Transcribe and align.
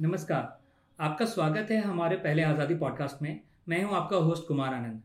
नमस्कार। 0.00 1.02
आपका 1.04 1.24
स्वागत 1.26 1.70
है 1.70 1.80
हमारे 1.80 2.16
पहले 2.16 2.42
आज़ादी 2.42 2.74
पॉडकास्ट 2.74 3.22
में। 3.22 3.40
मैं 3.68 3.82
हूँ 3.82 3.94
आपका 3.94 4.16
होस्ट 4.18 4.46
कुमार 4.48 4.74
आनंद। 4.74 5.02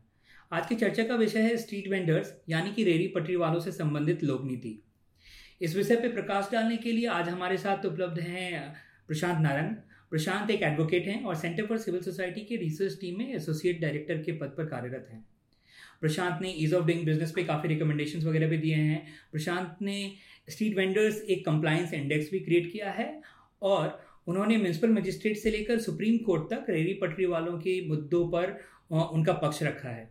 आज 0.51 0.67
की 0.67 0.75
चर्चा 0.75 1.03
का 1.03 1.15
विषय 1.15 1.41
है 1.41 1.57
स्ट्रीट 1.57 1.87
वेंडर्स 1.87 2.31
यानी 2.49 2.71
कि 2.71 2.83
रेरी 2.83 3.07
पटरी 3.07 3.35
वालों 3.35 3.59
से 3.59 3.71
संबंधित 3.71 4.23
लोक 4.23 4.45
नीति 4.45 4.73
इस 5.61 5.75
विषय 5.75 5.95
पर 5.95 6.13
प्रकाश 6.13 6.49
डालने 6.51 6.77
के 6.77 6.91
लिए 6.91 7.07
आज 7.07 7.29
हमारे 7.29 7.57
साथ 7.57 7.85
उपलब्ध 7.85 8.19
हैं 8.19 8.73
प्रशांत 9.07 9.41
नारंग 9.41 9.75
प्रशांत 10.09 10.51
एक 10.51 10.63
एडवोकेट 10.63 11.07
हैं 11.07 11.23
और 11.23 11.35
सेंटर 11.35 11.65
फॉर 11.65 11.77
सिविल 11.77 12.01
सोसाइटी 12.01 12.45
के 12.45 12.55
रिसर्च 12.55 12.97
टीम 13.01 13.17
में 13.17 13.33
एसोसिएट 13.33 13.81
डायरेक्टर 13.81 14.23
के 14.23 14.37
पद 14.37 14.55
पर 14.57 14.65
कार्यरत 14.67 15.07
हैं। 15.11 15.25
प्रशांत 16.01 16.41
ने 16.41 16.53
ईज 16.57 16.73
ऑफ़ 16.73 16.85
डूइंग 16.85 17.05
बिज़नेस 17.05 17.31
पे 17.31 17.43
काफ़ी 17.43 17.69
रिकमेंडेशंस 17.69 18.23
वगैरह 18.23 18.47
भी 18.47 18.57
दिए 18.57 18.75
हैं। 18.75 19.05
प्रशांत 19.31 19.77
ने 19.81 20.11
स्ट्रीट 20.49 20.77
वेंडर्स 20.77 21.21
एक 21.21 21.45
कंप्लायंस 21.45 21.93
इंडेक्स 21.93 22.31
भी 22.31 22.39
क्रिएट 22.39 22.71
किया 22.71 22.91
है 22.93 23.13
और 23.61 24.14
उन्होंने 24.27 24.57
म्यूनसिपल 24.57 24.89
मजिस्ट्रेट 24.89 25.37
से 25.37 25.51
लेकर 25.51 25.79
सुप्रीम 25.79 26.17
कोर्ट 26.25 26.49
तक 26.53 26.69
रेरी 26.69 26.93
पटरी 27.01 27.25
वालों 27.25 27.57
के 27.59 27.79
मुद्दों 27.87 28.27
पर 28.29 28.57
उनका 28.91 29.33
पक्ष 29.33 29.63
रखा 29.63 29.89
है। 29.89 30.09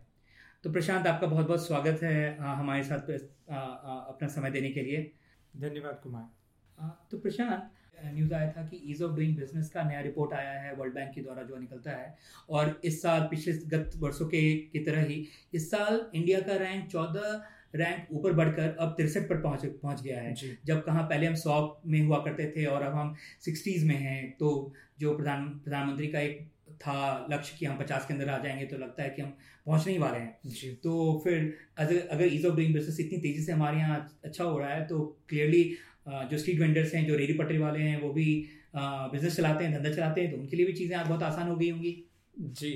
तो 0.63 0.71
प्रशांत 0.71 1.07
आपका 1.07 1.27
बहुत 1.27 1.47
बहुत 1.47 1.65
स्वागत 1.67 2.03
है 2.03 2.37
हमारे 2.37 2.83
साथ 2.83 3.09
अपना 3.09 4.27
समय 4.27 4.51
देने 4.51 4.69
के 4.69 4.81
लिए। 4.81 5.11
धन्यवाद 5.57 5.99
कुमार। 6.03 6.91
तो 7.11 7.17
प्रशांत 7.17 7.71
न्यूज़ 8.05 8.33
आया 8.33 8.51
था 8.51 8.65
कि 8.67 8.81
ईज 8.91 9.01
ऑफ़ 9.03 9.11
डूइंग 9.15 9.35
बिज़नेस 9.37 9.69
का 9.69 9.83
नया 9.83 9.99
रिपोर्ट 10.01 10.33
आया 10.33 10.51
है 10.61 10.73
वर्ल्ड 10.75 10.93
बैंक 10.95 11.13
के 11.15 11.21
द्वारा 11.21 11.43
जो 11.43 11.57
निकलता 11.57 11.91
है। 11.91 12.17
और 12.49 12.79
इस 12.85 13.01
साल 13.01 13.27
पिछले 13.31 13.53
गत 13.69 13.91
वर्षों 13.97 14.25
के 14.27 14.41
की 14.73 14.79
तरह 14.79 15.03
ही 15.03 15.27
इस 15.53 15.69
साल 15.71 16.05
इंडिया 16.15 16.39
का 16.39 16.55
रैंक 16.55 16.89
चौदह 16.91 17.41
रैंक 17.75 18.07
ऊपर 18.11 18.33
बढ़कर 18.33 18.75
अब 18.79 18.93
तिरसठ 18.97 19.29
पर 19.29 19.41
पहुँच 19.41 19.65
पहुँच 19.65 20.01
गया 20.01 20.19
है। 20.21 20.33
जब 20.65 20.83
कहाँ 20.83 21.03
पहले 21.03 21.27
हम 21.27 21.35
सौ 21.35 21.55
में 21.85 22.01
हुआ 22.01 22.17
करते 22.25 22.51
थे 22.51 22.65
और 22.65 22.83
अब 22.83 22.95
हम 22.95 23.15
सिक्सटीज 23.45 23.83
में 23.83 23.95
हैं 23.97 24.31
तो 24.39 24.51
जो 24.99 25.15
प्रधान 25.17 25.47
प्रधानमंत्री 25.63 26.07
का 26.07 26.19
एक 26.19 26.47
था 26.77 27.27
लक्ष्य 27.31 27.55
कि 27.59 27.65
हम 27.65 27.77
पचास 27.77 28.05
के 28.07 28.13
अंदर 28.13 28.29
आ 28.29 28.37
जाएँगे 28.37 28.65
तो 28.65 28.77
लगता 28.77 29.03
है 29.03 29.09
कि 29.09 29.21
हम 29.21 29.29
पहुँचने 29.65 29.93
ही 29.93 29.99
वाले 29.99 30.17
हैं। 30.17 30.37
जी। 30.45 30.69
तो 30.83 31.21
फिर 31.23 31.53
अगर 31.77 32.07
अगर 32.11 32.33
ईज 32.33 32.45
ऑफ़ 32.45 32.55
डूइंग 32.55 32.73
बिज़नेस 32.73 32.99
इतनी 32.99 33.17
तेज़ी 33.19 33.43
से 33.43 33.51
हमारे 33.51 33.77
यहाँ 33.77 33.99
अच्छा 34.25 34.43
हो 34.43 34.57
रहा 34.59 34.69
है 34.69 34.85
तो 34.87 34.99
क्लियरली 35.29 35.63
जो 36.07 36.37
स्ट्रीट 36.37 36.59
वेंडर्स 36.59 36.93
हैं 36.93 37.05
जो 37.07 37.15
रेडी 37.15 37.33
पटरी 37.33 37.57
वाले 37.57 37.79
हैं 37.79 38.01
वो 38.01 38.11
भी 38.13 38.27
बिज़नेस 38.75 39.35
चलाते 39.37 39.63
हैं 39.63 39.73
धंधा 39.73 39.93
चलाते 39.95 40.21
हैं 40.21 40.31
तो 40.31 40.37
उनके 40.37 40.57
लिए 40.57 40.65
भी 40.65 40.73
चीज़ें 40.73 40.95
आज 40.97 41.07
बहुत 41.07 41.23
आसान 41.23 41.47
हो 41.47 41.55
गई 41.55 41.69
होंगी। 41.69 41.95
जी। 42.37 42.71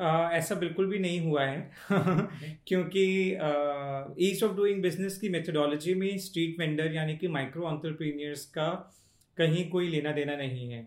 आ, 0.00 0.30
ऐसा 0.32 0.54
बिल्कुल 0.54 0.86
भी 0.86 0.98
नहीं 0.98 1.20
हुआ 1.20 1.44
है। 1.44 1.70
क्योंकि 2.66 3.04
ईज 4.20 4.42
ऑफ़ 4.44 4.52
डूइंग 4.56 4.82
बिज़नेस 4.82 5.18
की 5.18 5.28
मेथडोलॉजी 5.28 5.94
में 5.94 6.18
स्ट्रीट 6.18 6.58
वेंडर 6.58 6.94
यानी 6.94 7.16
कि 7.16 7.28
माइक्रो 7.28 7.62
ऑन्टरप्रीनियर्स 7.62 8.44
का 8.46 8.68
कहीं 9.36 9.68
कोई 9.70 9.88
लेना 9.88 10.12
देना 10.12 10.36
नहीं 10.36 10.70
है। 10.70 10.82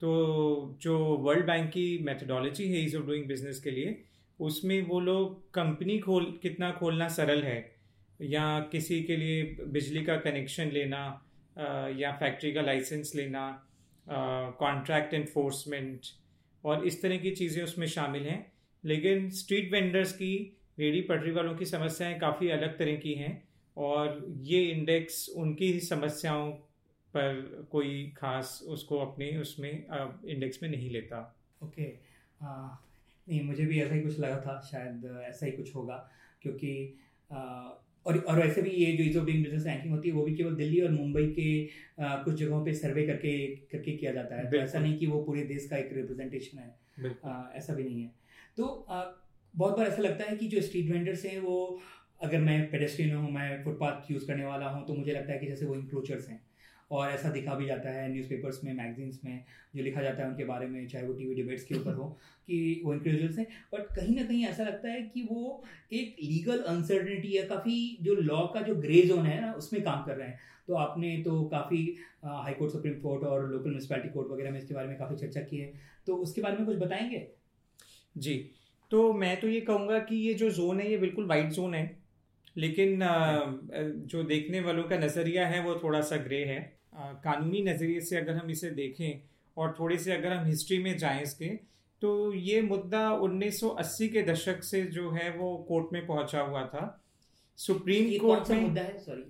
तो 0.00 0.78
जो 0.82 0.98
वर्ल्ड 0.98 1.46
बैंक 1.46 1.70
की 1.70 1.98
मेथडोलॉजी 1.98 2.68
है 2.68 2.84
ईज 2.84 2.96
ऑफ़ 2.96 3.04
डूइंग 3.04 3.26
बिज़नेस 3.26 3.60
के 3.60 3.70
लिए 3.70 4.02
उसमें 4.40 4.80
वो 4.82 5.00
लोग 5.00 5.52
कंपनी 5.52 5.98
खोल 5.98 6.38
कितना 6.42 6.70
खोलना 6.70 7.08
सरल 7.08 7.42
है? 7.42 7.74
या 8.20 8.60
किसी 8.72 9.02
के 9.02 9.16
लिए 9.16 9.42
बिजली 9.66 10.04
का 10.04 10.16
कनेक्शन 10.16 10.70
लेना 10.70 11.00
या 11.98 12.12
फैक्ट्री 12.12 12.52
का 12.52 12.60
लाइसेंस 12.60 13.12
लेना 13.14 13.46
कॉन्ट्रैक्ट 14.60 15.14
इन्फोर्समेंट 15.14 16.00
और 16.64 16.86
इस 16.86 17.02
तरह 17.02 17.16
की 17.16 17.30
चीज़ें 17.30 17.64
उसमें 17.64 17.86
शामिल 17.86 18.22
हैं 18.22 18.52
लेकिन 18.84 19.30
स्ट्रीट 19.30 19.72
वेंडर्स 19.72 20.12
की 20.12 20.56
रेडी 20.78 21.00
पटरी 21.00 21.30
वालों 21.30 21.54
की 21.56 21.64
समस्याएँ 21.64 22.18
काफ़ी 22.18 22.48
अलग 22.48 22.78
तरह 22.78 22.96
की 22.96 23.14
हैं 23.14 23.48
और 23.76 24.26
ये 24.28 24.62
इंडेक्स 24.62 25.28
उनकी 25.28 25.72
ही 25.72 25.80
समस्याओं 25.80 26.50
पर 27.14 27.66
कोई 27.70 28.12
खास 28.16 28.62
उसको 28.66 28.98
अपने 28.98 29.36
उसमें 29.36 29.70
इंडेक्स 30.26 30.62
में 30.62 30.70
नहीं 30.70 30.90
लेता 30.90 31.36
ओके 31.62 31.82
okay. 31.82 32.78
नहीं 33.28 33.42
मुझे 33.42 33.66
भी 33.66 33.80
ऐसा 33.80 33.94
ही 33.94 34.00
कुछ 34.00 34.18
लगा 34.18 34.40
था 34.40 34.60
शायद 34.70 35.24
ऐसा 35.24 35.46
ही 35.46 35.52
कुछ 35.52 35.74
होगा 35.74 36.10
क्योंकि 36.42 36.98
आ, 37.32 37.68
और 38.06 38.18
और 38.18 38.38
वैसे 38.38 38.62
भी 38.62 38.70
ये 38.70 38.92
जो 38.96 39.04
ease 39.04 39.18
of 39.18 39.24
doing 39.26 39.44
business 39.44 39.66
ranking 39.66 39.94
होती 39.94 40.08
है 40.08 40.14
वो 40.14 40.24
भी 40.24 40.34
केवल 40.34 40.54
दिल्ली 40.54 40.80
और 40.80 40.90
मुंबई 40.90 41.26
के 41.38 41.48
आ, 42.02 42.16
कुछ 42.16 42.34
जगहों 42.34 42.64
पे 42.64 42.74
सर्वे 42.74 43.06
करके 43.06 43.48
करके 43.72 43.96
किया 43.96 44.12
जाता 44.12 44.36
है। 44.36 44.50
तो 44.50 44.56
ऐसा 44.56 44.78
नहीं 44.78 44.98
कि 44.98 45.06
वो 45.06 45.22
पूरे 45.24 45.42
देश 45.42 45.68
का 45.70 45.76
एक 45.76 45.92
रिप्रेजेंटेशन 45.92 46.58
है। 46.58 46.76
आ, 47.24 47.50
ऐसा 47.54 47.74
भी 47.74 47.84
नहीं 47.84 48.02
है। 48.02 48.14
तो 48.56 48.64
आ, 48.88 49.04
बहुत 49.56 49.76
बार 49.76 49.86
ऐसा 49.86 50.02
लगता 50.02 50.30
है 50.30 50.36
कि 50.36 50.48
जो 50.48 50.60
स्ट्रीट 50.60 50.90
वेंडर्स 50.90 51.24
हैं 51.24 51.38
वो 51.40 51.80
अगर 52.22 52.38
मैं 52.38 52.70
पेडेस्ट्रियन 52.70 53.14
हूँ 53.16 53.30
मैं 53.32 53.64
फुटपाथ 53.64 54.10
यूज़ 54.10 54.26
करने 54.26 54.44
वाला 54.44 54.66
हूँ 54.66 54.86
तो 54.86 54.94
मुझे 54.94 55.12
लगता 55.12 55.32
है 55.32 55.38
कि 55.38 55.46
जैसे 55.46 55.66
वो 55.66 55.74
इंक्रोचर्स 55.74 56.28
हैं। 56.28 56.40
और 56.94 57.10
ऐसा 57.10 57.30
दिखा 57.30 57.54
भी 57.54 57.66
जाता 57.66 57.90
है 57.90 58.08
न्यूज़पेपर्स 58.12 58.62
में 58.64 58.72
मैगजीन्स 58.74 59.20
में 59.24 59.44
जो 59.76 59.82
लिखा 59.82 60.02
जाता 60.02 60.22
है 60.22 60.28
उनके 60.28 60.44
बारे 60.44 60.66
में 60.66 60.86
चाहे 60.88 61.06
वो 61.06 61.12
टीवी 61.12 61.34
डिबेट्स 61.34 61.64
के 61.64 61.74
ऊपर 61.74 61.94
हो 61.94 62.08
कि 62.48 62.80
वो 62.84 62.94
इंक्रीजल्स 62.94 63.38
हैं। 63.38 63.46
बट 63.74 63.94
कहीं 63.96 64.16
ना 64.16 64.22
कहीं 64.22 64.44
ऐसा 64.46 64.64
लगता 64.64 64.88
है 64.88 65.02
कि 65.04 65.22
वो 65.22 65.62
एक 65.92 66.16
लीगल 66.22 66.58
अनसर्टनिटी 66.58 67.32
है 67.32 67.46
काफ़ी 67.46 67.98
जो 68.02 68.14
लॉ 68.14 68.46
का 68.46 68.60
जो 68.60 68.74
ग्रे 68.74 69.02
जोन 69.02 69.26
है 69.26 69.40
ना 69.40 69.52
उसमें 69.52 69.82
काम 69.82 70.04
कर 70.04 70.16
रहे 70.16 70.28
हैं। 70.28 70.38
तो 70.68 70.74
आपने 70.74 71.16
तो 71.22 71.42
काफ़ी 71.44 71.96
हाई 72.24 72.52
कोर्ट 72.52 72.72
सुप्रीम 72.72 73.00
कोर्ट 73.00 73.24
और 73.24 73.48
लोकल 73.50 73.70
म्यूनसिपैलिटी 73.70 74.08
कोर्ट 74.08 74.28
वगैरह 74.28 74.50
में 74.50 74.58
इसके 74.58 74.74
बारे 74.74 74.88
में 74.88 74.96
काफ़ी 74.98 75.16
चर्चा 75.16 75.40
की 75.40 75.56
है। 75.56 75.72
तो 76.06 76.16
उसके 76.16 76.40
बारे 76.40 76.56
में 76.56 76.66
कुछ 76.66 76.76
बताएँगे? 76.76 77.26
जी। 78.18 78.50
तो 78.90 79.12
मैं 79.12 79.40
तो 79.40 79.48
ये 79.48 79.60
कहूँगा 79.60 79.98
कि 79.98 80.16
ये 80.16 80.34
जो 80.34 80.50
जोन 80.50 80.80
है 80.80 80.90
ये 80.90 80.96
बिल्कुल 80.96 81.26
वाइट 81.26 81.50
जोन 81.50 81.74
है। 81.74 81.98
लेकिन 82.56 83.00
जो। 84.08 84.22
देखने 84.22 84.60
वालों 84.60 84.84
का 84.84 84.98
नज़रिया 84.98 85.46
है 85.46 85.60
वो 85.64 85.74
थोड़ा 85.74 86.00
सा 86.00 86.16
ग्रे 86.16 86.44
है। 86.44 86.73
कानूनी 86.96 87.62
नज़रिए 87.62 88.00
से 88.00 88.16
अगर 88.16 88.36
हम 88.36 88.50
इसे 88.50 88.70
देखें 88.70 89.20
और 89.56 89.76
थोड़े 89.80 89.98
से 89.98 90.12
अगर 90.12 90.32
हम 90.32 90.46
हिस्ट्री 90.46 90.78
में 90.78 90.96
जाएँ 90.98 91.22
इसके 91.22 91.48
तो 92.02 92.32
ये 92.34 92.62
मुद्दा 92.62 93.08
1980 93.20 94.08
के 94.08 94.22
दशक 94.22 94.62
से 94.62 94.82
जो 94.82 95.10
है 95.10 95.30
वो 95.36 95.56
कोर्ट 95.68 95.92
में 95.92 96.06
पहुँचा 96.06 96.40
हुआ 96.40 96.64
था। 96.66 97.00
सुप्रीम 97.58 98.18
कोर्ट 98.18 98.50
में 98.50 98.60
मुद्दा 98.60 98.82
है? 98.82 98.98
सॉरी 98.98 99.22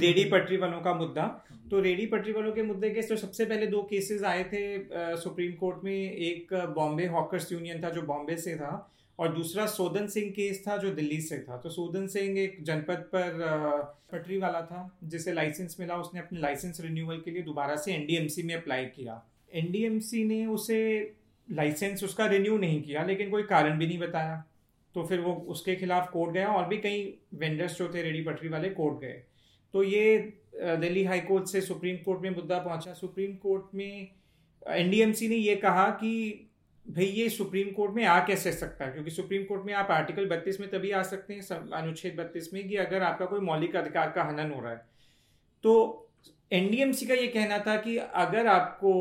रेडी 0.00 0.24
पटरी 0.24 0.56
वालों 0.56 0.80
का 0.80 0.94
मुद्दा। 0.94 1.26
तो 1.70 1.80
रेडी 1.80 2.06
पटरी 2.06 2.32
वालों 2.32 2.52
के 2.52 2.62
मुद्दे 2.62 2.90
के 2.90 3.02
तो 3.02 3.16
सबसे 3.16 3.44
पहले 3.44 3.66
दो 3.66 3.82
केसेस 3.82 4.22
आए 4.22 4.44
थे 4.44 4.62
आ, 4.76 5.14
सुप्रीम 5.16 5.52
कोर्ट 5.52 5.84
में। 5.84 6.12
एक 6.12 6.54
बॉम्बे 6.54 7.06
हॉकर्स 7.06 7.52
यूनियन 7.52 7.82
था 7.84 7.90
जो 7.90 8.02
बॉम्बे 8.02 8.36
से 8.36 8.56
था। 8.56 8.92
और 9.20 9.32
दूसरा 9.34 9.66
सोदन 9.66 10.06
सिंह 10.06 10.30
केस 10.30 10.62
था 10.68 10.76
जो 10.76 10.90
दिल्ली 10.90 11.20
से 11.20 11.38
था। 11.38 11.56
तो 11.56 11.70
सोदन 11.70 12.06
सिंह 12.06 12.38
एक 12.38 12.56
जनपद 12.64 13.08
पर 13.14 13.32
पटरी 14.12 14.38
वाला 14.38 14.60
था, 14.62 14.98
जिसे 15.04 15.32
लाइसेंस 15.32 15.76
मिला। 15.80 15.96
उसने 15.96 16.20
अपने 16.20 16.40
लाइसेंस 16.40 16.80
रिन्यूअल 16.80 17.20
के 17.20 17.30
लिए 17.30 17.42
दोबारा 17.42 17.76
से 17.76 17.92
एनडीएमसी 17.94 18.42
में 18.42 18.54
अप्लाई 18.54 18.84
किया। 18.86 19.22
एनडीएमसी 19.54 20.24
ने 20.24 20.44
उसे 20.46 20.80
लाइसेंस 21.48 22.04
उसका 22.04 22.26
रिन्यू 22.26 22.58
नहीं 22.58 22.82
किया, 22.82 23.04
लेकिन 23.04 23.30
कोई 23.30 23.42
कारण 23.42 23.78
भी 23.78 23.86
नहीं 23.86 23.98
बताया। 23.98 24.44
तो 24.94 25.04
फिर 25.06 25.20
वो 25.20 25.32
उसके 25.48 25.74
खिलाफ 25.76 26.10
कोर्ट 26.10 26.32
गया 26.32 26.48
और 26.48 26.66
भी 26.68 26.76
कई 26.78 27.02
वेंडर्स 27.34 27.78
जो 27.78 27.88
थे, 27.94 28.02
रेडी 28.02 28.22
पटरी 28.22 28.48
वाले 28.48 28.70
कोर्ट 28.70 29.00
गए। 29.00 29.22
तो 29.74 29.82
ये 29.82 30.18
दिल्ली 30.56 31.04
हाई 31.04 31.20
कोर्ट 31.20 31.46
से 31.46 31.60
सुप्रीम 31.60 31.96
कोर्ट 31.96 32.22
में 32.22 32.30
मुद्दा 32.30 32.58
पहुँचा। 32.58 32.92
सुप्रीम 32.92 33.34
कोर्ट 33.36 33.74
में 33.74 34.08
एनडीएमसी 34.68 35.28
ने 35.28 35.36
ये 35.36 35.56
कहा 35.56 35.88
कि 35.90 36.49
भाई, 36.90 37.04
ये 37.04 37.28
सुप्रीम 37.28 37.70
कोर्ट 37.72 37.94
में 37.94 38.04
आ 38.04 38.18
कैसे 38.26 38.52
सकता 38.52 38.84
है? 38.84 38.92
क्योंकि 38.92 39.10
सुप्रीम 39.10 39.44
कोर्ट 39.44 39.64
में 39.66 39.72
आप 39.74 39.90
आर्टिकल 39.90 40.26
बत्तीस 40.28 40.60
में 40.60 40.68
तभी 40.70 40.90
आ 40.90 41.02
सकते 41.02 41.34
हैं 41.34 41.70
अनुच्छेद 41.72 42.16
बत्तीस 42.16 42.52
में, 42.54 42.68
कि 42.68 42.76
अगर 42.76 43.02
आपका 43.02 43.26
कोई 43.26 43.40
मौलिक 43.40 43.76
अधिकार 43.76 44.10
का 44.10 44.22
हनन 44.22 44.50
हो 44.52 44.60
रहा 44.60 44.72
है। 44.72 44.86
तो 45.64 46.08
एनडीएमसी 46.52 47.06
का 47.06 47.14
ये 47.14 47.26
कहना 47.26 47.58
था 47.58 47.76
कि 47.76 47.96
अगर 47.96 48.46
आपको 48.46 48.92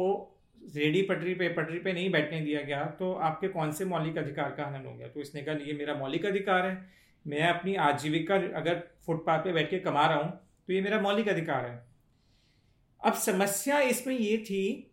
रेडी 0.62 1.02
पटरी 1.02 1.34
पे 1.34 1.48
पटरी 1.50 1.80
पे 1.80 1.94
नहीं 1.94 2.10
बैठने 2.12 2.40
दिया 2.42 2.62
गया 2.62 2.84
तो 3.00 3.12
आपके 3.14 3.48
कौन 3.48 3.72
से 3.72 3.86
मौलिक 3.86 4.18
अधिकार 4.18 4.52
का 4.52 4.66
हनन 4.66 4.86
हो 4.86 4.94
गया? 4.94 5.08
तो 5.08 5.22
इसने 5.22 5.42
कहा 5.42 5.56
ये 5.66 5.74
मेरा 5.74 5.94
मौलिक 5.96 6.26
अधिकार 6.26 6.66
है। 6.66 6.78
मैं 7.26 7.42
अपनी 7.50 7.76
आजीविका 7.78 8.36
अगर 8.36 8.84
फुटपाथ 9.06 9.40
पे 9.40 9.54
बैठ 9.54 9.70
के 9.70 9.80
कमा 9.80 10.06
रहा 10.06 10.18
हूँ 10.18 10.32
तो 10.68 10.74
ये 10.74 10.82
मेरा 10.82 11.00
मौलिक 11.02 11.30
अधिकार 11.30 11.66
है। 11.66 11.84
अब 13.02 13.14
समस्या 13.16 13.80
इसमें 13.82 14.18
ये 14.18 14.38
थी 14.40 14.89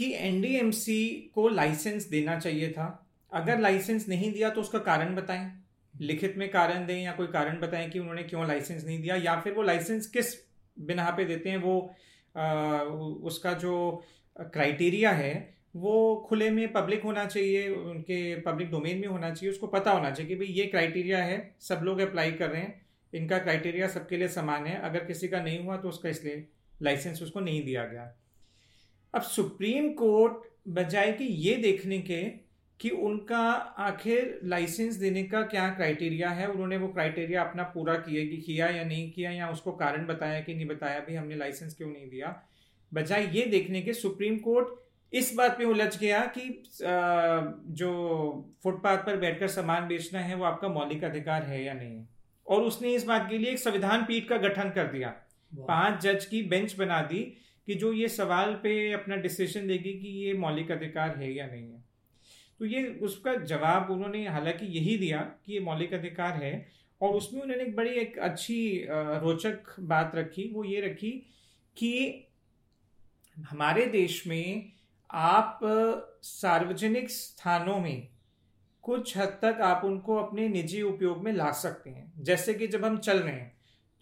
कि 0.00 0.12
एनडीएमसी 0.16 1.30
को 1.34 1.48
लाइसेंस 1.48 2.08
देना 2.08 2.38
चाहिए 2.38 2.70
था। 2.72 3.06
अगर 3.32 3.58
लाइसेंस 3.60 4.08
नहीं 4.08 4.32
दिया 4.32 4.50
तो 4.50 4.60
उसका 4.60 4.78
कारण 4.78 5.14
बताएँ। 5.14 5.50
लिखित 5.94 6.36
में 6.36 6.48
कारण 6.50 6.86
दें 6.86 7.02
या 7.02 7.12
कोई 7.12 7.26
कारण 7.26 7.60
बताएँ 7.60 7.88
कि 7.90 7.98
उन्होंने 7.98 8.22
क्यों 8.22 8.46
लाइसेंस 8.48 8.84
नहीं 8.84 9.00
दिया 9.02 9.16
या 9.16 9.40
फिर 9.40 9.52
वो 9.52 9.62
लाइसेंस 9.62 10.06
किस 10.06 10.34
बिना 10.76 11.10
पे 11.10 11.24
देते 11.24 11.50
हैं 11.50 11.56
वो 11.56 11.94
आ, 12.36 12.82
उसका 13.22 13.52
जो 13.52 14.04
क्राइटेरिया 14.38 15.10
है 15.10 15.32
वो 15.76 15.94
खुले 16.28 16.50
में 16.50 16.72
पब्लिक 16.72 17.02
होना 17.02 17.24
चाहिए 17.26 17.68
उनके 17.68 18.40
पब्लिक 18.40 18.70
डोमेन 18.70 18.98
में 18.98 19.08
होना 19.08 19.30
चाहिए 19.30 19.52
उसको 19.52 19.66
पता 19.66 19.90
होना 19.90 20.10
चाहिए 20.10 20.28
कि 20.28 20.36
भाई 20.36 20.46
ये 20.46 20.66
क्राइटेरिया 20.66 21.22
है 21.24 21.38
सब 21.60 21.80
लोग 21.82 21.98
अप्लाई 21.98 22.32
कर 22.32 22.50
रहे 22.50 22.60
हैं 22.60 22.86
इनका 23.14 23.38
क्राइटेरिया 23.38 23.88
सबके 23.88 24.16
लिए 24.16 24.28
समान 24.28 24.66
है 24.66 24.80
अगर 24.80 25.04
किसी 25.04 25.28
का 25.28 25.42
नहीं 25.42 25.58
हुआ 25.64 25.76
तो 25.76 25.88
उसका 25.88 26.08
इसलिए 26.08 26.46
लाइसेंस 26.82 27.22
उसको 27.22 27.40
नहीं 27.40 27.64
दिया 27.64 27.84
गया। 27.84 28.12
अब 29.14 29.22
सुप्रीम 29.22 29.92
कोर्ट 29.92 30.32
बजाय 30.68 31.12
कि 31.12 31.24
ये 31.24 31.54
देखने 31.56 31.98
के 31.98 32.22
कि 32.80 32.88
उनका 32.88 33.38
आखिर 33.78 34.40
लाइसेंस 34.44 34.94
देने 34.94 35.22
का 35.22 35.42
क्या 35.42 35.68
क्राइटेरिया 35.70 36.28
है 36.30 36.46
उन्होंने 36.46 36.76
वो 36.76 36.88
क्राइटेरिया 36.88 37.42
अपना 37.42 37.62
पूरा 37.62 37.94
किया 37.94 38.24
कि 38.24 38.36
किया 38.36 38.68
या 38.68 38.84
नहीं 38.84 39.10
किया 39.12 39.30
या 39.30 39.50
उसको 39.50 39.72
कारण 39.72 40.06
बताया 40.06 40.40
कि 40.40 40.54
नहीं 40.54 40.66
बताया 40.66 41.00
भी 41.00 41.14
हमने 41.14 41.36
लाइसेंस 41.36 41.74
क्यों 41.74 41.88
नहीं 41.88 42.08
दिया? 42.10 42.42
बजाय 42.94 43.28
ये 43.32 43.46
देखने 43.46 43.82
के 43.82 43.92
सुप्रीम 43.92 44.38
कोर्ट 44.38 45.14
इस 45.14 45.34
बात 45.34 45.58
पे 45.58 45.64
उलझ 45.64 45.98
गया 45.98 46.20
कि 46.38 46.62
जो 47.74 47.90
फुटपाथ 48.62 48.96
पर 48.96 49.16
बैठकर 49.16 49.48
सामान 49.48 49.88
बेचना 49.88 50.20
है 50.20 50.34
वो 50.34 50.44
आपका 50.44 50.68
मौलिक 50.68 51.04
अधिकार 51.04 51.42
है 51.42 51.64
या 51.64 51.74
नहीं? 51.74 52.04
और 52.46 52.62
उसने 52.62 52.94
इस 52.94 53.04
बात 53.04 53.26
के 53.30 53.38
लिए 53.38 53.50
एक 53.50 53.58
संविधान 53.58 54.04
पीठ 54.04 54.28
का 54.28 54.36
गठन 54.36 54.70
कर 54.70 54.86
दिया। 54.86 55.14
पाँच 55.68 56.02
जज 56.02 56.24
की 56.24 56.42
बेंच 56.42 56.76
बना 56.78 57.00
दी। 57.02 57.36
कि 57.70 57.74
जो 57.74 57.92
ये 57.92 58.08
सवाल 58.08 58.52
पे 58.54 58.70
अपना 58.92 59.16
डिसीज़न 59.16 59.66
देगी 59.66 59.92
कि 59.92 60.08
ये 60.08 60.32
मौलिक 60.34 60.70
अधिकार 60.70 61.16
है 61.18 61.32
या 61.32 61.46
नहीं 61.46 61.70
है। 61.72 61.82
तो 62.60 62.64
ये 62.64 62.82
उसका 63.02 63.34
जवाब 63.44 63.90
उन्होंने 63.90 64.26
हालाँकि 64.28 64.66
यही 64.66 64.96
दिया 64.98 65.18
कि 65.46 65.52
ये 65.52 65.60
मौलिक 65.60 65.92
अधिकार 65.94 66.42
है 66.42 66.66
और 67.00 67.14
उसमें 67.16 67.40
उन्होंने 67.42 67.62
एक 67.64 67.76
बड़ी 67.76 67.90
एक 67.90 68.18
अच्छी 68.18 68.86
रोचक 68.90 69.80
बात 69.80 70.12
रखी। 70.14 70.50
वो 70.54 70.64
ये 70.64 70.80
रखी 70.80 71.10
कि 71.76 72.26
हमारे 73.36 73.86
देश 73.86 74.26
में 74.26 74.72
आप 75.10 75.60
सार्वजनिक 76.22 77.10
स्थानों 77.10 77.78
में 77.78 78.08
कुछ 78.84 79.16
हद 79.16 79.38
तक 79.42 79.60
आप 79.62 79.84
उनको 79.84 80.16
अपने 80.16 80.48
निजी 80.48 80.82
उपयोग 80.82 81.24
में 81.24 81.32
ला 81.32 81.50
सकते 81.52 81.90
हैं। 81.90 82.12
जैसे 82.18 82.54
कि 82.54 82.66
जब 82.66 82.84
हम 82.84 82.98
चल 82.98 83.18
रहे 83.18 83.34
हैं 83.34 83.52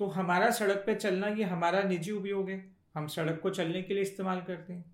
तो 0.00 0.06
हमारा 0.06 0.50
सड़क 0.50 0.82
पे 0.87 0.94
चलना 0.94 1.29
ये 1.29 1.44
हमारा 1.44 1.82
निजी 1.82 2.11
उपयोग 2.12 2.50
है। 2.50 2.77
हम 2.98 3.06
सड़क 3.06 3.40
को 3.42 3.50
चलने 3.50 3.82
के 3.82 3.94
लिए 3.94 4.02
इस्तेमाल 4.02 4.40
करते 4.40 4.72
हैं। 4.72 4.84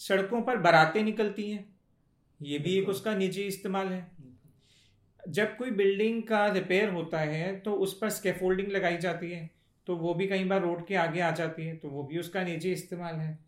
सड़कों 0.00 0.42
पर 0.42 0.56
बारातें 0.58 1.02
निकलती 1.02 1.50
हैं। 1.50 1.64
ये 2.40 2.58
भी 2.58 2.78
एक 2.78 2.88
उसका 2.88 3.14
निजी 3.14 3.42
इस्तेमाल 3.42 3.88
है। 3.88 4.06
जब 5.28 5.56
कोई 5.56 5.70
बिल्डिंग 5.72 6.22
का 6.22 6.46
रिपेयर 6.46 6.88
होता 6.90 7.18
है 7.20 7.56
तो 7.60 7.72
उस 7.74 7.96
पर 7.98 8.10
स्केफोल्डिंग 8.10 8.68
लगाई 8.68 8.96
जाती 8.96 9.30
है 9.30 9.50
तो 9.86 9.96
वो 9.96 10.14
भी 10.14 10.26
कई 10.26 10.44
बार 10.44 10.60
रोड 10.60 10.86
के 10.86 10.94
आगे 10.96 11.20
आ 11.20 11.30
जाती 11.30 11.66
है 11.66 11.76
तो 11.76 11.88
वो 11.88 12.02
भी 12.02 12.18
उसका 12.18 12.42
निजी 12.42 12.72
इस्तेमाल 12.72 13.14
है। 13.14 13.38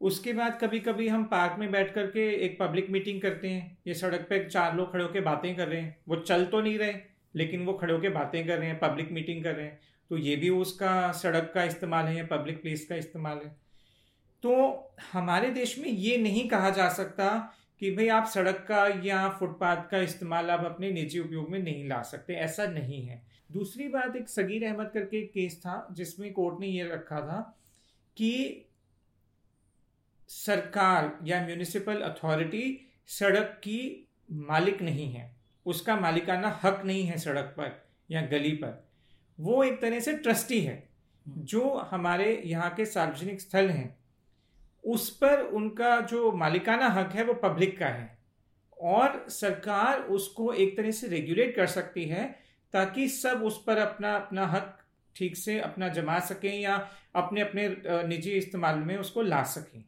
उसके 0.00 0.32
बाद 0.32 0.58
कभी 0.60 0.80
कभी 0.80 1.08
हम 1.08 1.24
पार्क 1.24 1.58
में 1.58 1.70
बैठ 1.72 1.92
करके 1.94 2.28
एक 2.44 2.58
पब्लिक 2.60 2.90
मीटिंग 2.90 3.20
करते 3.20 3.48
हैं। 3.48 3.78
ये 3.86 3.94
सड़क 3.94 4.26
पे 4.30 4.44
चार 4.44 4.76
लोग 4.76 4.92
खड़े 4.92 5.04
होकर 5.04 5.20
बातें 5.20 5.54
कर 5.56 5.68
रहे 5.68 5.80
हैं। 5.80 5.96
वो 6.08 6.16
चल 6.16 6.44
तो 6.46 6.60
नहीं 6.60 6.78
रहे 6.78 6.94
लेकिन 7.34 7.64
वो 7.64 7.72
खड़े 7.72 7.92
होकर 7.94 8.10
बातें 8.10 8.46
कर 8.46 8.58
रहे 8.58 8.68
हैं 8.68 8.78
पब्लिक 8.78 9.12
मीटिंग 9.12 9.42
कर 9.44 9.54
रहे 9.54 9.66
हैं। 9.66 9.78
तो 10.10 10.18
ये 10.18 10.36
भी 10.36 10.48
उसका 10.50 11.12
सड़क 11.12 11.50
का 11.54 11.64
इस्तेमाल 11.64 12.06
है 12.06 12.16
या 12.16 12.24
पब्लिक 12.26 12.60
प्लेस 12.62 12.86
का 12.86 12.96
इस्तेमाल 12.96 13.38
है। 13.38 13.54
तो 14.42 14.94
हमारे 15.12 15.50
देश 15.50 15.78
में 15.78 15.88
ये 15.88 16.16
नहीं 16.18 16.48
कहा 16.48 16.70
जा 16.70 16.88
सकता 16.88 17.28
कि 17.80 17.90
भाई 17.90 18.08
आप 18.08 18.26
सड़क 18.26 18.64
का 18.68 18.86
या 19.04 19.28
फुटपाथ 19.28 19.88
का 19.90 19.98
इस्तेमाल 19.98 20.50
आप 20.50 20.64
अपने 20.64 20.90
निजी 20.92 21.18
उपयोग 21.18 21.50
में 21.50 21.58
नहीं 21.58 21.88
ला 21.88 22.00
सकते, 22.02 22.34
ऐसा 22.34 22.66
नहीं 22.66 23.02
है। 23.02 23.22
दूसरी 23.52 23.88
बात 23.88 24.16
एक 24.16 24.28
सगीर 24.28 24.64
अहमद 24.64 24.90
करके 24.94 25.18
एक 25.18 25.30
केस 25.32 25.58
था 25.60 25.86
जिसमें 25.92 26.32
कोर्ट 26.32 26.60
ने 26.60 26.66
यह 26.66 26.90
रखा 26.92 27.20
था 27.20 27.40
कि 28.16 28.62
सरकार 30.30 31.12
या 31.24 31.44
म्यूनिसिपल 31.46 32.00
अथॉरिटी 32.02 32.64
सड़क 33.08 33.60
की 33.64 34.08
मालिक 34.30 34.82
नहीं 34.82 35.12
है, 35.12 35.30
उसका 35.66 35.96
मालिकाना 35.96 36.58
हक 36.62 36.82
नहीं 36.84 37.04
है 37.04 37.18
सड़क 37.18 37.54
पर 37.58 37.80
या 38.10 38.22
गली 38.22 38.50
पर। 38.54 38.85
वो 39.38 39.62
एक 39.64 39.80
तरह 39.80 40.00
से 40.00 40.12
ट्रस्टी 40.12 40.60
है, 40.60 40.82
जो 41.26 41.68
हमारे 41.90 42.42
यहाँ 42.44 42.70
के 42.74 42.84
सार्वजनिक 42.86 43.40
स्थल 43.40 43.68
हैं, 43.68 43.96
उस 44.84 45.08
पर 45.16 45.40
उनका 45.40 46.00
जो 46.00 46.30
मालिकाना 46.32 46.88
हक 46.90 47.12
है 47.12 47.24
वो 47.24 47.34
पब्लिक 47.34 47.78
का 47.78 47.86
है। 47.86 48.18
और 48.80 49.24
सरकार 49.30 50.00
उसको 50.00 50.52
एक 50.52 50.76
तरह 50.76 50.90
से 50.90 51.08
रेगुलेट 51.08 51.54
कर 51.56 51.66
सकती 51.66 52.04
है, 52.04 52.24
ताकि 52.74 53.08
सब 53.08 53.42
उस 53.42 53.62
पर 53.66 53.78
अपना 53.78 54.14
अपना 54.16 54.46
हक 54.46 54.76
ठीक 55.16 55.36
से 55.36 55.58
अपना 55.60 55.88
जमा 55.88 56.18
सकें 56.20 56.52
या 56.52 56.76
अपने 57.14 57.40
अपने 57.40 57.68
निजी 58.08 58.30
इस्तेमाल 58.30 58.78
में 58.78 58.96
उसको 58.96 59.22
ला 59.22 59.42
सकें। 59.42 59.84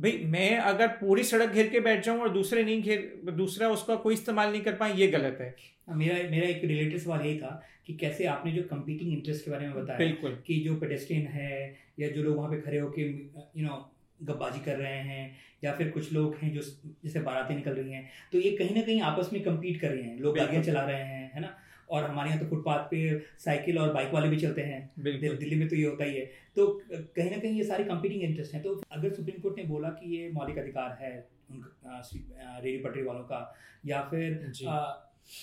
भाई 0.00 0.12
मैं 0.26 0.56
अगर 0.58 0.88
पूरी 1.00 1.22
सड़क 1.24 1.50
घेर 1.50 1.68
के 1.68 1.80
बैठ 1.80 2.04
जाऊँ 2.04 2.20
और 2.20 2.28
दूसरे 2.32 2.62
नहीं 2.64 2.82
घेर 2.82 3.32
दूसरा 3.32 3.68
उसका 3.68 3.94
कोई 3.94 4.14
इस्तेमाल 4.14 4.50
नहीं 4.52 4.62
कर 4.62 4.72
पाए 4.72 4.94
ये 4.96 5.06
गलत 5.06 5.38
है। 5.40 5.54
मेरा 5.96 6.14
मेरा 6.30 6.48
एक 6.48 6.64
रिलेटेड 6.64 7.00
सवाल 7.00 7.20
यही 7.20 7.38
था 7.38 7.50
कि 7.86 7.94
कैसे 7.94 8.24
आपने 8.26 8.52
जो 8.52 8.62
कंपीटिंग 8.62 9.12
इंटरेस्ट 9.12 9.44
के 9.44 9.50
बारे 9.50 9.66
में 9.66 9.74
बताया 9.74 9.98
बिल्कुल। 9.98 10.38
कि 10.46 10.60
जो 10.60 10.74
पेडेस्ट्रियन 10.76 11.26
है 11.26 11.76
या 12.00 12.08
जो 12.08 12.22
लोग 12.22 12.36
वहाँ 12.36 12.50
पे 12.50 12.60
खड़े 12.60 12.78
होके 12.78 13.02
यू 13.02 13.66
नो 13.66 13.86
गब्बाजी 14.22 14.60
कर 14.64 14.76
रहे 14.76 14.98
हैं 15.10 15.36
या 15.64 15.72
फिर 15.72 15.90
कुछ 15.90 16.12
लोग 16.12 16.36
हैं 16.42 16.52
जो 16.54 16.60
जैसे 17.04 17.20
बारातें 17.20 17.54
निकल 17.54 17.72
रही 17.72 17.92
हैं 17.92 18.08
तो 18.32 18.38
ये 18.38 18.50
कहीं 18.56 18.74
ना 18.74 18.82
कहीं 18.82 19.00
आपस 19.02 19.30
में 19.32 19.42
कम्पीट 19.42 19.80
कर 19.80 19.90
रहे 19.90 20.02
हैं 20.02 20.18
लोग 20.20 20.36
गाड़ियाँ 20.36 20.62
चला 20.62 20.84
रहे 20.84 21.02
हैं 21.02 21.30
है 21.34 21.40
ना? 21.40 21.56
और 21.90 22.04
हमारे 22.04 22.30
यहाँ 22.30 22.40
तो 22.40 22.46
फुटपाथ 22.46 22.84
पे 22.90 23.18
साइकिल 23.44 23.78
और 23.78 23.92
बाइक 23.94 24.12
वाले 24.14 24.28
भी 24.28 24.36
चलते 24.36 24.62
हैं। 24.62 24.80
दिल्ली 25.00 25.56
में 25.56 25.68
तो 25.68 25.76
ये 25.76 25.84
होता 25.84 26.04
ही 26.04 26.14
है। 26.16 26.24
तो 26.56 26.66
कहीं 26.90 27.30
ना 27.30 27.36
कहीं 27.36 27.56
ये 27.56 27.64
सारी 27.64 27.84
कंपीटिंग 27.84 28.22
इंटरेस्ट 28.22 28.54
हैं। 28.54 28.62
तो 28.62 28.80
अगर 28.92 29.12
सुप्रीम 29.14 29.40
कोर्ट 29.42 29.56
ने 29.58 29.64
बोला 29.64 29.88
कि 29.90 30.16
ये 30.16 30.30
मौलिक 30.32 30.58
अधिकार 30.58 30.96
है 31.00 31.12
रेडी 31.52 32.78
पटरी 32.78 33.02
वालों 33.02 33.22
का 33.24 33.40
या 33.86 34.00
फिर 34.10 34.52
आ, 34.68 34.80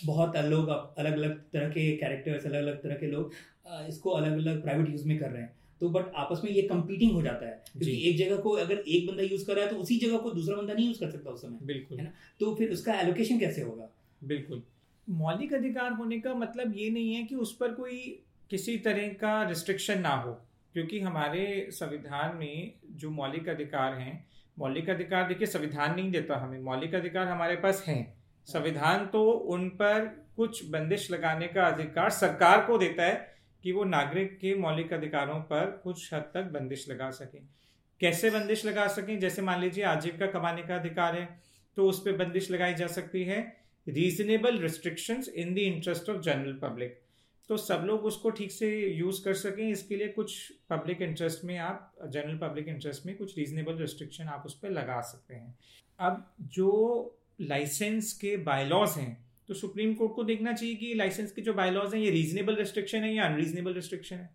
बहुत 0.06 0.38
लोग 0.46 0.70
अलग 0.70 1.14
अलग 1.14 1.38
तरह 1.54 1.70
के 1.70 1.92
कैरेक्टर्स 1.98 2.46
अलग 2.46 2.62
अलग 2.62 2.82
तरह 2.84 2.96
के 2.96 3.08
लोग 3.08 3.34
इसको 3.90 4.10
अलग 4.12 4.38
अलग 4.38 4.62
प्राइवेट 4.64 4.90
यूज़ 4.90 5.08
में 5.08 5.18
कर 5.20 5.30
रहे 5.30 5.42
हैं। 5.42 5.56
तो 5.82 5.90
बट 5.90 6.12
आपस 6.16 6.42
में 6.44 6.52
ये 6.52 6.62
कंपीटिंग 6.62 7.12
हो 7.12 7.22
जाता 7.22 7.46
है। 7.46 7.52
क्योंकि 7.74 8.10
एक 8.10 8.18
जगह 8.18 8.38
को 8.38 8.52
अगर 8.58 8.78
एक 8.88 9.08
बंदा 9.08 9.24
यूज़ 9.24 9.46
कर 9.48 9.56
रहा 9.56 9.66
है 9.66 9.72
तो 9.72 9.78
उसी 9.78 9.98
जगह 9.98 10.18
को 10.18 10.32
दूसरा 10.32 10.56
बंदा 10.56 10.74
नहीं 10.74 10.88
यूज़ 10.88 11.00
कर 11.00 11.10
सकता 11.12 11.32
उस 11.32 11.42
समय। 11.42 11.60
बिल्कुल। 11.64 11.98
है 11.98 12.04
ना? 12.04 12.12
तो 12.40 12.54
फिर 12.56 12.72
उसका 12.72 13.00
एलोकेशन 13.02 13.40
कैसे 13.40 13.62
होगा? 13.62 13.90
बिल्कुल। 14.22 14.64
मौलिक 15.08 15.54
अधिकार 15.54 15.92
होने 15.92 16.20
का 16.20 16.34
मतलब 16.34 16.74
ये 16.76 16.90
नहीं 16.90 17.14
है 17.16 17.24
कि 17.24 17.36
उस 17.36 17.56
पर 17.56 17.74
कोई 17.74 18.00
किसी 18.52 18.78
तरह 18.78 19.08
का 19.14 19.42
रिस्ट्रिक्शन 19.44 20.00
ना 20.00 20.10
हो, 20.10 20.32
क्योंकि 20.74 21.00
हमारे 21.00 21.68
संविधान 21.72 22.36
में 22.38 22.74
जो 22.92 23.10
मौलिक 23.12 23.50
अधिकार 23.50 23.94
हैं, 23.94 24.26
मौलिक 24.58 24.90
अधिकार 24.90 25.28
देखिए 25.28 25.48
संविधान 25.48 25.96
नहीं 25.96 26.12
देता 26.12 26.38
हमें, 26.38 26.60
मौलिक 26.60 26.96
अधिकार 26.96 27.28
हमारे 27.28 27.56
पास 27.56 27.84
हैं। 27.88 28.14
संविधान 28.48 29.06
तो 29.06 29.30
उन 29.32 29.68
पर 29.72 30.06
कुछ 30.38 30.70
बंदिश 30.70 31.10
लगाने 31.12 31.48
का 31.48 31.66
अधिकार 31.66 32.10
सरकार 32.10 32.66
को 32.66 32.78
देता 32.78 33.04
है 33.04 33.36
कि 33.64 33.72
वो 33.72 33.84
नागरिक 33.84 34.38
के 34.38 34.54
मौलिक 34.56 34.94
अधिकारों 34.94 35.40
पर 35.42 35.80
कुछ 35.84 36.14
हद 36.14 36.32
तक 36.34 36.50
बंदिश 36.54 36.88
लगा 36.90 37.10
सकें। 37.12 37.42
कैसे 38.02 38.30
बंदिश 38.30 38.66
लगा 38.66 38.88
सकें? 38.88 39.20
जैसे 39.20 39.42
मान 39.42 39.62
लीजिए 39.62 39.84
आजीविका 39.84 40.28
कमाने 40.28 40.64
का 40.64 40.76
अधिकार 40.76 41.16
है 41.16 41.28
तो 41.78 41.88
उस 41.90 42.00
पर 42.00 42.18
बंदिश 42.18 42.50
लगाई 42.52 42.74
जा 42.74 42.88
सकती 42.88 43.24
है। 43.24 43.42
Reasonable 43.88 44.58
restrictions 44.60 45.30
in 45.30 45.54
the 45.56 45.58
interest 45.60 46.10
of 46.10 46.22
general 46.22 46.54
public 46.62 47.00
तो 47.50 47.58
सब 47.58 47.84
लोग 47.88 48.06
उसको 48.06 48.30
ठीक 48.30 48.52
से 48.52 48.70
यूज़ 48.94 49.24
कर 49.26 49.34
सकें, 49.36 49.70
इसके 49.70 49.96
लिए 49.96 50.08
कुछ 50.10 50.52
पब्लिक 50.70 51.02
इंटरेस्ट 51.02 51.44
में 51.46 51.58
आप 51.58 51.94
जनरल 52.06 52.38
पब्लिक 52.38 52.68
इंटरेस्ट 52.68 53.06
में 53.06 53.16
कुछ 53.18 53.38
रीजनेबल 53.38 53.78
रिस्ट्रिक्शन 53.78 54.24
आप 54.26 54.44
उस 54.46 54.58
पर 54.60 54.72
लगा 54.72 55.00
सकते 55.04 55.36
हैं। 55.36 55.58
अब 56.00 56.26
जो 56.54 56.72
लाइसेंस 57.42 58.12
के 58.14 58.36
बायलॉज 58.44 58.98
हैं 58.98 59.26
तो 59.50 59.54
सुप्रीम 59.54 59.94
कोर्ट 59.94 60.14
को 60.14 60.24
देखना 60.24 60.54
चाहिए 60.54 60.76
कि 60.76 60.94
लाइसेंस 60.96 61.32
के 61.32 61.42
जो 61.42 61.54
बायलॉज 61.54 61.94
हैं, 61.94 62.02
ये 62.02 62.10
रीजनेबल 62.12 62.56
रिस्ट्रिक्शन 62.56 63.04
है 63.04 63.14
या 63.14 63.26
अनरीजनेबल 63.26 63.74
रिस्ट्रिक्शन 63.74 64.16
है? 64.16 64.30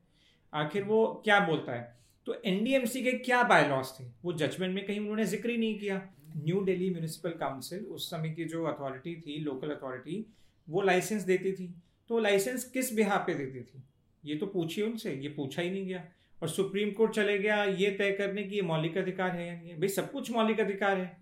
आखिर 0.52 0.82
वो 0.84 1.06
क्या 1.24 1.38
बोलता 1.40 1.72
है? 1.72 1.96
तो 2.26 2.40
एनडीएमसी 2.46 3.02
के 3.02 3.12
क्या 3.20 3.42
बायलॉज 3.44 3.86
थे? 3.98 4.04
वो 4.24 4.32
जजमेंट 4.34 4.74
में 4.74 4.84
कहीं 4.86 4.98
उन्होंने 5.00 5.24
ज़िक्र 5.26 5.50
ही 5.50 5.56
नहीं 5.56 5.78
किया। 5.78 6.00
न्यू 6.36 6.60
दिल्ली 6.60 6.90
म्यूनिसिपल 6.90 7.30
काउंसिल 7.30 7.84
उस 7.84 8.10
समय 8.10 8.30
की 8.30 8.44
जो 8.44 8.64
अथॉरिटी 8.64 9.14
थी 9.20 9.40
लोकल 9.40 9.70
अथॉरिटी 9.70 10.26
वो 10.70 10.82
लाइसेंस 10.82 11.22
देती 11.22 11.52
थी। 11.52 11.74
तो 12.08 12.18
लाइसेंस 12.18 12.64
किस 12.64 12.94
बिहा 12.94 13.16
पे 13.16 13.34
देती 13.34 13.60
थी? 13.60 13.82
ये 14.24 14.36
तो 14.36 14.46
पूछिए 14.46 14.84
उनसे, 14.84 15.14
ये 15.14 15.28
पूछा 15.28 15.62
ही 15.62 15.70
नहीं 15.70 15.86
गया। 15.86 16.04
और 16.42 16.48
सुप्रीम 16.48 16.90
कोर्ट 16.90 17.12
चले 17.12 17.38
गया, 17.38 17.64
ये 17.64 17.90
तय 17.90 18.12
करने 18.12 18.42
की 18.42 18.56
ये 18.56 18.62
मौलिक 18.62 18.98
अधिकार 18.98 19.30
है 19.30 19.46
या 19.46 19.54
नहीं 19.54 19.74
भाई, 19.74 19.88
सब 19.88 20.12
कुछ 20.12 20.30
मौलिक 20.30 20.60
अधिकार 20.60 20.98
है। 20.98 21.16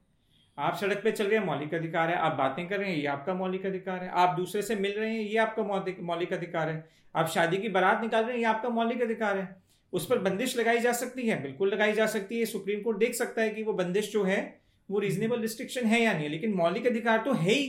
आप 0.59 0.77
सड़क 0.77 1.01
पे 1.05 1.13
चल 1.13 1.27
रहे 1.27 1.39
हैं, 1.39 1.47
मौलिक 1.47 1.75
अधिकार 1.75 2.11
है। 2.11 2.17
आप 2.17 2.33
बातें 2.33 2.69
कर 2.69 2.79
रहे 2.79 2.91
हैं, 2.91 2.97
ये 2.97 3.07
आपका 3.07 3.35
मौलिक 3.35 3.67
अधिकार 3.67 4.05
है। 4.05 4.09
आप 4.09 4.37
दूसरे 4.37 4.63
से 4.63 4.77
मिल 4.77 4.93
रहे 4.93 5.11
हैं, 5.11 5.21
ये 5.21 5.37
आपका 5.37 5.63
मौलिक 6.03 6.33
अधिकार 6.33 6.69
है। 6.69 6.89
आप 7.17 7.29
शादी 7.29 7.57
की 7.57 7.69
बारात 7.69 8.01
निकाल 8.01 8.23
रहे 8.23 8.33
हैं, 8.33 8.39
ये 8.39 8.45
आपका 8.45 8.69
मौलिक 8.69 9.03
अधिकार 9.03 9.39
है। 9.39 9.63
उस 9.93 10.07
पर 10.07 10.19
बंदिश 10.19 10.59
लगाई 10.59 10.79
जा 10.79 10.93
सकती 10.93 11.29
है? 11.29 11.43
बिल्कुल 11.43 11.69
लगाई 11.69 11.93
जा 11.93 12.07
सकती 12.07 12.39
है। 12.39 12.45
सुप्रीम 12.45 12.81
कोर्ट 12.81 12.99
देख 12.99 13.15
सकता 13.15 13.43
है 13.43 13.51
कि 13.51 13.63
वो 13.63 13.73
बंदिश 13.73 14.13
जो 14.13 14.25
है 14.25 14.60
वो 14.91 14.99
रीजनेबल 14.99 15.41
रिस्ट्रिक्शन 15.41 15.87
है 15.87 16.03
या 16.03 16.13
नहीं 16.13 16.29
लेकिन 16.29 16.55
मौलिक 16.55 16.87
अधिकार 16.87 17.19
तो 17.25 17.33
है 17.35 17.53
ही। 17.53 17.67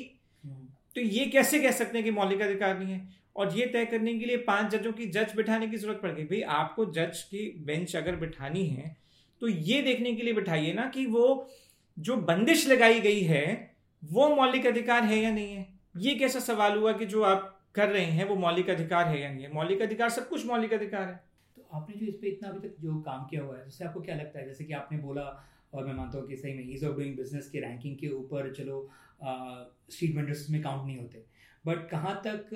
तो 0.96 1.02
ये 1.02 1.26
कैसे 1.28 1.60
कह 1.60 1.72
सकते 1.72 1.98
हैं 1.98 2.06
कि 2.06 2.12
मौलिक 2.12 2.42
अधिकार 2.42 2.78
नहीं 2.80 2.94
है? 2.94 3.08
और 3.36 3.54
ये 3.58 3.66
तय 3.66 3.86
करने 3.86 4.14
के 4.20 4.26
लिए 4.26 4.38
पाँच 4.48 4.72
जजों 4.72 4.92
की 4.94 5.06
जज 5.08 5.36
बिठाने 5.36 5.68
की 5.68 5.78
ज़रूरत 5.78 6.00
पड़ 6.04 6.12
गई। 6.12 6.24
भाई 6.26 6.42
आपको 6.56 6.86
जज 6.88 7.22
की 7.24 7.46
बेंच 7.66 7.96
अगर 7.96 8.16
बिठानी 8.18 8.66
है 8.68 8.96
तो 9.42 9.48
ये 9.48 9.82
देखने 9.82 10.14
के 10.14 10.24
लिए 10.24 10.34
बिठाइए 10.34 10.74
ना 10.74 10.86
कि 10.88 11.06
वो 11.08 11.50
जो 11.98 12.16
बंदिश 12.24 12.68
लगाई 12.68 13.00
गई 13.00 13.22
है 13.24 13.46
वो 14.04 14.28
मौलिक 14.36 14.66
अधिकार 14.68 15.04
है 15.04 15.20
या 15.20 15.32
नहीं 15.32 15.54
है? 15.54 15.66
ये 15.98 16.16
कैसा 16.16 16.40
सवाल 16.42 16.78
हुआ 16.78 16.92
कि 16.94 17.06
जो 17.06 17.24
आप 17.24 17.48
कर 17.76 17.90
रहे 17.90 18.06
हैं 18.06 18.28
वो 18.28 18.36
मौलिक 18.38 18.70
अधिकार 18.70 19.08
है 19.08 19.22
या 19.22 19.32
नहीं 19.32 19.44
है? 19.44 19.54
मौलिक 19.54 19.82
अधिकार 19.82 20.10
सब 20.10 20.28
कुछ 20.30 20.46
मौलिक 20.46 20.74
अधिकार 20.74 21.04
है। 21.04 21.16
तो 21.58 21.68
आपने 21.74 21.96
जो 21.96 22.06
इस 22.06 22.16
पर 22.16 22.28
इतना 22.28 22.50
अभी 22.50 22.68
तक 22.68 22.76
जो 22.82 23.00
काम 23.02 23.26
किया 23.26 23.42
हुआ 23.44 23.58
है 23.58 23.64
उससे 23.66 23.86
आपको 23.86 24.02
क्या 24.02 24.16
लगता 24.16 24.40
है? 24.40 24.46
जैसे 24.48 24.64
कि 24.64 24.74
आपने 24.74 24.98
बोला 24.98 25.22
और 25.74 25.86
मैं 25.86 25.94
मानता 25.94 26.18
हूँ 26.18 26.28
कि 26.28 26.36
सही 26.38 26.54
में 26.54 26.74
ईज 26.74 26.84
ऑफ़ 26.86 26.96
डूइंग 26.96 27.16
बिज़नेस 27.18 27.50
की 27.50 27.60
रैंकिंग 27.60 27.98
के 27.98 28.10
ऊपर 28.14 28.54
चलो 28.54 28.88
स्ट्रीट 29.22 30.16
वेंडर्स 30.16 30.50
में 30.50 30.62
काउंट 30.64 30.86
नहीं 30.86 30.98
होते। 30.98 31.24
बट 31.66 31.90
कहाँ 31.90 32.22
तक 32.26 32.56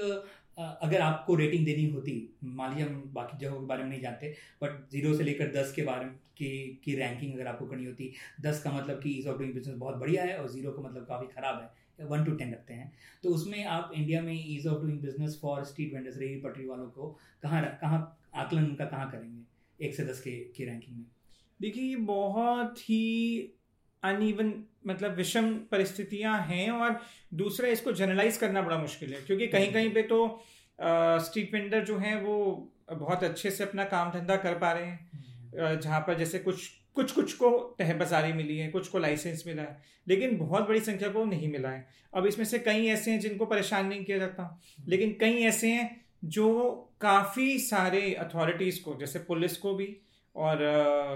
अगर 0.57 1.01
आपको 1.01 1.35
रेटिंग 1.35 1.65
देनी 1.65 1.89
होती, 1.89 2.13
मान 2.43 2.69
लीजिए 2.71 2.85
हम 2.85 3.01
बाकी 3.13 3.37
जगहों 3.37 3.59
के 3.59 3.65
बारे 3.67 3.83
में 3.83 3.89
नहीं 3.89 4.01
जानते 4.01 4.33
बट 4.61 4.89
ज़ीरो 4.91 5.13
से 5.17 5.23
लेकर 5.23 5.51
दस 5.53 5.71
के 5.75 5.83
बारे 5.83 6.05
में 6.05 6.13
की 6.37 6.49
की 6.83 6.95
रैंकिंग 6.95 7.33
अगर 7.33 7.47
आपको 7.47 7.65
करनी 7.65 7.85
होती, 7.85 8.11
दस 8.41 8.61
का 8.63 8.71
मतलब 8.71 9.01
कि 9.01 9.09
ईज 9.11 9.27
ऑफ़ 9.27 9.37
डूइंग 9.37 9.53
बिज़नेस 9.53 9.77
बहुत 9.77 9.95
बढ़िया 9.95 10.23
है 10.23 10.37
और 10.37 10.49
ज़ीरो 10.51 10.71
का 10.71 10.81
मतलब 10.81 11.05
काफ़ी 11.05 11.27
ख़राब 11.35 11.61
है 11.61 12.05
वन 12.07 12.23
टू 12.25 12.31
टेन 12.35 12.51
रखते 12.53 12.73
हैं। 12.73 12.91
तो 13.23 13.29
उसमें 13.29 13.63
आप 13.65 13.91
इंडिया 13.95 14.21
में 14.21 14.33
ease 14.35 14.67
of 14.67 14.81
doing 14.81 14.99
business 15.01 15.39
for 15.41 15.63
street 15.65 15.93
vendors 15.93 16.17
रेहड़ी 16.17 16.41
पटरी 16.41 16.65
वालों 16.65 16.87
को 16.89 17.09
कहाँ 17.43 17.63
कहाँ 17.81 17.99
आकलन 18.35 18.65
उनका 18.65 18.85
कहाँ 18.85 19.09
करेंगे, 19.11 19.43
एक 19.79 19.95
से 19.95 20.05
दस 20.05 20.21
के, 20.21 20.31
की 20.31 20.65
रैंकिंग 20.65 20.97
में? 20.97 21.05
देखिए 21.65 21.83
ये 21.83 21.95
बहुत 21.95 22.77
ही 22.79 23.03
अनइवन 24.03 24.53
मतलब 24.87 25.15
विषम 25.15 25.47
परिस्थितियाँ 25.71 26.39
हैं 26.41 26.69
और 26.71 26.99
दूसरा 27.33 27.69
इसको 27.69 27.91
जनरलाइज 27.91 28.37
करना 28.37 28.61
बड़ा 28.61 28.77
मुश्किल 28.77 29.13
है 29.13 29.21
क्योंकि 29.21 29.47
कहीं 29.47 29.71
कहीं 29.73 29.89
पे 29.93 30.01
तो 30.01 30.19
स्ट्रीट 31.25 31.53
वेंडर 31.53 31.85
जो 31.85 31.97
हैं 31.97 32.15
वो 32.21 32.37
बहुत 32.91 33.23
अच्छे 33.23 33.51
से 33.51 33.63
अपना 33.63 33.83
काम 33.85 34.11
धंधा 34.11 34.35
कर 34.35 34.57
पा 34.59 34.71
रहे 34.71 34.85
हैं। 34.85 35.79
जहाँ 35.79 35.99
पर 35.99 36.17
जैसे 36.17 36.39
कुछ 36.39 36.67
कुछ 36.95 37.11
कुछ 37.11 37.33
को 37.33 37.49
तह 37.79 37.93
बाजारी 37.93 38.33
मिली 38.33 38.57
है 38.57 38.67
कुछ 38.71 38.87
को 38.87 38.99
लाइसेंस 38.99 39.43
मिला 39.47 39.61
है 39.61 39.81
लेकिन 40.07 40.37
बहुत 40.37 40.67
बड़ी 40.67 40.79
संख्या 40.79 41.09
को 41.09 41.25
नहीं 41.25 41.51
मिला 41.51 41.69
है। 41.69 41.87
अब 42.13 42.25
इसमें 42.25 42.45
से 42.45 42.59
कई 42.59 42.85
ऐसे 42.87 43.11
हैं 43.11 43.19
जिनको 43.19 43.45
परेशान 43.45 43.87
नहीं 43.87 44.03
किया 44.05 44.17
जाता 44.17 44.61
लेकिन 44.87 45.17
कई 45.19 45.43
ऐसे 45.43 45.71
हैं 45.71 45.89
जो 46.25 46.71
काफ़ी 47.01 47.57
सारे 47.59 48.13
अथॉरिटीज़ 48.13 48.81
को 48.83 48.95
जैसे 48.99 49.19
पुलिस 49.19 49.57
को 49.57 49.73
भी 49.75 49.85
और 50.35 50.63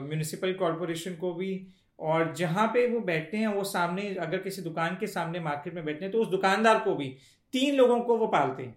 म्यूनिसिपल 0.01 0.53
कॉरपोरेशन 0.53 1.15
को 1.15 1.33
भी। 1.33 1.51
और 1.99 2.33
जहाँ 2.33 2.67
पे 2.67 2.85
वो 2.87 2.99
बैठते 3.01 3.37
हैं 3.37 3.47
वो 3.47 3.63
सामने 3.65 4.13
अगर 4.17 4.37
किसी 4.37 4.61
दुकान 4.61 4.97
के 4.99 5.07
सामने 5.07 5.39
मार्केट 5.39 5.73
में 5.73 5.83
बैठते 5.85 6.05
हैं 6.05 6.11
तो 6.11 6.21
उस 6.21 6.27
दुकानदार 6.27 6.79
को 6.79 6.95
भी 6.95 7.07
तीन 7.53 7.75
लोगों 7.75 7.99
को 8.01 8.17
वो 8.17 8.27
पालते 8.27 8.63
हैं। 8.63 8.75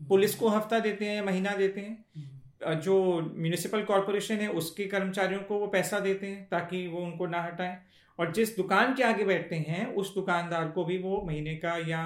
पुलिस 0.00 0.34
को 0.34 0.48
हफ़्ता 0.48 0.78
देते 0.80 1.04
हैं 1.04 1.22
महीना 1.22 1.54
देते 1.56 1.80
हैं। 1.80 2.80
जो 2.80 2.96
म्यूनिसिपल 3.36 3.82
कॉरपोरेशन 3.82 4.34
है 4.34 4.48
उसके 4.52 4.84
कर्मचारियों 4.86 5.40
को 5.40 5.58
वो 5.58 5.66
पैसा 5.68 6.00
देते 6.00 6.26
हैं 6.26 6.46
ताकि 6.50 6.86
वो 6.86 7.00
उनको 7.00 7.26
ना 7.26 7.42
हटाएँ। 7.42 7.76
और 8.18 8.32
जिस 8.32 8.56
दुकान 8.56 8.94
के 8.94 9.02
आगे 9.02 9.24
बैठते 9.24 9.56
हैं 9.58 9.86
उस 9.94 10.14
दुकानदार 10.14 10.68
को 10.68 10.84
भी 10.84 10.98
वो 10.98 11.20
महीने 11.26 11.54
का 11.56 11.76
या 11.88 12.04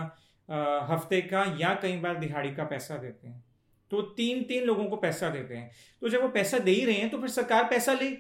हफ़्ते 0.89 1.21
का 1.23 1.45
या 1.61 1.75
कई 1.75 1.97
बार 1.97 2.19
दिहाड़ी 2.19 2.51
का 2.51 2.65
पैसा 2.65 2.97
देते 2.97 3.29
हैं। 3.29 3.43
तो 3.90 4.02
तीन 4.16 4.42
तीन 4.42 4.64
लोगों 4.64 4.85
को 4.85 4.97
पैसा 4.97 5.28
देते 5.30 5.54
हैं। 5.54 5.70
तो 6.02 6.09
जब 6.09 6.23
वो 6.23 6.28
पैसा 6.28 6.59
दे 6.59 6.70
ही 6.70 6.85
रहे 6.85 6.97
हैं 6.97 7.11
तो 7.11 7.18
फिर 7.18 7.28
सरकार 7.30 7.64
पैसा 7.64 7.92
ले। 7.92 8.11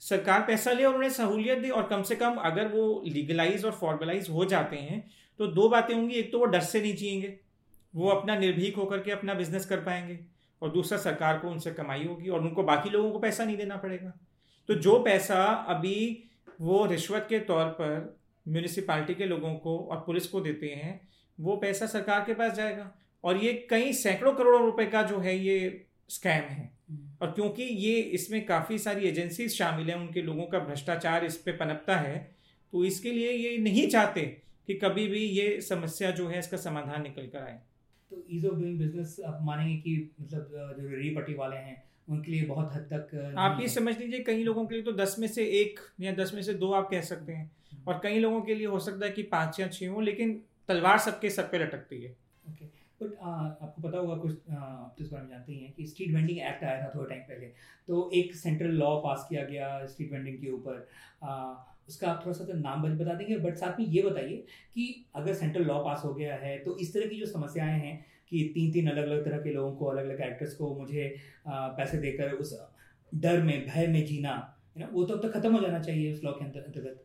सरकार 0.00 0.40
पैसा 0.40 0.72
ले 0.72 0.84
और 0.84 0.94
उन्हें 0.94 1.10
सहूलियत 1.10 1.58
दे 1.58 1.68
और 1.70 1.86
कम 1.88 2.02
से 2.02 2.16
कम 2.16 2.36
अगर 2.42 2.68
वो 2.68 3.02
लीगलाइज 3.06 3.64
और 3.64 3.72
फॉर्मलाइज 3.72 4.28
हो 4.30 4.44
जाते 4.44 4.76
हैं 4.78 5.04
तो 5.40 5.46
दो 5.48 5.68
बातें 5.68 5.94
होंगी। 5.94 6.14
एक 6.14 6.32
तो 6.32 6.38
वो 6.38 6.44
डर 6.46 6.60
से 6.60 6.80
नहीं 6.80 6.94
जिएँगे, 6.96 7.38
वो 7.94 8.08
अपना 8.08 8.38
निर्भीक 8.38 8.76
होकर 8.76 9.00
के 9.00 9.10
अपना 9.10 9.34
बिज़नेस 9.34 9.66
कर 9.66 9.80
पाएँगे 9.80 10.18
और 10.62 10.70
दूसरा 10.70 10.98
सरकार 10.98 11.38
को 11.38 11.48
उनसे 11.48 11.70
कमाई 11.72 12.04
होगी 12.04 12.28
और 12.28 12.40
उनको 12.40 12.62
बाकी 12.62 12.90
लोगों 12.90 13.10
को 13.12 13.18
पैसा 13.18 13.44
नहीं 13.44 13.56
देना 13.56 13.76
पड़ेगा। 13.76 14.12
तो 14.68 14.74
जो 14.74 14.98
पैसा 14.98 15.44
अभी 15.68 16.24
वो 16.60 16.84
रिश्वत 16.86 17.26
के 17.28 17.38
तौर 17.40 17.64
पर 17.70 18.20
म्यूनिसिपालिटी 18.46 19.14
के 19.14 19.26
लोगों 19.26 19.54
को 19.54 19.78
और 19.80 19.96
पुलिस 19.96 20.26
को 20.26 20.40
देते 20.40 20.66
हैं, 20.66 21.00
वो 21.38 21.56
पैसा 21.56 21.86
सरकार 21.86 22.24
के 22.24 22.34
पास 22.34 22.52
जाएगा। 22.52 22.90
और 23.24 23.36
ये 23.36 23.52
कई 23.70 23.92
सैकड़ों 23.94 24.32
करोड़ों 24.32 24.64
रुपए 24.64 24.86
का 24.86 25.02
जो 25.02 25.18
है 25.18 25.36
ये 25.38 25.86
स्कैम 26.10 26.44
है। 26.44 26.70
और 27.22 27.30
क्योंकि 27.30 27.62
ये 27.62 28.00
इसमें 28.12 28.44
काफ़ी 28.46 28.78
सारी 28.78 29.08
एजेंसी 29.08 29.48
शामिल 29.48 29.90
हैं 29.90 29.96
उनके 29.96 30.22
लोगों 30.22 30.46
का 30.46 30.58
भ्रष्टाचार 30.60 31.24
इस 31.24 31.36
पे 31.36 31.52
पनपता 31.52 31.96
है 31.96 32.16
तो 32.72 32.84
इसके 32.84 33.12
लिए 33.12 33.30
ये 33.32 33.56
नहीं 33.58 33.86
चाहते 33.88 34.22
कि 34.68 34.74
कभी 34.74 35.06
भी 35.08 35.20
ये 35.20 35.60
समस्या 35.60 36.10
जो 36.10 36.26
है 36.28 36.38
इसका 36.38 36.56
समाधान 36.56 37.02
निकल 37.02 37.26
कर 37.26 37.38
आए। 37.38 37.58
तो 38.10 38.24
ईज 38.30 38.46
ऑफ़ 38.46 38.54
डूइंग 38.54 38.78
बिज़नेस 38.78 39.16
आप 39.26 39.38
मानेंगे 39.42 39.74
कि 39.76 40.10
मतलब 40.20 40.76
जो 40.78 40.88
रेडी 40.88 41.10
पट्टी 41.16 41.34
वाले 41.34 41.56
हैं 41.56 41.82
उनके 42.08 42.32
लिए 42.32 42.44
बहुत 42.46 42.70
हद 42.74 42.86
तक 42.92 43.34
आप 43.38 43.60
ये 43.60 43.68
समझ 43.68 43.98
लीजिए 43.98 44.20
कई 44.20 44.42
लोगों 44.44 44.64
के 44.66 44.74
लिए 44.74 44.84
तो 44.84 44.92
दस 44.94 45.16
में 45.18 45.26
से 45.28 45.44
एक 45.60 45.80
या 46.00 46.12
दस 46.14 46.32
में 46.34 46.42
से 46.42 46.54
दो 46.54 46.72
आप 46.72 46.88
कह 46.90 47.00
सकते 47.02 47.32
हैं। 47.32 47.44
हम्म। 47.72 47.82
और 47.88 48.00
कई 48.02 48.18
लोगों 48.18 48.40
के 48.40 48.54
लिए 48.54 48.66
हो 48.66 48.78
सकता 48.80 49.06
है 49.06 49.12
कि 49.12 49.22
पाँच 49.30 49.60
या 49.60 49.68
छः 49.68 49.88
हो 49.88 50.00
लेकिन 50.00 50.40
तलवार 50.68 50.98
सबके 50.98 51.30
सब 51.30 51.50
पे 51.50 51.58
लटकती 51.58 52.02
है। 52.02 52.14
बट 53.02 53.16
आपको 53.16 53.82
पता 53.82 53.98
होगा 53.98 54.16
कुछ 54.16 54.50
आप 54.50 54.94
तो 54.98 55.04
इस 55.04 55.10
बारे 55.10 55.24
में 55.24 55.30
जानते 55.30 55.52
ही 55.52 55.58
हैं 55.58 55.72
कि 55.72 55.86
स्ट्रीट 55.86 56.14
वेंडिंग 56.14 56.38
एक्ट 56.40 56.64
आया 56.64 56.82
था 56.82 56.90
थोड़ा 56.94 57.08
टाइम 57.08 57.22
पहले। 57.22 57.46
तो 57.88 58.10
एक 58.14 58.34
सेंट्रल 58.36 58.70
लॉ 58.76 58.94
पास 59.00 59.26
किया 59.28 59.44
गया 59.44 59.86
स्ट्रीट 59.86 60.12
वेंडिंग 60.12 60.38
के 60.38 60.50
ऊपर। 60.50 60.86
उसका 61.88 62.10
आप 62.10 62.22
थोड़ा 62.26 62.32
सा 62.32 62.44
तो 62.44 62.52
नाम 62.54 62.82
बता 62.94 63.14
देंगे 63.14 63.36
बट 63.38 63.56
साथ 63.56 63.78
में 63.80 63.86
ये 63.86 64.02
बताइए 64.02 64.36
कि 64.74 65.04
अगर 65.14 65.34
सेंट्रल 65.34 65.64
लॉ 65.64 65.82
पास 65.84 66.02
हो 66.04 66.12
गया 66.14 66.34
है 66.36 66.56
तो 66.58 66.76
इस 66.78 66.92
तरह 66.94 67.06
की 67.06 67.18
जो 67.20 67.26
समस्याएँ 67.26 67.78
हैं 67.80 67.94
कि 68.30 68.50
तीन 68.54 68.72
तीन 68.72 68.90
अलग 68.90 69.04
अलग 69.04 69.24
तरह 69.24 69.38
के 69.38 69.52
लोगों 69.52 69.72
को 69.76 69.86
अलग 69.86 70.04
अलग 70.04 70.18
कैरेक्टर्स 70.18 70.54
को 70.54 70.74
मुझे 70.74 71.14
पैसे 71.48 71.98
देकर 71.98 72.32
उस 72.32 72.58
डर 73.12 73.42
में, 73.42 73.66
भय 73.66 73.86
में 73.86 74.04
जीना 74.06 74.34
है 74.76 74.82
ना 74.82 74.88
वो 74.92 75.04
तो 75.04 75.14
अब 75.14 75.22
तक 75.22 75.32
खत्म 75.32 75.54
हो 75.54 75.60
जाना 75.60 75.78
चाहिए 75.80 76.12
उस 76.12 76.22
लॉ 76.24 76.32
के 76.32 76.44
अंतर्गत। 76.44 77.04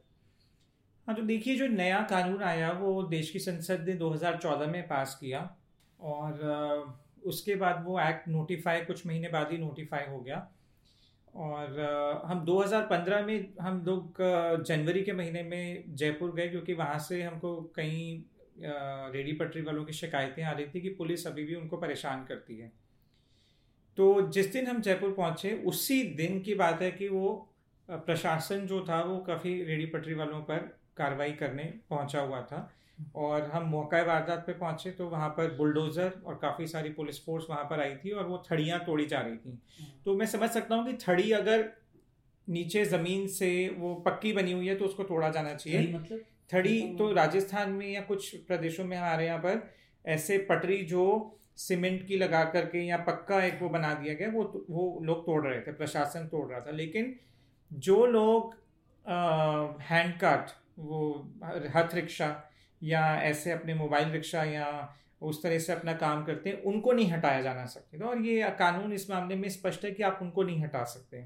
हाँ 1.07 1.15
तो 1.15 1.21
देखिए, 1.21 1.55
जो 1.55 1.67
नया 1.67 2.01
कानून 2.09 2.41
आया, 2.43 2.71
वो 2.71 3.03
देश 3.03 3.29
की 3.31 3.39
संसद 3.39 3.85
ने 3.87 3.93
2014 3.95 4.67
में 4.67 4.87
पास 4.87 5.17
किया। 5.21 5.39
और 5.99 6.95
उसके 7.23 7.55
बाद 7.55 7.83
वो 7.85 7.99
एक्ट 7.99 8.27
नोटिफाई 8.27 8.81
कुछ 8.81 9.05
महीने 9.07 9.29
बाद 9.29 9.51
ही 9.51 9.57
नोटिफाई 9.57 10.05
हो 10.09 10.19
गया। 10.19 10.47
और 11.35 11.79
हम 12.25 12.43
2015 12.45 13.25
में 13.25 13.53
हम 13.61 13.81
लोग 13.85 14.17
जनवरी 14.63 15.01
के 15.03 15.13
महीने 15.13 15.43
में 15.43 15.95
जयपुर 15.95 16.31
गए 16.35 16.47
क्योंकि 16.47 16.73
वहाँ 16.73 16.99
से 16.99 17.21
हमको 17.23 17.55
कई 17.75 18.25
रेडी 18.59 19.33
पटरी 19.33 19.61
वालों 19.61 19.83
की 19.85 19.93
शिकायतें 19.93 20.43
आ 20.43 20.51
रही 20.51 20.65
थी 20.65 20.81
कि 20.81 20.89
पुलिस 20.89 21.27
अभी 21.27 21.43
भी 21.43 21.55
उनको 21.55 21.77
परेशान 21.77 22.23
करती 22.25 22.57
है। 22.57 22.71
तो 23.97 24.29
जिस 24.29 24.51
दिन 24.53 24.67
हम 24.67 24.81
जयपुर 24.81 25.13
पहुँचे, 25.13 25.51
उसी 25.65 26.01
दिन 26.15 26.39
की 26.41 26.55
बात 26.55 26.81
है 26.81 26.91
कि 26.91 27.07
वो 27.07 27.53
प्रशासन 27.89 28.65
जो 28.67 28.79
था 28.85 29.01
वो 29.01 29.17
काफ़ी 29.19 29.63
रेडी 29.63 29.85
पटरी 29.85 30.13
वालों 30.13 30.41
पर 30.41 30.57
कार्रवाई 30.97 31.31
करने 31.33 31.63
पहुँचा 31.89 32.21
हुआ 32.21 32.41
था। 32.41 32.69
और 33.15 33.49
हम 33.49 33.65
मौका 33.69 34.01
वारदात 34.03 34.43
पे 34.47 34.53
पहुँचे 34.53 34.91
तो 34.91 35.07
वहाँ 35.09 35.29
पर 35.29 35.55
बुलडोज़र 35.55 36.21
और 36.25 36.35
काफ़ी 36.35 36.67
सारी 36.67 36.89
पुलिस 36.89 37.23
फोर्स 37.25 37.45
वहाँ 37.49 37.63
पर 37.63 37.81
आई 37.81 37.95
थी 37.95 38.11
और 38.11 38.25
वो 38.27 38.43
थड़ियाँ 38.51 38.79
तोड़ी 38.85 39.05
जा 39.05 39.19
रही 39.19 39.37
थी। 39.37 39.59
तो 40.05 40.15
मैं 40.17 40.25
समझ 40.25 40.49
सकता 40.49 40.75
हूँ 40.75 40.85
कि 40.85 40.93
थड़ी 41.01 41.31
अगर 41.31 41.65
नीचे 42.47 42.83
ज़मीन 42.85 43.27
से 43.27 43.51
वो 43.77 43.93
पक्की 44.05 44.33
बनी 44.33 44.51
हुई 44.51 44.67
है 44.67 44.75
तो 44.75 44.85
उसको 44.85 45.03
तोड़ा 45.03 45.29
जाना 45.29 45.53
चाहिए। 45.53 45.93
मतलब? 45.93 46.19
थड़ी 46.53 46.81
तो 46.95 47.11
राजस्थान 47.13 47.69
में 47.69 47.87
या 47.87 48.01
कुछ 48.01 48.35
प्रदेशों 48.37 48.85
में 48.85 48.97
हमारे 48.97 49.25
यहाँ 49.25 49.39
पर 49.39 49.61
ऐसे 50.05 50.37
पटरी 50.49 50.77
जो 50.85 51.05
सीमेंट 51.57 52.05
की 52.07 52.17
लगा 52.17 52.43
करके 52.45 52.85
या 52.85 52.97
पक्का 52.97 53.43
एक 53.43 53.61
वो 53.61 53.69
बना 53.69 53.93
दिया 53.93 54.13
गया 54.13 54.29
वो 54.29 54.43
वो 54.69 54.99
लोग 55.03 55.25
तोड़ 55.25 55.45
रहे 55.47 55.59
थे 55.61 55.71
प्रशासन 55.71 56.27
तोड़ 56.27 56.47
रहा 56.51 56.59
था। 56.59 56.71
लेकिन 56.71 57.15
जो 57.71 58.05
लोग 58.05 58.53
हैंड 59.81 60.49
वो 60.79 60.99
हथ 61.75 61.95
रिक्शा 61.95 62.27
या 62.83 63.21
ऐसे 63.21 63.51
अपने 63.51 63.73
मोबाइल 63.73 64.09
रिक्शा 64.09 64.43
या 64.43 64.95
उस 65.21 65.43
तरह 65.43 65.59
से 65.59 65.73
अपना 65.73 65.93
काम 65.93 66.23
करते 66.25 66.49
हैं 66.49 66.61
उनको 66.61 66.91
नहीं 66.91 67.11
हटाया 67.11 67.41
जाना 67.41 67.65
सकते। 67.65 67.97
और 67.97 68.21
ये 68.21 68.49
कानून 68.49 68.93
इस 68.93 69.09
मामले 69.09 69.35
में 69.35 69.49
स्पष्ट 69.49 69.85
है 69.85 69.91
कि 69.91 70.03
आप 70.03 70.19
उनको 70.21 70.43
नहीं 70.43 70.63
हटा 70.63 70.83
सकते। 70.83 71.25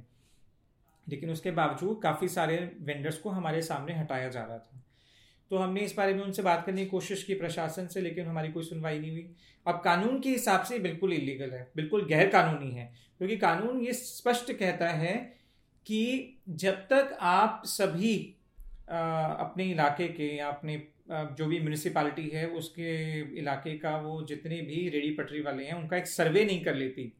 लेकिन 1.10 1.30
उसके 1.30 1.52
बावजूद 1.52 2.00
काफ़ी 2.04 2.28
सारे 2.28 2.72
वेंडर्स 2.82 3.18
को 3.18 3.30
हमारे 3.30 3.62
सामने 3.62 3.94
हटाया 3.94 4.30
जा 4.30 4.44
रहा 4.44 4.58
था। 4.58 4.84
तो 5.50 5.58
हमने 5.58 5.82
इस 5.82 5.96
बारे 5.98 6.14
में 6.14 6.24
उनसे 6.24 6.42
बात 6.42 6.66
करने 6.66 6.84
की 6.84 6.90
कोशिश 6.90 7.24
की 7.24 7.34
प्रशासन 7.34 7.88
से 7.88 8.02
लेकिन 8.02 8.28
हमारी 8.28 8.52
कोई 8.52 8.64
सुनवाई 8.64 9.00
नहीं 9.00 9.12
हुई। 9.12 9.36
अब 9.68 9.82
कानून 9.86 10.20
के 10.20 10.30
हिसाब 10.30 10.64
से 10.64 10.80
बिल्कुल 10.80 11.14
इलीगल 11.14 11.52
है 11.52 11.72
बिल्कुल 11.76 12.06
गैर 12.06 12.30
कानूनी 12.30 12.72
है 12.72 12.94
क्योंकि 13.18 13.38
कानून 13.38 13.82
ये 13.82 13.94
स्पष्ट 13.94 14.52
कहता 14.52 14.90
है 14.90 15.16
कि 15.86 16.38
जब 16.50 16.74
तक 16.74 17.18
आप 17.22 17.62
सभी 17.66 18.36
आ, 18.92 19.00
अपने 19.24 19.64
इलाके 19.64 20.08
के 20.08 20.38
या 20.38 20.48
अपने 20.48 20.78
जो 21.10 21.46
भी 21.46 21.60
म्यूनिसिपालिटी 21.60 22.30
है, 22.30 22.48
उसके 22.48 23.20
इलाके 23.40 23.78
का 23.78 23.98
वो 23.98 24.26
जितने 24.26 24.62
भी 24.62 24.90
रेडी 24.90 25.10
पटरी 25.10 25.42
वाले 25.42 25.66
हैं, 25.66 25.74
उनका 25.74 25.98
एक 25.98 26.08
सर्वे 26.08 26.46
नहीं 26.46 26.64
कर 26.64 26.76
लेती। 26.76 27.14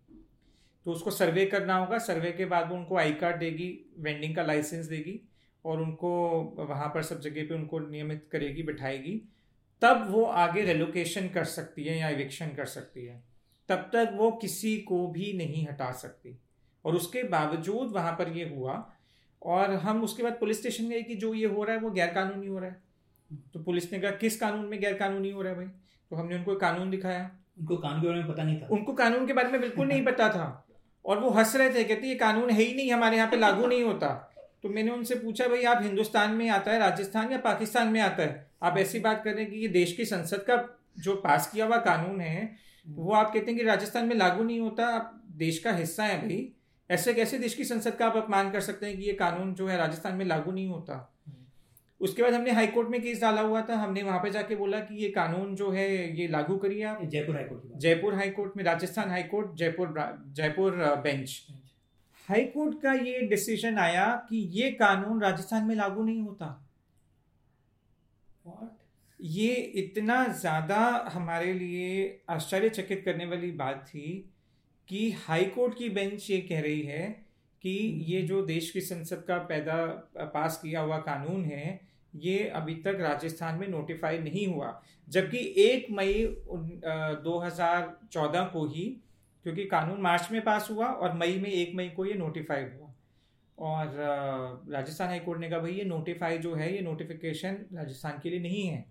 तो 0.86 0.92
उसको 0.92 1.12
सर्वे 1.12 1.46
करना 1.46 1.76
होगा। 1.78 1.98
सर्वे 1.98 2.32
के 2.32 2.46
बाद 2.46 2.70
वो 2.70 2.76
उनको 2.76 2.98
आई 2.98 3.14
कार्ड 3.14 3.38
देगी 3.38 3.94
वेंडिंग 3.98 4.36
का 4.36 4.44
लाइसेंस 4.44 4.86
देगी 4.86 5.20
और 5.66 5.82
उनको 5.82 6.42
वहाँ 6.58 6.88
पर 6.88 7.02
सब 7.02 7.22
जगह 7.22 7.44
पे 7.44 7.54
उनको 7.54 7.80
नियमित 7.80 8.28
करेगी, 8.32 8.64
बिठाएगी। 8.64 9.22
तब 9.82 10.08
वो 10.10 10.24
आगे 10.24 10.62
रेलोकेशन 10.62 11.28
कर 11.30 11.44
सकती 11.44 11.84
है 11.84 11.98
या 11.98 12.10
इविक्शन 12.10 12.48
कर 12.48 12.66
सकती 12.66 13.06
है। 13.06 13.24
तब 13.70 13.90
तक 13.94 14.12
वो 14.14 14.32
किसी 14.32 14.78
को 14.78 15.08
भी 15.08 15.34
नहीं 15.34 15.68
हटा 15.68 15.92
सकती। 15.92 16.38
और 16.86 16.96
उसके 16.96 17.24
बावजूद 17.24 17.92
वहाँ 17.92 18.12
पर 18.12 18.30
ये 18.30 18.50
हुआ 18.50 18.94
और 19.42 19.74
हम 19.74 20.04
उसके 20.04 20.24
बाद 20.24 20.34
पुलिस 20.34 20.60
स्टेशन 20.60 20.90
गए 20.90 21.02
कि 21.02 21.16
जो 21.16 21.34
ये 21.34 21.46
हो 21.46 21.64
रहा 21.64 21.76
है, 21.76 21.82
वो 21.82 21.92
गैरकानूनी 21.92 22.48
हो 22.48 22.60
रहा 22.60 22.70
है। 22.70 22.91
तो 23.54 23.64
पुलिस 23.64 23.94
ने 23.94 24.00
कहा 24.00 24.12
किस 24.12 24.40
कानून 24.40 24.66
में 24.66 24.82
गैर 24.82 24.94
कानूनी 24.94 25.32
हो 25.32 25.42
रहा 25.42 25.52
है 25.52 25.58
भाई? 25.58 25.68
तो 26.10 26.16
हमने 26.16 26.36
उनको 26.36 26.56
कानून 26.56 26.90
दिखाया। 26.90 27.32
उनको 27.60 27.78
कानून 27.78 28.02
के 28.02 28.08
बारे 28.08 28.20
में 28.22 28.28
पता 28.28 28.44
नहीं 28.44 28.62
था। 28.62 28.68
उनको 28.72 28.94
कानून 28.94 29.28
के 29.28 29.34
बारे 29.34 29.52
में 29.52 29.62
बिल्कुल 29.62 29.88
नहीं 29.88 30.06
पता 30.06 30.30
था। 30.30 30.68
और 31.06 31.20
वो 31.20 31.30
हंस 31.30 31.56
रहे 31.56 31.74
थे 31.74 31.84
कहते 31.84 32.08
ये 32.08 32.16
कानून 32.16 32.50
है 32.50 32.62
ही 32.62 32.76
नहीं 32.76 32.92
हमारे 32.92 33.18
यहाँ 33.18 33.30
पे 33.30 33.38
लागू 33.38 33.68
नहीं 33.68 33.84
होता। 33.84 34.08
तो 34.64 34.70
मैंने 34.70 34.92
उनसे 34.92 35.16
पूछा 35.16 35.48
भाई 35.48 35.64
आप 35.64 35.84
हिंदुस्तान 35.84 36.32
में 36.32 36.50
आता 36.50 36.72
है 36.72 36.80
राजस्थान 36.80 37.32
या 37.32 37.38
पाकिस्तान 37.38 37.88
में 37.88 38.02
आता 38.02 38.24
है? 38.24 38.52
आप 38.64 38.78
ऐसी 38.78 39.00
बात 39.00 39.24
कर 39.24 39.34
रहे 39.34 39.44
हैं 39.44 39.54
कि 39.54 39.60
ये 39.60 39.68
देश 39.68 39.94
की 39.94 40.06
संसद 40.06 40.38
का 40.38 40.80
जो 41.00 41.16
पास 41.16 41.52
किया 41.52 41.66
हुआ 41.66 41.78
कानून 41.78 42.22
है 42.22 42.56
वो 42.88 43.14
आप 43.14 43.34
कहते 43.34 43.52
हैं 43.52 43.60
कि 43.60 43.66
राजस्थान 43.66 44.06
में 44.06 44.16
लागू 44.16 44.44
नहीं 44.44 44.60
होता 44.60 44.86
आप 44.86 45.24
देश 45.32 45.60
का 45.60 45.72
हिस्सा 45.72 46.04
है 46.04 46.22
भाई। 46.22 46.54
ऐसे 46.90 47.14
कैसे 47.14 47.38
देश 47.40 47.54
की 47.56 47.64
संसद 47.64 47.96
का 47.96 48.08
आप 48.08 48.18
अपमान 48.18 48.52
कर 48.52 48.60
सकते 48.60 48.86
हैं 48.86 48.98
कि 48.98 49.04
ये 49.04 49.14
कानून 49.14 49.54
जो 49.54 49.68
है 49.68 49.78
राजस्थान 49.78 50.14
में 50.14 50.26
लागू 50.26 50.52
नहीं 50.52 50.68
होता? 50.68 51.22
उसके 52.02 52.24
बाद 52.24 52.34
हमने 52.34 52.52
हाईकोर्ट 52.52 52.90
में 52.90 53.02
केस 53.02 53.22
डाला 53.22 53.42
हुआ 53.42 53.62
था। 53.62 53.76
हमने 53.78 54.04
वहाँ 54.04 54.20
पे 54.20 54.30
जाके 54.32 54.56
बोला 54.56 54.80
कि 54.80 54.96
ये 54.96 55.10
कानून 55.12 55.56
जो 55.56 55.70
है 55.72 55.88
ये 56.20 56.28
लागू 56.28 56.58
करिए 56.58 56.84
आप। 56.86 57.04
Jaipur 57.06 57.36
high court 57.36 57.80
Jaipur 57.80 58.16
high court 58.16 58.58
में 58.58 58.64
Rajasthan 58.64 59.10
high court 59.10 59.56
Jaipur 59.58 59.94
Jaipur 60.36 60.78
bench. 61.04 61.42
High court 62.28 62.82
का 62.82 62.94
ये 62.96 63.22
डिसीज़न 63.28 63.78
आया 63.80 64.06
कि 64.30 64.38
ये 64.54 64.72
कानून 64.74 65.22
राजस्थान 65.22 65.66
में 65.66 65.76
लागू 65.76 66.04
नहीं 66.04 66.22
होता। 66.22 66.48
What? 68.46 68.70
ये 69.20 69.54
इतना 69.78 70.24
ज़्यादा 70.34 70.80
हमारे 71.14 71.54
लिए 71.54 72.24
आश्चर्यचकित 72.30 73.02
करने 73.06 73.26
वाली 73.26 73.52
बात 73.58 73.84
थी 73.88 74.08
कि 74.90 75.10
हाई 75.28 75.46
कोर्ट 75.48 75.78
की 75.78 75.90
बेंच 75.90 76.30
ये 76.30 76.40
कह 76.42 76.62
रही 76.62 76.82
है 76.82 77.08
कि 77.64 77.72
ये 78.08 78.22
जो 78.22 78.42
देश 78.46 78.70
की 78.72 78.82
संसद 78.82 79.24
का 79.28 79.38
पैदा 79.50 79.76
पास 80.34 80.60
किया 80.64 80.82
हुआ 80.82 80.98
कानून 81.00 81.44
है 81.46 81.80
ये 82.14 82.48
अभी 82.50 82.76
तक 82.76 82.98
राजस्थान 83.00 83.60
में 83.60 83.68
नोटिफाई 83.68 84.18
नहीं 84.20 84.46
हुआ। 84.48 84.82
जबकि 85.08 85.38
एक 85.58 85.88
मई 85.92 86.14
दो 87.24 87.38
हज़ार 87.40 87.98
चौदह 88.12 88.44
को 88.44 88.66
ही, 88.68 88.86
क्योंकि 89.46 89.66
कानून 89.66 90.02
मार्च 90.02 90.28
में 90.32 90.42
पास 90.44 90.70
हुआ 90.72 90.88
और 90.88 91.14
मई 91.14 91.38
में 91.40 91.50
एक 91.50 91.76
मई 91.76 91.90
को 91.90 92.06
ये 92.06 92.14
नोटिफाई 92.14 92.64
हुआ। 92.64 92.88
और 93.58 93.96
राजस्थान 94.70 95.08
हाईकोर्ट 95.08 95.40
ने 95.40 95.50
कहा, 95.50 95.60
भाई 95.60 95.72
ये 95.72 95.84
नोटिफाई 95.86 96.38
जो 96.38 96.54
है, 96.56 96.74
ये 96.76 96.82
नोटिफिकेशन 96.82 97.58
राजस्थान 97.74 98.20
के 98.24 98.30
लिए 98.30 98.40
नहीं 98.40 98.68
है। 98.68 98.86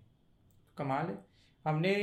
कमाल 0.77 1.05
है। 1.05 1.17
हमने 1.65 1.95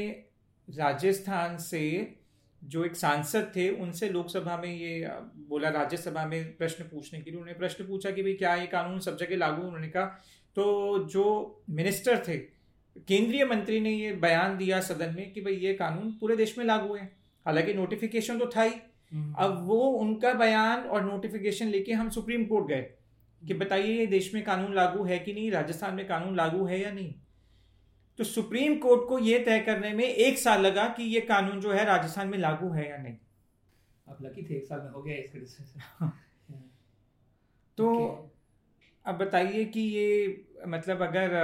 राजस्थान 0.69 1.57
से 1.59 2.15
जो 2.63 2.85
एक 2.85 2.97
सांसद 2.97 3.53
थे, 3.57 3.69
उनसे 3.73 4.09
लोकसभा 4.09 4.57
में 4.57 4.69
ये 4.69 5.09
बोला, 5.49 5.69
राज्यसभा 5.69 6.25
में 6.27 6.57
प्रश्न 6.57 6.85
पूछने 6.85 7.21
के 7.21 7.31
लिए। 7.31 7.41
उन्होंने 7.41 7.59
प्रश्न 7.59 7.85
पूछा 7.87 8.11
कि, 8.11 8.23
भाई 8.23 8.35
क्या 8.35 8.55
ये 8.55 8.67
कानून 8.67 8.99
सब 9.01 9.17
जगह 9.17 9.37
लागू 9.37 9.63
उन्होंने 9.63 9.89
कहा 9.89 10.21
तो 10.57 10.99
जो 11.05 11.61
मिनिस्टर 11.71 12.25
थे 12.29 12.39
केंद्रीय 12.99 13.45
मंत्री 13.45 13.81
ने 13.81 13.91
ये 13.91 14.13
बयान 14.13 14.57
दिया 14.57 14.81
सदन 14.81 15.15
में 15.15 15.33
कि 15.33 15.41
भाई 15.41 15.55
ये 15.55 15.75
कानून 15.75 16.13
पूरे 16.13 16.37
देश 16.37 16.59
में 16.59 16.65
लागू 16.65 16.95
है। 16.95 17.17
हालाँकि 17.47 17.75
नोटिफिकेशन 17.75 18.39
तो 18.39 18.51
था 18.57 18.63
ही। 18.63 18.75
हम्म। 19.13 19.35
अब 19.35 19.67
वो 19.67 19.81
उनका 19.81 20.33
बयान 20.33 20.81
और 20.81 21.05
नोटिफिकेशन 21.05 21.67
लेके 21.67 21.93
हम 21.93 22.11
सुप्रीम 22.11 22.45
कोर्ट 22.45 22.67
गए 22.67 22.91
कि 23.47 23.55
बताइए 23.55 23.99
ये 23.99 24.07
देश 24.07 24.35
में 24.35 24.45
कानून 24.45 24.75
लागू 24.75 25.05
है 25.05 25.19
कि 25.19 25.33
नहीं 25.33 25.51
राजस्थान 25.51 25.95
में 25.95 26.09
कानून 26.09 26.37
लागू 26.37 26.65
है 26.65 26.81
या 26.81 26.91
नहीं? 26.91 27.15
तो 28.19 28.25
सुप्रीम 28.25 28.77
कोर्ट 28.77 29.09
को 29.09 29.19
यह 29.19 29.45
तय 29.45 29.61
करने 29.61 29.93
में 29.93 30.05
एक 30.05 30.39
साल 30.39 30.61
लगा 30.61 30.89
कि 30.89 31.03
ये 31.03 31.21
कानून 31.21 31.61
जो 31.61 31.73
है 31.73 31.85
राजस्थान 31.85 32.29
में 32.29 32.39
लागू 32.39 32.69
है 32.69 32.91
या 32.91 32.97
नहीं। 32.97 33.17
अब 34.09 34.19
लकी 34.23 34.43
थे 34.43 34.55
एक 34.55 34.65
साल 34.65 34.81
में 34.81 34.91
हो 34.91 35.03
गया 35.03 35.17
इसका 35.17 35.39
डिसीज़न 35.39 36.13
तो 37.77 37.95
अब 39.09 39.19
बताइए 39.19 39.65
कि 39.65 39.81
ये 39.81 40.45
मतलब 40.69 41.03
अगर 41.03 41.35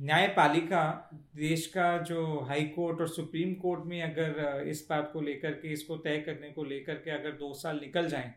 न्यायपालिका 0.00 1.10
देश 1.36 1.66
का 1.66 1.98
जो 1.98 2.40
हाई 2.40 2.64
कोर्ट 2.64 3.00
और 3.00 3.08
सुप्रीम 3.08 3.54
कोर्ट 3.54 3.84
में 3.84 4.02
अगर 4.02 4.62
इस 4.68 4.86
बात 4.90 5.10
को 5.12 5.20
लेकर 5.20 5.50
के, 5.50 5.68
इसको 5.68 5.96
तय 5.96 6.18
करने 6.18 6.50
को 6.50 6.64
लेकर 6.64 6.94
के 6.94 7.10
अगर 7.10 7.32
दो 7.32 7.52
साल 7.54 7.80
निकल 7.80 8.08
जाएँ 8.08 8.34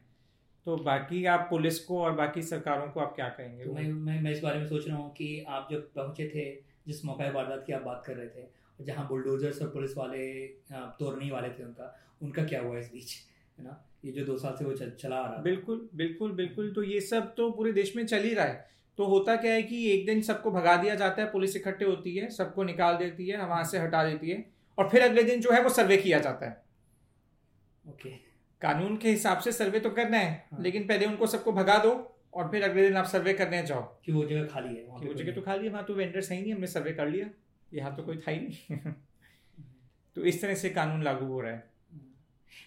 तो 0.65 0.77
बाकी 0.77 1.25
आप 1.25 1.47
पुलिस 1.50 1.79
को 1.79 2.01
और 2.01 2.12
बाकी 2.12 2.41
सरकारों 2.43 2.88
को 2.88 3.00
आप 3.00 3.15
क्या 3.15 3.29
कहेंगे? 3.29 3.65
तो 3.65 3.74
मैं 3.74 3.83
मैं 3.83 4.21
मैं 4.21 4.31
इस 4.31 4.41
बारे 4.41 4.59
में 4.59 4.67
सोच 4.67 4.88
रहा 4.88 4.97
हूँ 4.97 5.12
कि 5.13 5.45
आप 5.47 5.67
जब 5.71 5.89
पहुँचे 5.93 6.27
थे, 6.36 6.45
जिस 6.88 7.05
मौका 7.05 7.29
वारदात 7.31 7.63
की 7.67 7.74
आप 7.74 7.81
बात 7.81 8.03
कर 8.07 8.15
रहे 8.15 8.27
थे, 8.27 8.47
जहाँ 8.79 9.07
बुलडोजर्स 9.07 9.62
और 9.62 9.69
पुलिस 9.69 9.97
वाले 9.97 10.47
तोड़ने 10.74 11.31
वाले 11.31 11.50
थे 11.50 11.63
उनका 11.63 11.95
उनका 12.21 12.43
क्या 12.43 12.62
हुआ 12.62 12.79
इस 12.79 12.91
बीच? 12.93 13.13
है 13.59 13.63
ना? 13.65 13.83
ये 14.04 14.12
जो 14.12 14.25
दो 14.25 14.38
साल 14.38 14.56
से 14.60 14.66
वो 14.66 14.74
चल, 14.74 14.89
चला 14.92 15.16
आ 15.16 15.27
रहा 15.27 15.42
बिल्कुल 15.42 15.89
बिल्कुल 15.96 16.32
बिल्कुल। 16.32 16.72
तो 16.74 16.84
ये 16.84 17.00
सब 17.01 17.34
तो 17.36 17.50
पूरे 17.51 17.72
देश 17.72 17.96
में 17.96 18.06
चल 18.06 18.24
ही 18.24 18.34
रहा 18.34 18.46
है। 18.46 18.66
तो 18.98 19.06
होता 19.06 19.36
क्या 19.36 19.54
है 19.54 19.63
कि 19.63 19.89
एक 19.91 20.06
दिन 20.06 20.21
सबको 20.21 20.52
भगा 20.52 20.76
दिया 20.78 20.95
जाता 20.95 21.21
है 21.21 21.32
पुलिस 21.32 21.56
इकट्ठे 21.56 21.86
होती 21.86 22.15
है 22.15 22.30
सबको 22.30 22.63
निकाल 22.63 22.95
देती 22.98 23.28
है 23.28 23.45
वहाँ 23.45 23.63
से 23.63 23.80
हटा 23.80 24.04
देती 24.04 24.30
है 24.30 24.45
और 24.78 24.89
फिर 24.89 25.02
अगले 25.02 25.24
दिन 25.24 25.41
जो 25.41 25.52
है 25.52 25.62
वो 25.63 25.69
सर्वे 25.69 25.98
किया 25.98 26.19
जाता 26.19 26.45
है। 26.45 26.62
ओके। 27.86 28.10
कानून 28.62 28.98
के 28.98 29.10
हिसाब 29.10 29.39
से 29.39 29.52
सर्वे 29.52 29.80
तो 29.80 29.89
करना 29.89 30.17
है 30.17 30.48
हाँ। 30.52 30.62
लेकिन 30.63 30.88
पहले 30.88 31.06
उनको 31.06 31.28
सबको 31.28 31.52
भगा 31.52 31.78
दो 31.78 31.91
और 32.34 32.50
फिर 32.52 32.63
अगले 32.63 32.88
दिन 32.88 32.98
आप 32.98 33.06
सर्वे 33.06 33.34
करने 33.34 33.63
जाओ। 33.63 33.82
कि 34.06 34.12
वो 34.12 34.26
जगह 34.26 34.45
खाली 34.45 34.76
है 34.76 34.84
वो 34.84 35.13
जगह 35.13 35.32
तो 35.32 35.41
खाली 35.41 35.65
है 35.65 35.71
वहाँ 35.71 35.86
तो 35.86 35.93
वेंडर्स 35.93 36.32
है 36.32 36.38
ही 36.38 36.43
नहीं 36.43 36.54
हमने 36.54 36.67
सर्वे 36.67 36.93
कर 36.93 37.08
लिया। 37.08 37.30
यहाँ 37.74 37.95
तो 37.95 38.04
कोई 38.04 38.17
था 38.17 38.32
ही 38.32 38.39
नहीं। 38.39 38.78
तो 40.15 40.21
इस 40.21 40.41
तरह 40.41 40.56
से 40.56 40.69
कानून 40.69 41.04
लागू 41.04 41.26
हो 41.26 41.41
रहा 41.41 41.52
है। 41.52 41.77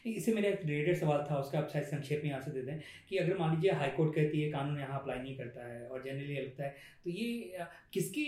इससे 0.06 0.32
मेरा 0.32 0.48
एक 0.48 0.64
रिलेटेड 0.64 0.96
सवाल 0.96 1.26
था 1.30 1.38
उसका 1.38 1.58
आप 1.58 1.68
शायद 1.72 1.84
संक्षेप 1.84 2.20
में 2.24 2.30
यहाँ 2.30 2.40
से 2.40 2.50
दे 2.50 2.62
दें 2.62 2.80
कि 3.08 3.16
अगर 3.16 3.38
मान 3.38 3.54
लीजिए 3.54 3.72
हाई 3.72 3.90
कोर्ट 3.90 4.14
कहती 4.14 4.42
है 4.42 4.50
कानून 4.50 4.78
यहाँ 4.78 5.00
अप्लाई 5.00 5.18
नहीं 5.18 5.36
करता 5.36 5.66
है 5.66 5.86
और 5.86 6.02
जनरली 6.04 6.36
लगता 6.36 6.64
है 6.64 6.74
तो 7.04 7.10
ये 7.10 7.66
किसके 7.92 8.24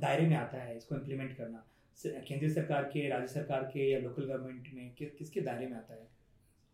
दायरे 0.00 0.26
में 0.26 0.36
आता 0.36 0.62
है 0.62 0.76
इसको 0.76 0.94
इम्प्लीमेंट 0.94 1.36
करना? 1.36 1.66
केंद्रीय 1.98 2.50
सरकार 2.50 2.82
के 2.82 3.08
राज्य 3.08 3.26
सरकार 3.26 3.62
के 3.62 3.90
या 3.90 3.98
लोकल 3.98 4.24
गवर्नमेंट 4.24 4.68
में 4.74 4.90
कि, 4.94 5.04
किसके 5.18 5.40
दायरे 5.40 5.66
में 5.66 5.76
आता 5.76 5.94
है? 5.94 6.08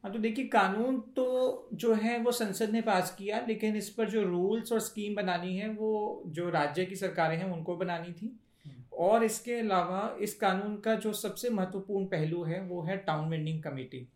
हाँ 0.04 0.12
तो 0.12 0.18
देखिए 0.18 0.46
कानून 0.46 1.00
तो 1.16 1.68
जो 1.74 1.94
है 1.94 2.18
वो 2.18 2.32
संसद 2.32 2.70
ने 2.70 2.80
पास 2.80 3.14
किया 3.18 3.44
लेकिन 3.48 3.76
इस 3.76 3.88
पर 3.90 4.10
जो 4.10 4.22
रूल्स 4.22 4.72
और 4.72 4.80
स्कीम 4.80 5.14
बनानी 5.14 5.56
है 5.56 5.68
वो 5.68 6.22
जो 6.26 6.48
राज्य 6.50 6.84
की 6.84 6.96
सरकारें 6.96 7.36
हैं 7.36 7.50
उनको 7.52 7.76
बनानी 7.76 8.12
थी। 8.12 8.26
हम्म। 8.66 8.82
और 8.96 9.24
इसके 9.24 9.58
अलावा 9.58 10.16
इस 10.20 10.34
कानून 10.34 10.76
का 10.76 10.94
जो 10.94 11.12
सबसे 11.12 11.50
महत्वपूर्ण 11.50 12.06
पहलू 12.06 12.42
है 12.44 12.60
वो 12.60 12.82
है 12.82 12.96
टाउन 12.96 13.28
वेंडिंग 13.30 13.62
कमेटी 13.62 14.06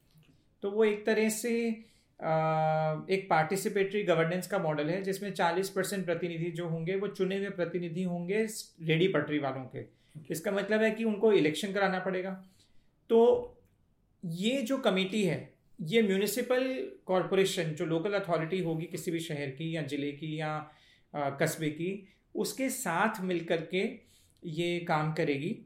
तो 0.63 0.71
वो 0.71 0.85
एक 0.85 1.05
तरह 1.07 1.29
से 1.29 1.53
एक 2.21 3.27
पार्टिसिपेटरी 3.31 4.03
गवर्नेंस 4.05 4.47
का 4.47 4.59
मॉडल 4.59 4.91
है 4.91 5.01
जिसमें 5.03 5.33
40 5.35 5.69
परसेंट 5.69 6.05
प्रतिनिधि 6.07 6.51
जो 6.51 6.67
होंगे 6.69 6.97
वो 6.97 7.09
चुने 7.09 7.39
हुए 7.39 7.51
प्रतिनिधि 7.51 8.03
होंगे 8.03 8.43
रेडी 8.83 9.09
पटरी 9.09 9.39
वालों 9.39 9.65
के। 9.67 9.85
इसका 10.31 10.51
मतलब 10.51 10.83
है 10.83 10.91
कि 10.91 11.05
उनको 11.05 11.33
इलेक्शन 11.33 11.73
कराना 11.73 11.99
पड़ेगा। 11.99 12.31
तो 13.11 13.57
ये 14.25 14.61
जो 14.63 14.79
कमेटी 14.79 15.23
है 15.25 15.39
ये 15.79 16.03
म्यूनिसिपल 16.03 16.63
कॉरपोरेशन 17.07 17.73
जो 17.75 17.87
लोकल 17.87 18.15
अथॉरिटी 18.15 18.59
होगी 18.63 18.87
किसी 18.87 19.11
भी 19.11 19.21
शहर 19.21 19.51
की 19.51 19.75
या 19.77 19.83
ज़िले 19.83 20.13
की 20.13 20.39
या 20.41 20.59
कस्बे 21.15 21.71
की 21.71 21.91
उसके 22.35 22.69
साथ 22.71 23.21
मिलकर 23.23 23.61
के 23.75 23.83
ये 24.43 24.79
काम 24.81 25.13
करेगी। 25.13 25.57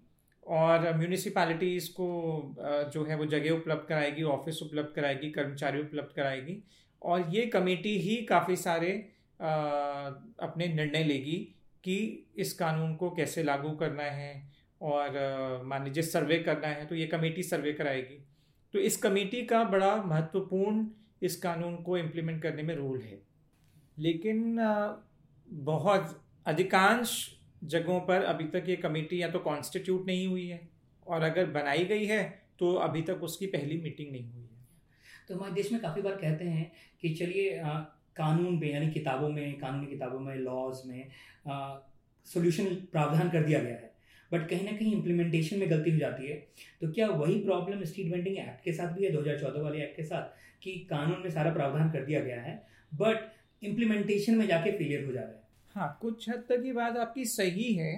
और 0.46 0.92
म्यूनिसिपैलिटीज़ 0.96 1.88
को 1.90 2.54
जो 2.94 3.04
है 3.04 3.16
वो 3.16 3.26
जगह 3.26 3.50
उपलब्ध 3.50 3.86
कराएगी 3.88 4.22
ऑफ़िस 4.22 4.62
उपलब्ध 4.62 4.92
कराएगी, 4.96 5.30
कर्मचारी 5.30 5.80
उपलब्ध 5.80 6.14
कराएगी 6.16 6.62
और 7.02 7.28
ये 7.30 7.46
कमेटी 7.46 7.96
ही 7.98 8.16
काफ़ी 8.24 8.56
सारे 8.56 8.90
अपने 9.40 10.66
निर्णय 10.68 11.04
लेगी 11.04 11.36
कि 11.84 11.96
इस 12.36 12.52
कानून 12.52 12.94
को 12.96 13.10
कैसे 13.10 13.42
लागू 13.42 13.70
करना 13.76 14.02
है 14.02 14.32
और 14.80 15.62
मान 15.64 15.84
लीजिए 15.84 16.02
सर्वे 16.02 16.38
करना 16.38 16.68
है 16.68 16.86
तो 16.86 16.94
ये 16.94 17.06
कमेटी 17.06 17.42
सर्वे 17.42 17.72
कराएगी। 17.72 18.18
तो 18.74 18.78
इस 18.78 18.96
कमेटी 18.96 19.42
का 19.46 19.62
बड़ा 19.64 19.94
महत्वपूर्ण 20.02 20.86
इस 21.22 21.36
कानून 21.36 21.76
को 21.76 21.96
इम्प्लीमेंट 21.98 22.42
करने 22.42 22.62
में 22.62 22.74
रोल 22.76 23.00
है। 23.00 23.18
लेकिन 23.98 24.56
बहुत 25.48 26.20
अधिकांश 26.46 27.14
जगहों 27.64 28.00
पर 28.00 28.22
अभी 28.24 28.44
तक 28.50 28.64
ये 28.68 28.76
कमेटी 28.76 29.22
या 29.22 29.28
तो 29.30 29.38
कॉन्स्टिट्यूट 29.40 30.06
नहीं 30.06 30.26
हुई 30.26 30.46
है। 30.46 30.60
और 31.06 31.22
अगर 31.22 31.46
बनाई 31.50 31.84
गई 31.84 32.04
है 32.06 32.22
तो 32.58 32.72
अभी 32.80 33.02
तक 33.02 33.22
उसकी 33.22 33.46
पहली 33.48 33.80
मीटिंग 33.80 34.10
नहीं 34.12 34.30
हुई 34.32 34.42
है। 34.42 34.48
तो 35.28 35.34
हमारे 35.34 35.52
देश 35.54 35.72
में 35.72 35.80
काफ़ी 35.80 36.02
बार 36.02 36.16
कहते 36.16 36.44
हैं 36.44 36.70
कि 37.02 37.14
चलिए 37.14 37.60
कानून 38.16 38.58
में 38.58 38.70
यानी 38.72 38.90
किताबों 38.90 39.28
में, 39.28 39.58
कानूनी 39.60 39.86
किताबों 39.86 40.20
में 40.20 40.34
लॉज 40.36 40.82
में 40.86 41.10
सोल्यूशन 42.26 42.74
प्रावधान 42.92 43.30
कर 43.30 43.42
दिया 43.42 43.60
गया 43.60 43.74
है। 43.74 43.92
बट 44.30 44.48
कहीं 44.50 44.64
ना 44.64 44.72
कहीं 44.72 44.92
इम्प्लीमेंटेशन 44.92 45.58
में 45.58 45.70
गलती 45.70 45.90
हो 45.90 45.98
जाती 45.98 46.26
है। 46.26 46.36
तो 46.80 46.90
क्या 46.92 47.08
वही 47.08 47.38
प्रॉब्लम 47.40 47.84
स्ट्रीट 47.84 48.12
वेंडिंग 48.12 48.38
एक्ट 48.38 48.64
के 48.64 48.72
साथ 48.72 48.92
भी 48.92 49.04
है 49.04 49.10
2014 49.12 49.62
वाले 49.62 49.82
एक्ट 49.82 49.96
के 49.96 50.02
साथ, 50.04 50.22
कि 50.62 50.72
कानून 50.90 51.22
में 51.22 51.30
सारा 51.30 51.52
प्रावधान 51.52 51.90
कर 51.90 52.04
दिया 52.04 52.20
गया 52.20 52.40
है 52.42 52.54
बट 52.92 53.32
इम्प्लीमेंटेशन 53.62 54.34
में 54.34 54.46
जाके 54.46 54.70
फेलियर 54.72 55.04
हो 55.04 55.12
जा 55.12 55.20
रहा 55.20 55.30
है? 55.30 55.42
हाँ 55.74 55.96
कुछ 56.02 56.28
हद 56.28 56.42
तक 56.48 56.62
ये 56.64 56.72
बात 56.72 56.96
आपकी 56.96 57.24
सही 57.24 57.72
है। 57.74 57.92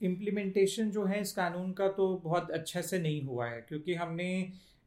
इम्प्लीमेंटेशन 0.00 0.90
जो 0.90 1.04
है 1.04 1.20
इस 1.20 1.32
कानून 1.32 1.72
का 1.72 1.88
तो 1.88 2.06
बहुत 2.24 2.50
अच्छे 2.50 2.82
से 2.82 2.98
नहीं 2.98 3.22
हुआ 3.22 3.46
है, 3.46 3.60
क्योंकि 3.60 3.94
हमने 3.94 4.26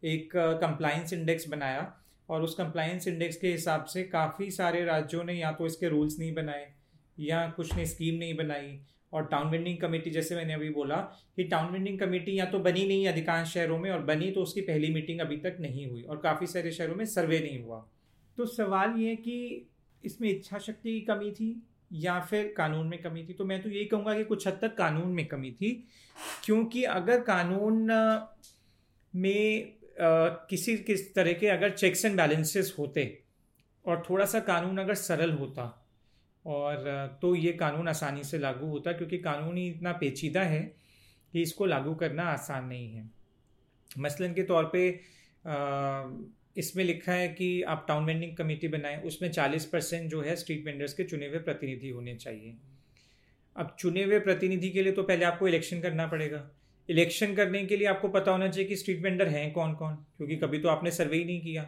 एक 0.03 0.31
कंप्लाइंस 0.35 1.13
इंडेक्स 1.13 1.47
बनाया 1.47 1.93
और 2.29 2.41
उस 2.41 2.55
कंप्लाइंस 2.55 3.07
इंडेक्स 3.07 3.37
के 3.37 3.51
हिसाब 3.51 3.85
से 3.85 4.03
काफ़ी 4.05 4.49
सारे 4.51 4.83
राज्यों 4.85 5.23
ने 5.23 5.33
या 5.33 5.51
तो 5.51 5.65
इसके 5.65 5.89
रूल्स 5.89 6.17
नहीं 6.19 6.33
बनाए 6.33 6.67
या 7.17 7.47
कुछ 7.49 7.73
ने 7.75 7.85
स्कीम 7.85 8.15
नहीं 8.15 8.35
बनाई। 8.37 8.79
और 9.13 9.25
टाउन 9.25 9.49
वेंडिंग 9.49 9.77
कमेटी 9.77 10.09
जैसे 10.09 10.35
मैंने 10.35 10.53
अभी 10.53 10.69
बोला 10.69 10.95
कि 11.35 11.43
टाउन 11.43 11.71
वेंडिंग 11.71 11.99
कमेटी 11.99 12.37
या 12.39 12.45
तो 12.45 12.59
बनी 12.59 12.85
नहीं 12.87 13.07
अधिकांश 13.07 13.53
शहरों 13.53 13.77
में 13.79 13.89
और 13.91 14.01
बनी 14.01 14.29
तो 14.31 14.41
उसकी 14.41 14.61
पहली 14.61 14.93
मीटिंग 14.93 15.19
अभी 15.19 15.37
तक 15.37 15.57
नहीं 15.59 15.85
हुई 15.87 16.01
और 16.03 16.17
काफ़ी 16.17 16.47
सारे 16.47 16.71
शहरों 16.71 16.95
में 16.95 17.05
सर्वे 17.05 17.39
नहीं 17.39 17.61
हुआ। 17.63 17.77
तो 18.37 18.45
सवाल 18.45 18.99
ये 18.99 19.15
कि 19.15 19.69
इसमें 20.03 20.29
इच्छा 20.29 20.57
शक्ति 20.57 20.91
की 20.91 21.01
कमी 21.05 21.31
थी? 21.31 21.49
या 21.95 22.19
फिर 22.21 22.53
कानून 22.57 22.87
में 22.87 23.01
कमी 23.01 23.23
थी? 23.23 23.33
तो 23.33 23.45
मैं 23.45 23.61
तो 23.63 23.69
यही 23.69 23.85
कहूँगा 23.85 24.13
कि 24.15 24.23
कुछ 24.23 24.47
हद 24.47 24.57
तक 24.61 24.75
कानून 24.77 25.11
में 25.11 25.25
कमी 25.27 25.51
थी, 25.51 25.71
क्योंकि 26.43 26.83
अगर 26.83 27.19
कानून 27.21 27.87
में 29.13 29.73
किसी, 29.99 30.77
किस 30.77 31.13
तरह 31.15 31.33
के 31.33 31.47
अगर 31.47 31.69
चेक्स 31.71 32.05
एंड 32.05 32.17
बैलेंसेस 32.17 32.75
होते 32.79 33.03
और 33.85 34.03
थोड़ा 34.09 34.25
सा 34.25 34.39
कानून 34.41 34.77
अगर 34.77 34.95
सरल 34.95 35.31
होता 35.31 35.63
और 36.45 37.17
तो 37.21 37.33
ये 37.35 37.51
कानून 37.53 37.87
आसानी 37.87 38.23
से 38.23 38.37
लागू 38.39 38.67
होता, 38.67 38.91
क्योंकि 38.91 39.17
कानून 39.17 39.57
ही 39.57 39.67
इतना 39.67 39.91
पेचीदा 39.93 40.41
है 40.41 40.61
कि 41.33 41.41
इसको 41.41 41.65
लागू 41.65 41.93
करना 41.95 42.23
आसान 42.23 42.65
नहीं 42.65 42.89
है। 42.89 43.09
मसलन 43.99 44.33
के 44.33 44.43
तौर 44.43 44.69
पे 44.73 44.89
इसमें 46.57 46.83
लिखा 46.83 47.11
है 47.11 47.27
कि 47.27 47.61
आप 47.61 47.85
टाउन 47.87 48.05
वेंडिंग 48.05 48.35
कमेटी 48.37 48.67
बनाएँ 48.67 49.01
उसमें 49.01 49.31
40 49.31 49.65
परसेंट 49.65 50.09
जो 50.09 50.21
है 50.21 50.35
स्ट्रीट 50.35 50.65
वेंडर्स 50.65 50.93
के 50.93 51.03
चुने 51.03 51.27
हुए 51.27 51.39
प्रतिनिधि 51.39 51.89
होने 51.89 52.15
चाहिए। 52.15 52.53
अब 53.55 53.75
चुने 53.79 54.03
हुए 54.03 54.19
प्रतिनिधि 54.19 54.69
के 54.69 54.83
लिए 54.83 54.91
तो 54.91 55.03
पहले 55.03 55.25
आपको 55.25 55.47
इलेक्शन 55.47 55.81
करना 55.81 56.07
पड़ेगा। 56.07 56.51
इलेक्शन 56.89 57.35
करने 57.35 57.65
के 57.65 57.77
लिए 57.77 57.87
आपको 57.87 58.07
पता 58.07 58.31
होना 58.31 58.47
चाहिए 58.47 58.69
कि 58.69 58.75
स्ट्रीट 58.75 59.01
वेंडर 59.01 59.27
हैं 59.27 59.51
कौन 59.53 59.73
कौन 59.73 59.95
क्योंकि 59.95 60.35
कभी 60.35 60.59
तो 60.59 60.69
आपने 60.69 60.91
सर्वे 60.91 61.17
ही 61.17 61.25
नहीं 61.25 61.41
किया। 61.41 61.67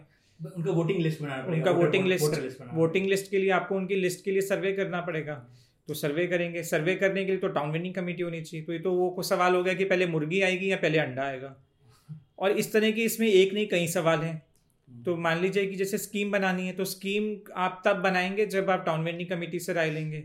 उनका 0.58 0.72
वोटिंग 0.72 1.00
लिस्ट 1.00 1.22
बनाना 1.22 1.44
उनका 1.44 1.72
वोटिंग 1.72 2.08
लिस्ट 2.08 2.62
वोटिंग 2.74 3.08
लिस्ट 3.08 3.32
के 3.32 3.38
लिए 3.38 3.50
आपको 3.50 3.76
उनकी 3.76 3.96
लिस्ट 3.96 4.26
के 4.26 4.32
लिए 4.32 4.42
सर्वे 4.42 4.74
करना 4.74 5.02
पड़ेगा। 5.02 5.34
तो 5.88 5.94
सर्वे 5.94 6.28
करेंगे। 6.28 6.64
सर्वे 6.64 6.96
करने 6.96 7.26
के 7.26 7.32
लिए 7.32 7.40
तो 7.40 7.48
टाउन 7.48 7.72
वेंडिंग 7.72 7.94
कमेटी 7.94 8.24
होनी 8.24 8.42
चाहिए। 8.42 8.66
तो 8.66 8.74
ये 8.74 8.80
तो 8.80 8.92
वो 8.92 9.24
सवाल 9.24 9.56
हो 9.56 9.64
गया 9.64 9.74
कि 9.74 9.86
पहले 9.86 10.08
मुर्गी 10.08 10.42
आएगी 10.42 10.72
या 10.72 10.78
पहले 10.78 10.98
अंडा 10.98 11.24
आएगा? 11.24 11.56
और 12.40 12.52
इस 12.52 12.74
तरह 12.74 12.92
के 12.92 13.02
इसमें 13.02 13.28
एक 13.28 13.54
नहीं 13.54 13.68
कई 13.68 13.88
सवाल 13.88 14.20
हैं। 14.20 14.47
तो 14.88 15.16
मान 15.16 15.40
लीजिए 15.40 15.66
कि 15.66 15.76
जैसे 15.76 15.98
स्कीम 15.98 16.32
बनानी 16.32 16.68
है 16.68 16.74
तो 16.74 16.86
स्कीम 16.86 17.52
आप 17.56 17.82
तब 17.86 17.96
बनाएँगे 17.96 18.46
जब 18.46 18.70
आप 18.70 18.84
टाउन 18.86 19.04
वेंडिंग 19.04 19.30
कमेटी 19.30 19.60
से 19.60 19.74
राय 19.74 19.92
लेंगे। 19.92 20.24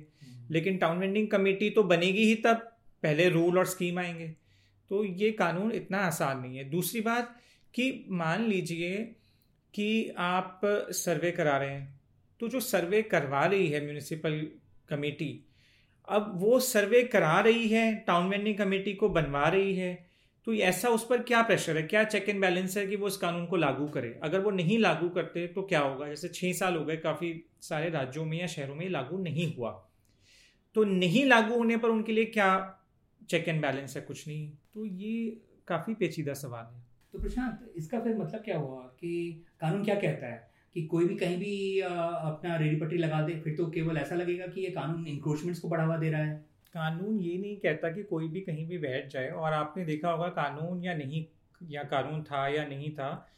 लेकिन 0.50 0.76
टाउन 0.76 0.98
वेंडिंग 0.98 1.28
कमेटी 1.28 1.70
तो 1.70 1.82
बनेगी 1.82 2.24
ही 2.24 2.34
तब 2.34 2.56
पहले 3.02 3.28
रूल 3.28 3.58
और 3.58 3.66
स्कीम 3.66 3.98
आएँगे। 3.98 4.28
तो 4.90 5.04
ये 5.04 5.30
कानून 5.30 5.72
इतना 5.72 5.98
आसान 5.98 6.40
नहीं 6.40 6.56
है। 6.56 6.64
दूसरी 6.70 7.00
बात 7.00 7.36
कि 7.74 8.04
मान 8.08 8.44
लीजिए 8.44 8.96
कि 9.74 10.14
आप 10.18 10.60
सर्वे 10.90 11.30
करा 11.30 11.56
रहे 11.56 11.70
हैं 11.70 12.00
तो 12.40 12.48
जो 12.48 12.60
सर्वे 12.60 13.02
करवा 13.02 13.44
रही 13.46 13.68
है 13.68 13.84
म्यूनिसिपल 13.84 14.46
कमेटी 14.88 15.44
अब 16.08 16.32
वो 16.34 16.60
सर्वे 16.60 17.02
करा 17.02 17.40
रही 17.40 17.68
है 17.68 17.94
टाउन 17.94 18.28
वेंडिंग 18.28 18.56
कमेटी 18.58 18.94
को 18.94 19.08
बनवा 19.08 19.48
रही 19.48 19.74
है 19.74 20.11
तो 20.46 20.54
ऐसा 20.54 20.88
उस 20.88 21.06
पर 21.06 21.22
क्या 21.22 21.42
प्रेशर 21.42 21.76
है? 21.76 21.82
क्या 21.82 22.02
चेक 22.04 22.28
एंड 22.28 22.40
बैलेंस 22.40 22.76
है 22.76 22.86
कि 22.86 22.96
वो 22.96 23.08
इस 23.08 23.16
कानून 23.16 23.46
को 23.46 23.56
लागू 23.56 23.86
करे? 23.88 24.18
अगर 24.22 24.40
वो 24.40 24.50
नहीं 24.50 24.78
लागू 24.78 25.08
करते 25.08 25.46
तो 25.46 25.62
क्या 25.62 25.80
होगा? 25.80 26.08
जैसे 26.08 26.28
छः 26.28 26.52
साल 26.52 26.76
हो 26.76 26.84
गए, 26.84 26.96
काफ़ी 26.96 27.44
सारे 27.60 27.90
राज्यों 27.90 28.24
में 28.24 28.38
या 28.40 28.46
शहरों 28.46 28.74
में 28.74 28.88
लागू 28.88 29.18
नहीं 29.18 29.54
हुआ। 29.56 29.70
तो 30.74 30.84
नहीं 30.84 31.24
लागू 31.24 31.54
होने 31.54 31.76
पर 31.76 31.88
उनके 31.88 32.12
लिए 32.12 32.24
क्या 32.24 32.78
चेक 33.30 33.48
एंड 33.48 33.62
बैलेंस 33.62 33.96
है? 33.96 34.02
कुछ 34.02 34.28
नहीं। 34.28 34.50
तो 34.74 34.84
ये 34.84 35.40
काफ़ी 35.68 35.94
पेचीदा 35.94 36.34
सवाल 36.34 36.74
है। 36.74 36.82
तो 37.12 37.18
प्रशांत, 37.18 37.72
इसका 37.76 38.00
फिर 38.00 38.16
मतलब 38.18 38.40
क्या 38.40 38.58
हुआ 38.58 38.80
कि 39.00 39.44
कानून 39.60 39.84
क्या 39.84 39.94
कहता 39.94 40.26
है? 40.26 40.50
कि 40.74 40.82
कोई 40.82 41.04
भी 41.04 41.14
कहीं 41.14 41.36
भी 41.38 41.80
अपना 41.80 42.56
रेडी 42.56 42.76
पट्टी 42.76 42.96
लगा 42.96 43.20
दे, 43.22 43.40
फिर 43.40 43.56
तो 43.56 43.66
केवल 43.66 43.96
ऐसा 43.96 44.14
लगेगा 44.14 44.46
कि 44.46 44.60
ये 44.60 44.70
कानून 44.70 45.06
इंक्रोचमेंट्स 45.06 45.60
को 45.60 45.68
बढ़ावा 45.68 45.96
दे 45.96 46.10
रहा 46.10 46.20
है। 46.20 46.44
कानून 46.74 47.18
ये 47.20 47.36
नहीं 47.38 47.56
कहता 47.56 47.90
कि 47.90 48.02
कोई 48.02 48.28
भी 48.28 48.40
कहीं 48.40 48.66
भी 48.68 48.78
बैठ 48.78 49.08
जाए। 49.08 49.28
और 49.28 49.52
आपने 49.52 49.84
देखा 49.84 50.10
होगा 50.10 50.28
कानून 50.28 50.82
या 50.84 50.94
नहीं, 50.94 51.24
या 51.70 51.82
कानून 51.82 52.22
था 52.22 52.46
या 52.48 52.66
नहीं 52.66 52.90
था, 52.90 53.28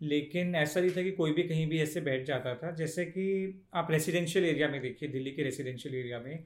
लेकिन 0.00 0.54
ऐसा 0.54 0.80
नहीं 0.80 0.90
था 0.90 1.02
कि 1.02 1.10
कोई 1.10 1.32
भी 1.32 1.42
कहीं 1.42 1.66
भी 1.66 1.80
ऐसे 1.82 2.00
बैठ 2.00 2.26
जाता 2.26 2.54
था। 2.54 2.70
जैसे 2.70 3.04
कि 3.04 3.64
आप 3.74 3.90
रेसिडेंशियल 3.90 4.44
एरिया 4.44 4.68
में 4.68 4.80
देखिए, 4.80 5.08
दिल्ली 5.08 5.30
के 5.30 5.42
रेसिडेंशियल 5.42 5.94
एरिया 5.94 6.18
में, 6.20 6.44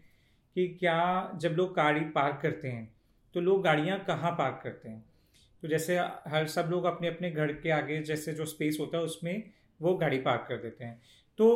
कि 0.57 0.69
क्या 0.71 1.33
जब 1.37 1.51
लोग 1.51 1.75
गाड़ी 1.75 2.01
पार्क 2.11 2.39
करते 2.43 2.69
हैं 2.69 2.95
तो 3.35 3.41
लोग 3.41 3.63
गाड़ियाँ 3.65 3.99
कहाँ 4.05 4.31
पार्क 4.33 4.61
करते 4.65 4.89
हैं? 4.89 5.05
तो 5.63 5.69
जैसे 5.69 5.97
हर, 5.99 6.47
सब 6.47 6.69
लोग 6.71 6.85
अपने 6.85 7.09
अपने 7.09 7.31
घर 7.31 7.53
के 7.53 7.71
आगे 7.71 8.01
जैसे 8.03 8.33
जो 8.33 8.45
स्पेस 8.45 8.77
होता 8.81 8.99
है, 8.99 9.05
उसमें 9.05 9.43
वो 9.81 9.95
गाड़ी 9.97 10.19
पार्क 10.19 10.47
कर 10.49 10.57
देते 10.57 10.85
हैं। 10.85 11.01
तो 11.39 11.49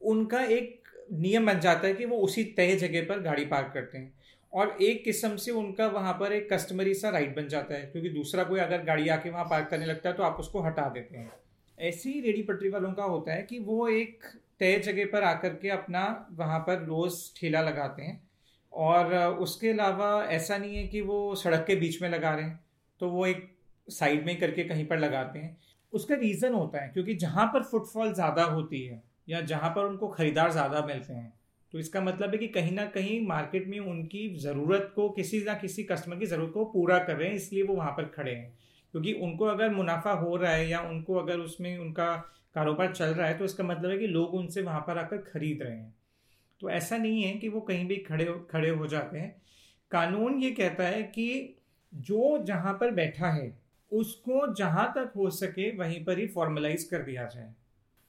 उनका 0.00 0.42
एक 0.44 0.83
नियम 1.12 1.46
बन 1.46 1.60
जाता 1.60 1.86
है 1.86 1.94
कि 1.94 2.04
वो 2.04 2.16
उसी 2.18 2.44
तय 2.56 2.76
जगह 2.76 3.04
पर 3.06 3.20
गाड़ी 3.20 3.44
पार्क 3.46 3.70
करते 3.74 3.98
हैं। 3.98 4.12
और 4.52 4.76
एक 4.82 5.02
किस्म 5.04 5.36
से 5.36 5.50
उनका 5.52 5.86
वहाँ 5.88 6.12
पर 6.12 6.32
एक 6.32 6.52
कस्टमरी 6.52 6.94
सा 6.94 7.10
राइट 7.10 7.34
बन 7.36 7.48
जाता 7.48 7.74
है, 7.74 7.80
क्योंकि 7.82 8.08
दूसरा 8.10 8.44
कोई 8.44 8.60
अगर 8.60 8.82
गाड़ी 8.84 9.08
आके 9.08 9.30
वहाँ 9.30 9.44
पार्क 9.44 9.68
करने 9.68 9.86
लगता 9.86 10.08
है 10.08 10.14
तो 10.16 10.22
आप 10.22 10.36
उसको 10.40 10.60
हटा 10.62 10.88
देते 10.90 11.16
हैं। 11.16 11.32
ऐसे 11.78 12.10
ही 12.10 12.20
रेडी 12.20 12.42
पटरी 12.42 12.68
वालों 12.68 12.92
का 12.92 13.04
होता 13.04 13.32
है 13.32 13.42
कि 13.42 13.58
वो 13.60 13.88
एक 13.88 14.24
तय 14.60 14.78
जगह 14.78 15.06
पर 15.12 15.24
आकर 15.24 15.54
के 15.54 15.70
अपना 15.70 16.04
वहाँ 16.32 16.58
पर 16.60 16.84
रोज़ 16.84 17.20
ठेला 17.36 17.60
लगाते 17.62 18.02
हैं। 18.02 18.20
और 18.72 19.14
उसके 19.38 19.68
अलावा 19.70 20.08
ऐसा 20.26 20.56
नहीं 20.58 20.76
है 20.76 20.86
कि 20.86 21.00
वो 21.02 21.34
सड़क 21.36 21.64
के 21.66 21.74
बीच 21.76 22.00
में 22.02 22.08
लगा 22.08 22.34
रहे 22.34 22.44
हैं 22.44 22.60
तो 23.00 23.08
वो 23.08 23.26
एक 23.26 23.46
साइड 23.88 24.24
में 24.26 24.38
करके 24.40 24.64
कहीं 24.64 24.86
पर 24.86 24.98
लगाते 24.98 25.38
हैं। 25.38 25.56
उसका 25.92 26.14
रीज़न 26.16 26.54
होता 26.54 26.82
है, 26.82 26.88
क्योंकि 26.88 27.14
जहाँ 27.16 27.46
पर 27.46 27.62
फुटफॉल 27.62 28.12
ज़्यादा 28.14 28.44
होती 28.44 28.82
है 28.82 29.02
या 29.28 29.40
जहाँ 29.40 29.70
पर 29.70 29.84
उनको 29.84 30.08
ख़रीदार 30.08 30.50
ज़्यादा 30.52 30.84
मिलते 30.86 31.12
हैं। 31.12 31.32
तो 31.72 31.78
इसका 31.78 32.00
मतलब 32.00 32.30
है 32.30 32.38
कि 32.38 32.48
कहीं 32.48 32.72
ना 32.72 32.84
कहीं 32.86 33.20
मार्केट 33.26 33.66
में 33.68 33.78
उनकी 33.78 34.28
ज़रूरत 34.38 34.92
को 34.96 35.08
किसी 35.08 35.42
ना 35.44 35.54
किसी 35.54 35.82
कस्टमर 35.82 36.16
की 36.16 36.26
ज़रूरत 36.26 36.52
को 36.54 36.64
पूरा 36.64 36.98
कर 36.98 37.16
रहे 37.16 37.28
हैं, 37.28 37.36
इसलिए 37.36 37.62
वो 37.62 37.74
वहाँ 37.74 37.92
पर 37.92 38.04
खड़े 38.06 38.34
हैं। 38.34 38.52
क्योंकि 38.94 39.12
उनको 39.12 39.44
अगर 39.44 39.70
मुनाफा 39.70 40.12
हो 40.12 40.36
रहा 40.36 40.52
है 40.52 40.68
या 40.68 40.80
उनको 40.80 41.14
अगर 41.14 41.38
उसमें 41.38 41.76
उनका 41.78 42.14
कारोबार 42.54 42.92
चल 42.92 43.04
रहा 43.06 43.26
है 43.28 43.38
तो 43.38 43.44
इसका 43.44 43.64
मतलब 43.64 43.90
है 43.90 43.98
कि 43.98 44.06
लोग 44.06 44.34
उनसे 44.34 44.62
वहाँ 44.62 44.80
पर 44.80 44.98
आकर 44.98 45.16
खरीद 45.24 45.62
रहे 45.62 45.76
हैं। 45.76 45.94
तो 46.60 46.70
ऐसा 46.70 46.96
नहीं 46.96 47.22
है 47.22 47.32
कि 47.32 47.48
वो 47.48 47.60
कहीं 47.60 47.86
भी 47.88 47.96
खड़े 47.98 48.24
खड़े 48.50 48.68
हो 48.70 48.86
जाते 48.86 49.18
हैं। 49.18 49.34
कानून 49.90 50.38
ये 50.38 50.50
कहता 50.50 50.84
है 50.84 51.02
कि 51.04 51.56
जो 51.92 52.38
जहाँ 52.44 52.72
पर 52.72 52.90
बैठा 52.90 53.30
है, 53.30 53.52
उसको 53.92 54.54
जहाँ 54.54 54.86
तक 54.96 55.12
हो 55.16 55.28
सके 55.30 55.70
वहीं 55.76 56.04
पर 56.04 56.18
ही 56.18 56.26
फॉर्मलाइज 56.28 56.84
कर 56.84 57.02
दिया 57.02 57.24
जाए। 57.26 57.52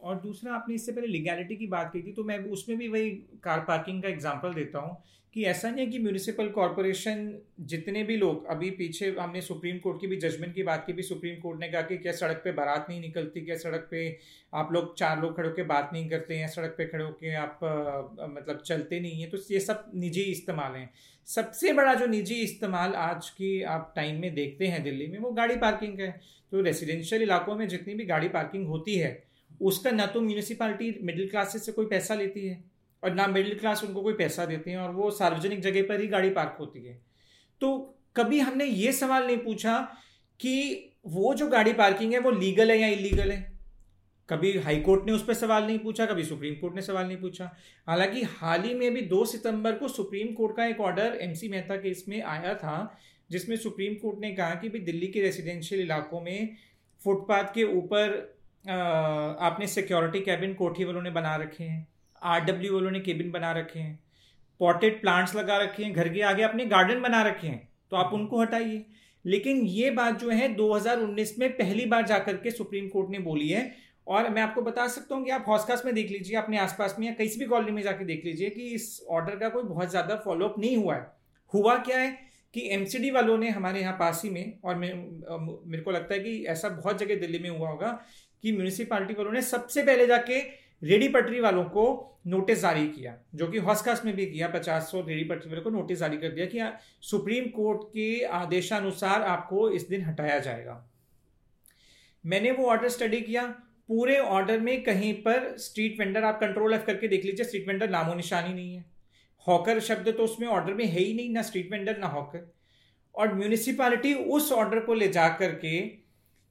और 0.05 0.19
दूसरा 0.21 0.53
आपने 0.53 0.75
इससे 0.75 0.91
पहले 0.91 1.07
लीगैलिटी 1.07 1.55
की 1.55 1.67
बात 1.67 1.91
की 1.93 2.01
थी 2.01 2.13
तो 2.13 2.23
मैं 2.23 2.37
उसमें 2.51 2.77
भी 2.77 2.87
वही 2.87 3.09
कार 3.43 3.59
पार्किंग 3.67 4.01
का 4.03 4.09
एग्ज़ाम्पल 4.09 4.53
देता 4.53 4.79
हूँ 4.79 4.97
कि 5.33 5.43
ऐसा 5.43 5.69
नहीं 5.69 5.85
है 5.85 5.91
कि 5.91 5.99
म्यूनिसिपल 5.99 6.49
कॉरपोरेशन 6.49 7.17
जितने 7.61 8.03
भी 8.03 8.15
लोग 8.17 8.45
अभी 8.45 8.69
पीछे 8.71 9.09
हमने 9.19 9.41
सुप्रीम 9.41 9.79
कोर्ट 9.79 9.99
की 10.01 10.07
भी 10.07 10.17
जजमेंट 10.17 10.53
की 10.55 10.63
बात 10.63 10.85
की 10.87 10.93
भी 10.93 11.03
सुप्रीम 11.03 11.39
कोर्ट 11.41 11.59
ने 11.59 11.67
कहा 11.67 11.81
कि 11.81 11.97
क्या 11.97 12.11
सड़क 12.13 12.41
पे 12.43 12.51
बारात 12.51 12.85
नहीं 12.89 13.01
निकलती 13.01 13.41
क्या 13.41 13.57
सड़क 13.57 13.87
पे 13.91 14.05
आप 14.53 14.71
लोग 14.73 14.95
चार 14.97 15.21
लोग 15.21 15.35
खड़े 15.37 15.47
होकर 15.49 15.63
बात 15.63 15.89
नहीं 15.93 16.09
करते 16.09 16.37
हैं 16.37 16.47
सड़क 16.47 16.75
पे 16.77 16.85
खड़े 16.85 17.03
होकर 17.03 17.35
आप 17.35 17.63
आ, 17.63 18.27
मतलब 18.27 18.61
चलते 18.65 18.99
नहीं 18.99 19.21
हैं 19.21 19.29
तो 19.29 19.37
ये 19.51 19.59
सब 19.59 19.91
निजी 19.95 20.21
इस्तेमाल 20.21 20.75
हैं। 20.75 20.89
सबसे 21.27 21.73
बड़ा 21.73 21.93
जो 21.93 22.07
निजी 22.07 22.35
इस्तेमाल 22.35 22.93
आज 23.01 23.29
की 23.29 23.61
आप 23.75 23.93
टाइम 23.95 24.21
में 24.21 24.33
देखते 24.35 24.67
हैं 24.67 24.83
दिल्ली 24.83 25.07
में 25.07 25.19
वो 25.19 25.31
गाड़ी 25.33 25.55
पार्किंग 25.57 25.99
है। 25.99 26.09
तो 26.51 26.61
रेसिडेंशियल 26.61 27.21
इलाकों 27.21 27.55
में 27.55 27.67
जितनी 27.67 27.93
भी 27.93 28.05
गाड़ी 28.05 28.27
पार्किंग 28.29 28.67
होती 28.67 28.95
है 28.95 29.24
उसका 29.61 29.91
ना 29.91 30.05
तो 30.05 30.21
म्यूनिसिपालिटी 30.21 30.99
मिडिल 31.03 31.29
क्लासेस 31.29 31.65
से 31.65 31.71
कोई 31.71 31.85
पैसा 31.85 32.15
लेती 32.15 32.47
है 32.47 32.63
और 33.03 33.13
ना 33.13 33.27
मिडिल 33.27 33.59
क्लास 33.59 33.83
उनको 33.83 34.01
कोई 34.01 34.13
पैसा 34.13 34.45
देते 34.45 34.71
हैं 34.71 34.77
और 34.77 34.91
वो 34.91 35.11
सार्वजनिक 35.11 35.61
जगह 35.61 35.83
पर 35.83 36.01
ही 36.01 36.07
गाड़ी 36.07 36.29
पार्क 36.29 36.57
होती 36.59 36.85
है। 36.85 37.01
तो 37.61 37.97
कभी 38.15 38.39
हमने 38.39 38.65
ये 38.65 38.91
सवाल 38.91 39.27
नहीं 39.27 39.37
पूछा 39.37 39.79
कि 40.39 40.91
वो 41.05 41.33
जो 41.33 41.47
गाड़ी 41.47 41.73
पार्किंग 41.73 42.13
है 42.13 42.19
वो 42.19 42.31
लीगल 42.31 42.71
है 42.71 42.77
या 42.77 42.87
इलीगल 42.87 43.31
है? 43.31 43.55
कभी 44.29 44.57
हाई 44.57 44.79
कोर्ट 44.79 45.05
ने 45.05 45.11
उस 45.11 45.25
पर 45.25 45.33
सवाल 45.33 45.63
नहीं 45.63 45.79
पूछा, 45.79 46.05
कभी 46.05 46.23
सुप्रीम 46.23 46.55
कोर्ट 46.55 46.75
ने 46.75 46.81
सवाल 46.81 47.07
नहीं 47.07 47.17
पूछा। 47.17 47.55
हालाँकि 47.87 48.21
हाल 48.21 48.61
ही 48.61 48.73
में 48.73 48.93
भी 48.93 49.01
दो 49.01 49.25
सितंबर 49.25 49.73
को 49.73 49.87
सुप्रीम 49.87 50.33
कोर्ट 50.33 50.57
का 50.57 50.65
एक 50.65 50.79
ऑर्डर 50.79 51.17
एमसी 51.21 51.49
मेहता 51.49 51.75
केस 51.75 52.05
में 52.07 52.21
आया 52.21 52.55
था, 52.55 52.97
जिसमें 53.31 53.55
सुप्रीम 53.57 53.93
कोर्ट 53.93 54.19
ने 54.19 54.31
कहा 54.31 54.55
कि 54.55 54.69
भी 54.69 54.79
दिल्ली 54.79 55.07
के 55.07 55.21
रेसिडेंशियल 55.21 55.81
इलाकों 55.81 56.21
में 56.21 56.55
फुटपाथ 57.03 57.43
के 57.43 57.63
ऊपर 57.63 58.34
आपने 58.65 59.67
सिक्योरिटी 59.67 60.19
कैबिन 60.21 60.53
कोठी 60.53 60.83
वालों 60.83 61.01
ने 61.01 61.09
बना 61.11 61.35
रखे 61.35 61.63
हैं 61.63 61.87
आर 62.21 62.43
डब्ल्यू 62.45 62.73
वालों 62.73 62.91
ने 62.91 62.99
केबिन 63.01 63.31
बना 63.31 63.51
रखे 63.53 63.79
हैं 63.79 63.99
पॉटेड 64.59 64.99
प्लांट्स 65.01 65.35
लगा 65.35 65.57
रखे 65.57 65.83
हैं, 65.83 65.93
घर 65.93 66.09
के 66.09 66.21
आगे 66.23 66.43
अपने 66.43 66.65
गार्डन 66.67 67.01
बना 67.01 67.21
रखे 67.23 67.47
हैं 67.47 67.67
तो 67.91 67.97
आप 67.97 68.13
उनको 68.13 68.41
हटाइए। 68.41 68.85
लेकिन 69.25 69.61
ये 69.67 69.89
बात 69.91 70.19
जो 70.19 70.29
है 70.31 70.47
2019 70.55 71.37
में 71.39 71.49
पहली 71.53 71.85
बार 71.85 72.05
जाकर 72.07 72.37
के 72.37 72.51
सुप्रीम 72.51 72.87
कोर्ट 72.89 73.09
ने 73.09 73.19
बोली 73.21 73.49
है, 73.49 73.71
और 74.07 74.29
मैं 74.29 74.41
आपको 74.41 74.61
बता 74.61 74.87
सकता 74.87 75.15
हूँ 75.15 75.23
कि 75.25 75.31
आप 75.31 75.45
हॉस्कास 75.47 75.81
में 75.85 75.93
देख 75.95 76.11
लीजिए, 76.11 76.35
अपने 76.37 76.57
आसपास 76.59 76.95
में 76.99 77.07
या 77.07 77.13
कहीं 77.13 77.39
भी 77.39 77.45
कॉलोनी 77.45 77.71
में 77.71 77.81
जाके 77.83 78.05
देख 78.05 78.25
लीजिए 78.25 78.49
कि 78.49 78.67
इस 78.71 79.05
ऑर्डर 79.09 79.35
का 79.35 79.49
कोई 79.49 79.63
बहुत 79.65 79.89
ज़्यादा 79.89 80.15
फॉलोअप 80.25 80.55
नहीं 80.59 80.77
हुआ 80.77 80.95
है। 80.95 81.07
हुआ 81.53 81.77
क्या 81.79 81.99
है 81.99 82.17
कि 82.53 82.67
एमसीडी 82.73 83.09
वालों 83.11 83.37
ने 83.37 83.49
हमारे 83.49 83.79
यहाँ 83.81 83.93
पास 83.93 84.21
ही 84.23 84.29
में, 84.29 84.59
और 84.63 84.75
मेरे 84.75 85.81
को 85.81 85.91
लगता 85.91 86.13
है 86.13 86.19
कि 86.19 86.43
ऐसा 86.45 86.69
बहुत 86.71 86.99
जगह 86.99 87.19
दिल्ली 87.19 87.39
में 87.39 87.49
हुआ 87.49 87.69
होगा 87.69 87.99
कि 88.45 88.51
म्यूनिसिपालिटी 88.51 89.13
वालों 89.13 89.31
ने 89.31 89.41
सबसे 89.43 89.83
पहले 89.83 90.05
जाके 90.07 90.39
रेडी 90.81 91.07
पटरी 91.07 91.39
वालों 91.39 91.63
को 91.65 91.83
नोटिस 92.27 92.59
जारी 92.59 92.87
किया, 92.87 93.15
जो 93.35 93.47
कि 93.47 93.57
हॉस्कास 93.59 94.01
में 94.05 94.15
भी 94.15 94.25
किया, 94.25 94.47
पचास 94.47 94.89
सौ 94.91 95.01
रेडी 95.01 95.23
पटरी 95.23 95.49
वालों 95.49 95.63
को 95.63 95.69
नोटिस 95.69 95.99
जारी 95.99 96.17
कर 96.17 96.29
दिया 96.29 96.45
कि 96.45 96.61
सुप्रीम 97.01 97.45
कोर्ट 97.51 97.81
के 97.89 98.23
आदेशानुसार 98.35 99.21
आपको 99.23 99.69
इस 99.71 99.87
दिन 99.89 100.01
हटाया 100.03 100.39
जाएगा। 100.39 100.75
मैंने 102.23 102.51
वो 102.51 102.65
ऑर्डर 102.67 102.89
स्टडी 102.89 103.21
किया, 103.21 103.43
पूरे 103.89 104.17
ऑर्डर 104.19 104.59
में 104.59 104.83
कहीं 104.83 105.13
पर 105.23 105.55
स्ट्रीट 105.59 105.99
वेंडर 105.99 106.23
आप 106.23 106.39
कंट्रोल 106.39 106.73
एफ़ 106.73 106.85
करके 106.85 107.07
देख 107.07 107.25
लीजिए 107.25 107.45
स्ट्रीट 107.45 107.67
वेंडर 107.67 107.89
नामो 107.89 108.13
निशानी 108.13 108.53
नहीं 108.53 108.75
है। 108.75 108.85
हॉकर 109.47 109.79
शब्द 109.81 110.09
तो 110.09 110.23
उसमें 110.23 110.47
ऑर्डर 110.47 110.73
में 110.73 110.85
है 110.85 110.99
ही 110.99 111.13
नहीं, 111.13 111.29
ना 111.29 111.41
स्ट्रीट 111.41 111.71
वेंडर 111.71 111.97
ना 111.97 112.07
हॉकर 112.07 112.51
और 113.15 113.33
म्यूनिसिपालिटी 113.33 114.13
उस 114.13 114.51
ऑर्डर 114.51 114.79
को 114.79 114.93
ले 114.93 115.07
जा 115.09 115.27
करके 115.39 115.79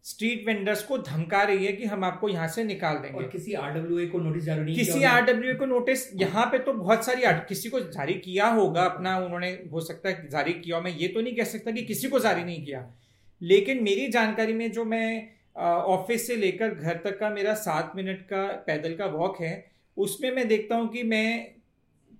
स्ट्रीट 0.04 0.46
वेंडर्स 0.46 0.82
को 0.84 0.96
धमका 0.98 1.42
रही 1.42 1.66
है 1.66 1.72
कि 1.72 1.84
हम 1.84 2.04
आपको 2.04 2.28
यहाँ 2.28 2.48
से 2.48 2.64
निकाल 2.64 2.96
देंगे। 2.96 3.16
और 3.16 3.28
किसी 3.28 3.52
आरडब्ल्यू 3.54 4.08
को 4.08 4.18
नोटिस 4.18 4.44
जारी 4.44 4.62
नहीं 4.62 4.74
किसी 4.76 5.02
आरडब्ल्यू 5.04 5.54
को 5.58 5.66
नोटिस 5.66 6.08
यहाँ 6.16 6.44
पे 6.46 6.58
तो 6.58 6.72
बहुत 6.72 7.04
सारी 7.06 7.22
किसी 7.48 7.68
को 7.68 7.80
जारी 7.80 8.14
किया 8.14 8.46
होगा 8.48 8.82
अपना 8.84 9.16
उन्होंने 9.18 9.50
हो 9.72 9.80
सकता 9.80 10.08
है 10.08 10.28
जारी 10.30 10.52
किया 10.54 10.80
मैं 10.80 10.94
ये 10.96 11.08
तो 11.08 11.20
नहीं 11.20 11.34
कह 11.36 11.44
सकता 11.44 11.70
कि 11.70 11.82
किसी 11.84 12.08
को 12.08 12.18
जारी 12.18 12.44
नहीं 12.44 12.64
किया। 12.64 12.86
लेकिन 13.42 13.82
मेरी 13.84 14.06
जानकारी 14.08 14.52
में 14.52 14.70
जो 14.72 14.84
मैं 14.84 15.28
ऑफ़िस 15.56 16.26
से 16.26 16.36
लेकर 16.36 16.74
घर 16.74 17.00
तक 17.04 17.18
का 17.18 17.30
मेरा 17.30 17.54
सात 17.54 17.92
मिनट 17.96 18.20
का 18.26 18.46
पैदल 18.66 18.94
का 18.94 19.06
वॉक 19.08 19.40
है 19.40 19.54
उसमें 19.96 20.30
मैं 20.30 20.48
देखता 20.48 20.76
हूँ 20.76 20.88
कि 20.88 21.02
मैं 21.02 21.54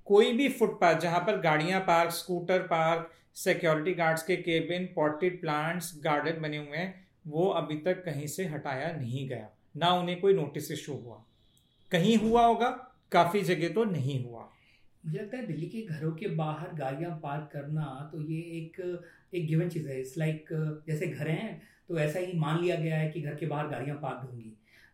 कोई 0.06 0.32
भी 0.32 0.48
फुटपाथ 0.48 1.00
जहाँ 1.00 1.20
पर 1.20 1.40
गाड़ियाँ 1.40 1.80
park 1.80 2.10
scooter 2.12 2.58
park 2.66 3.10
security 3.36 3.94
guards 3.94 4.22
के 4.22 4.36
केबिन 4.36 4.88
पॉटेड 4.96 5.40
प्लांट्स 5.40 5.92
गार्डन 6.04 6.40
बने 6.42 6.56
हुए 6.56 6.76
हैं 6.76 7.03
वो 7.24 7.48
अभी 7.50 7.76
तक 7.80 8.02
कहीं 8.04 8.26
से 8.26 8.44
हटाया 8.46 8.92
नहीं 8.92 9.28
गया। 9.28 9.48
ना 9.76 9.92
उन्हें 9.92 10.20
कोई 10.20 10.34
नोटिस 10.34 10.70
इशू 10.70 10.92
हुआ। 10.94 11.22
कहीं 11.92 12.16
हुआ 12.18 12.44
होगा 12.46 12.68
काफ़ी 13.12 13.40
जगह 13.42 13.68
तो 13.68 13.84
नहीं 13.86 14.22
हुआ। 14.24 14.48
मुझे 15.04 15.18
लगता 15.18 15.36
है 15.36 15.46
दिल्ली 15.46 15.66
के 15.66 15.80
घरों 15.84 16.12
के 16.12 16.28
बाहर 16.36 16.74
गाड़ियाँ 16.74 17.10
पार्क 17.22 17.48
करना 17.52 17.84
तो 18.12 18.20
ये 18.22 18.38
एक 18.58 18.80
एक 19.34 19.46
गिवन 19.46 19.68
चीज़ 19.68 19.88
है। 19.88 20.00
इट्स 20.00 20.16
लाइक 20.18 20.48
जैसे 20.86 21.06
घर 21.06 21.28
हैं 21.28 21.60
तो 21.88 21.98
ऐसा 21.98 22.18
ही 22.18 22.38
मान 22.38 22.60
लिया 22.62 22.76
गया 22.76 22.96
है 22.96 23.10
कि 23.10 23.20
घर 23.20 23.34
के 23.34 23.46
बाहर 23.46 23.68
गाड़ियाँ 23.68 23.96
पार्क 23.98 24.20
होंगी। 24.22 24.52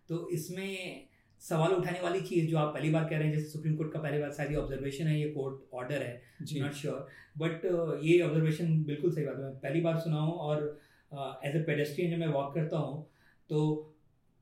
तो 0.09 0.29
इसमें 0.31 1.07
सवाल 1.43 1.73
उठाने 1.73 2.01
वाली 2.01 2.21
चीज़ 2.21 2.47
जो 2.47 2.59
आप 2.59 2.75
पहली 2.75 2.91
बार 2.91 3.05
कह 3.05 3.19
रहे 3.19 3.29
हैं 3.29 3.35
जैसे 3.35 3.49
सुप्रीम 3.49 3.77
कोर्ट 3.77 3.93
का 3.93 3.99
पहली 4.01 4.19
बार 4.19 4.33
शायद 4.33 4.51
ये 4.51 4.57
ऑब्जर्वेशन 4.57 5.07
है 5.07 5.19
ये 5.21 5.29
कोर्ट 5.31 5.75
ऑर्डर 5.75 6.03
है। 6.03 6.23
नॉट 6.55 6.73
श्योर 6.75 7.07
बट 7.39 7.65
ये 8.05 8.21
ऑब्जर्वेशन 8.23 8.83
बिल्कुल 8.85 9.13
सही 9.15 9.25
बात 9.25 9.37
है। 9.37 9.51
पहली 9.61 9.81
बार 9.81 9.99
सुना 9.99 10.17
हूँ 10.17 10.33
और 10.35 10.79
एज 11.13 11.57
ए 11.57 11.63
पेडेस्ट्रियन 11.67 12.11
जब 12.11 12.19
मैं 12.19 12.27
वॉक 12.29 12.55
करता 12.55 12.79
हूँ 12.79 13.05
तो 13.51 13.61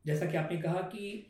जैसा 0.05 0.27
कि 0.27 0.37
आपने 0.37 0.59
कहा 0.59 0.81
कि 0.93 1.25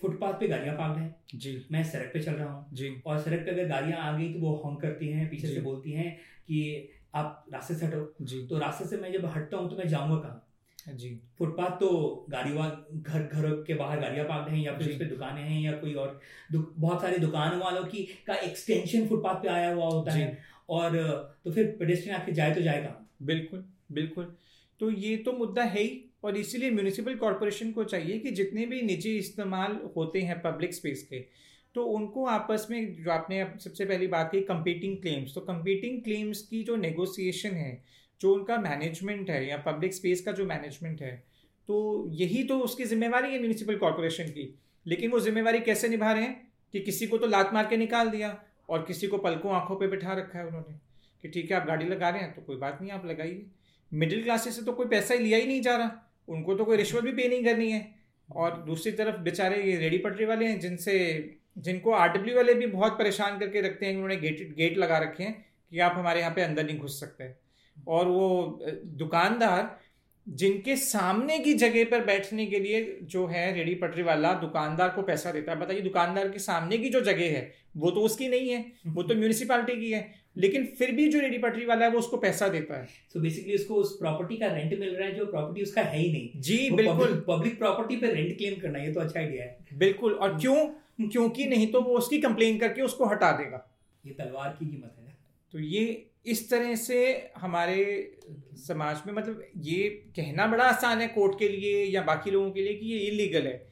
फुटपाथ 0.00 0.32
पे 0.32 0.48
गाड़ियाँ 0.48 0.74
पार्क 0.76 0.98
हैं। 0.98 1.14
जी। 1.34 1.52
मैं 1.72 1.82
सड़क 1.84 2.10
पे 2.12 2.20
चल 2.22 2.32
रहा 2.32 2.48
हूँ। 2.48 2.66
जी। 2.72 2.90
और 3.06 3.18
सड़क 3.20 3.44
पे 3.46 3.50
अगर 3.50 3.68
गाड़ियाँ 3.68 4.00
आ 4.00 4.16
गई 4.18 4.32
तो 4.34 4.40
वो 4.40 4.54
हॉन्ग 4.64 4.80
करती 4.80 5.08
हैं 5.08 5.28
पीछे 5.30 5.48
से 5.48 5.60
बोलती 5.60 5.92
हैं 5.92 6.10
कि 6.46 6.88
आप 7.14 7.44
रास्ते 7.52 7.74
से 7.74 7.86
हटो। 7.86 8.14
जी। 8.22 8.46
तो 8.46 8.58
रास्ते 8.58 8.84
से 8.84 8.96
मैं 8.96 9.12
जब 9.12 9.24
हटता 9.26 9.56
हूँ 9.56 9.70
तो 9.70 9.76
मैं 9.76 9.88
जाऊँगा 9.88 10.16
कहाँ? 10.16 10.44
जी। 10.94 11.10
फुटपाथ 11.38 11.70
तो 11.70 11.88
गाड़ी 12.30 12.50
घर 12.50 13.22
घर 13.22 13.50
के 13.66 13.74
बाहर 13.74 14.00
गाड़ियाँ 14.00 14.26
पार्क 14.26 14.48
हैं 14.48 14.58
या 14.58 14.76
फिर 14.78 14.88
उस 14.90 14.94
पर 14.94 15.04
दुकानें 15.04 15.42
हैं 15.42 15.60
या 15.60 15.72
कोई 15.72 15.94
और 15.94 16.20
बहुत 16.52 17.00
सारी 17.02 17.18
दुकान 17.18 17.58
वालों 17.58 17.84
की 17.84 18.06
का 18.26 18.34
एक्सटेंशन 18.42 19.06
फुटपाथ 19.08 19.42
पे 19.42 19.48
आया 19.48 19.72
हुआ 19.74 19.86
होता 19.86 20.12
है। 20.12 20.38
और 20.70 20.96
तो 21.44 21.50
फिर 21.50 21.76
पेडेस्ट्रियन 21.78 22.16
आके 22.16 22.32
जाए 22.32 22.54
तो 22.54 22.60
जाए 22.60 22.82
कहाँ 22.82 23.08
बिल्कुल 23.22 23.64
बिल्कुल। 23.92 24.34
तो 24.80 24.90
ये 24.90 25.16
तो 25.16 25.32
मुद्दा 25.32 25.62
है 25.62 25.82
ही, 25.82 26.04
और 26.24 26.36
इसीलिए 26.36 26.70
म्यूनिसिपल 26.70 27.14
कॉरपोरेशन 27.14 27.70
को 27.72 27.84
चाहिए 27.84 28.18
कि 28.18 28.30
जितने 28.30 28.66
भी 28.66 28.80
निजी 28.82 29.16
इस्तेमाल 29.18 29.78
होते 29.96 30.20
हैं 30.20 30.40
पब्लिक 30.42 30.74
स्पेस 30.74 31.02
के 31.02 31.24
तो 31.74 31.84
उनको 31.86 32.24
आपस 32.26 32.66
में 32.70 32.94
जो 32.94 33.10
आपने 33.10 33.44
सबसे 33.60 33.84
पहली 33.84 34.06
बात 34.06 34.30
की 34.32 34.40
कंपीटिंग 34.40 34.96
क्लेम्स 34.96 35.34
तो 35.34 35.40
कंपीटिंग 35.40 36.00
क्लेम्स 36.02 36.42
की 36.42 36.62
जो 36.64 36.76
नेगोशिएशन 36.76 37.50
है, 37.50 37.82
जो 38.20 38.34
उनका 38.34 38.56
मैनेजमेंट 38.58 39.30
है 39.30 39.48
या 39.48 39.56
पब्लिक 39.66 39.94
स्पेस 39.94 40.20
का 40.20 40.32
जो 40.32 40.46
मैनेजमेंट 40.46 41.02
है 41.02 41.12
तो 41.68 42.06
यही 42.12 42.42
तो 42.44 42.58
उसकी 42.60 42.84
जिम्मेवारी 42.84 43.32
है 43.32 43.38
म्यूनिसिपल 43.38 43.76
कॉरपोरेशन 43.76 44.28
की। 44.28 44.54
लेकिन 44.86 45.10
वो 45.10 45.20
जिम्मेवारी 45.20 45.60
कैसे 45.60 45.88
निभा 45.88 46.12
रहे 46.12 46.22
हैं? 46.22 46.46
कि 46.74 46.80
किसी 46.80 47.06
को 47.06 47.18
तो 47.18 47.26
लात 47.26 47.52
मार 47.54 47.66
के 47.66 47.76
निकाल 47.76 48.10
दिया, 48.10 48.38
और 48.68 48.82
किसी 48.82 49.06
को 49.06 49.18
पलकों 49.18 49.52
आँखों 49.52 49.76
पे 49.76 49.86
बिठा 49.86 50.12
रखा 50.14 50.38
है 50.38 50.46
उन्होंने, 50.46 50.74
कि 51.24 51.28
ठीक 51.28 51.50
है, 51.50 51.56
आप 51.56 51.66
गाड़ी 51.66 51.86
लगा 51.86 52.08
रहे 52.08 52.22
हैं 52.22 52.34
तो 52.34 52.42
कोई 52.42 52.56
बात 52.56 52.78
नहीं, 52.80 52.90
आप 52.90 53.06
लगाइए। 53.06 53.46
मिडिल 53.92 54.22
क्लासेस 54.22 54.56
से 54.56 54.62
तो 54.62 54.72
कोई 54.72 54.86
पैसा 54.86 55.14
ही 55.14 55.20
लिया 55.20 55.38
ही 55.38 55.46
नहीं 55.46 55.60
जा 55.62 55.76
रहा। 55.76 55.90
उनको 56.28 56.54
तो 56.54 56.64
कोई 56.64 56.76
रिश्वत 56.76 57.04
भी 57.04 57.12
पे 57.12 57.28
नहीं 57.28 57.44
करनी 57.44 57.70
है। 57.70 57.86
और 58.28 58.62
दूसरी 58.62 58.92
तरफ़ 58.92 59.20
बेचारे 59.20 59.62
ये 59.62 59.76
रेडी 59.76 59.98
पटरी 59.98 60.24
वाले 60.24 60.46
हैं 60.46 60.58
जिनसे 60.60 60.94
जिनको 61.58 61.90
आर 61.92 62.18
वाले 62.34 62.54
भी 62.54 62.66
बहुत 62.68 62.92
परेशान 62.92 63.38
करके 63.38 63.60
रखते 63.60 63.86
हैं 63.86 63.94
उन्होंने 63.94 64.16
गेट 64.16 64.54
गेट 64.56 64.78
लगा 64.78 64.98
रखे 64.98 65.22
हैं 65.24 65.34
कि 65.72 65.78
आप 65.80 65.94
हमारे 65.96 66.20
यहाँ 66.20 66.32
पे 66.34 66.42
अंदर 66.42 66.66
नहीं 66.66 66.78
घुस 66.78 67.00
सकते। 67.00 67.32
और 67.76 68.06
वो 68.06 68.58
दुकानदार 68.98 69.78
जिनके 70.26 70.76
सामने 70.76 71.38
की 71.38 71.52
जगह 71.54 71.84
पर 71.84 72.04
बैठने 72.04 72.46
के 72.46 72.58
लिए 72.58 72.98
जो 73.04 73.26
है 73.26 73.52
रेडी 73.54 73.74
पटरी 73.74 74.02
वाला 74.02 74.32
दुकानदार 74.34 74.88
को 74.88 75.02
पैसा 75.02 75.32
देता 75.32 75.52
है। 75.52 75.58
बताइए 75.58 75.80
दुकानदार 75.80 76.28
के 76.28 76.38
सामने 76.38 76.78
की 76.78 76.88
जो 76.90 77.00
जगह 77.00 77.36
है 77.36 77.50
वो 77.76 77.90
तो 77.90 78.00
उसकी 78.00 78.28
नहीं 78.28 78.50
है 78.50 78.64
वो 78.86 79.02
तो 79.02 79.14
म्यूनिसिपालिटी 79.14 79.80
की 79.80 79.90
है। 79.92 80.00
लेकिन 80.38 80.64
फिर 80.78 80.90
भी 80.92 81.08
जो 81.08 81.20
रेडी 81.20 81.38
पटरी 81.38 81.64
वाला 81.64 81.84
है 81.84 81.90
वो 81.90 81.98
उसको 81.98 82.16
पैसा 82.16 82.48
देता 82.48 82.80
है। 82.80 82.88
सो 83.12 83.20
बेसिकली 83.20 83.54
उसको 83.54 83.74
उस 83.74 83.96
प्रॉपर्टी 83.98 84.36
का 84.36 84.46
रेंट 84.46 84.78
मिल 84.80 84.94
रहा 84.94 85.08
है 85.08 85.14
जो 85.14 85.26
प्रॉपर्टी 85.26 85.62
उसका 85.62 85.82
है 85.82 85.98
ही 85.98 86.12
नहीं। 86.12 86.40
जी 86.40 86.70
बिल्कुल। 86.70 87.24
पब्लिक 87.28 87.58
प्रॉपर्टी 87.58 87.96
पे 87.96 88.12
रेंट 88.12 88.36
क्लेम 88.38 88.60
करना 88.60 88.78
ये 88.78 88.92
तो 88.92 89.00
अच्छा 89.00 89.20
आइडिया 89.20 89.44
है। 89.44 89.78
बिल्कुल 89.78 90.12
और 90.12 90.38
क्यों? 90.40 90.66
क्योंकि 91.00 91.46
नहीं 91.46 91.66
तो 91.66 91.80
वो 91.80 91.96
उसकी 91.98 92.18
कंप्लेन 92.18 92.58
करके 92.58 92.82
उसको 92.82 93.06
हटा 93.06 93.30
देगा। 93.32 93.64
ये 94.06 94.12
तलवार 94.12 94.56
की 94.60 94.66
कीमत 94.66 94.94
है। 94.98 95.16
तो 95.52 95.58
ये 95.58 96.04
इस 96.26 96.48
तरह 96.50 96.74
से 96.74 96.96
हमारे 97.36 97.84
समाज 98.56 99.02
में 99.06 99.12
मतलब 99.14 99.44
ये 99.56 99.88
कहना 100.16 100.46
बड़ा 100.46 100.64
आसान 100.64 101.00
है 101.00 101.08
कोर्ट 101.08 101.38
के 101.38 101.48
लिए 101.48 101.84
या 101.84 102.02
बाकी 102.02 102.30
लोगों 102.30 102.50
के 102.50 102.62
लिए 102.62 102.74
कि 102.74 102.86
ये 102.86 102.98
इलीगल 102.98 103.46
है। 103.46 103.66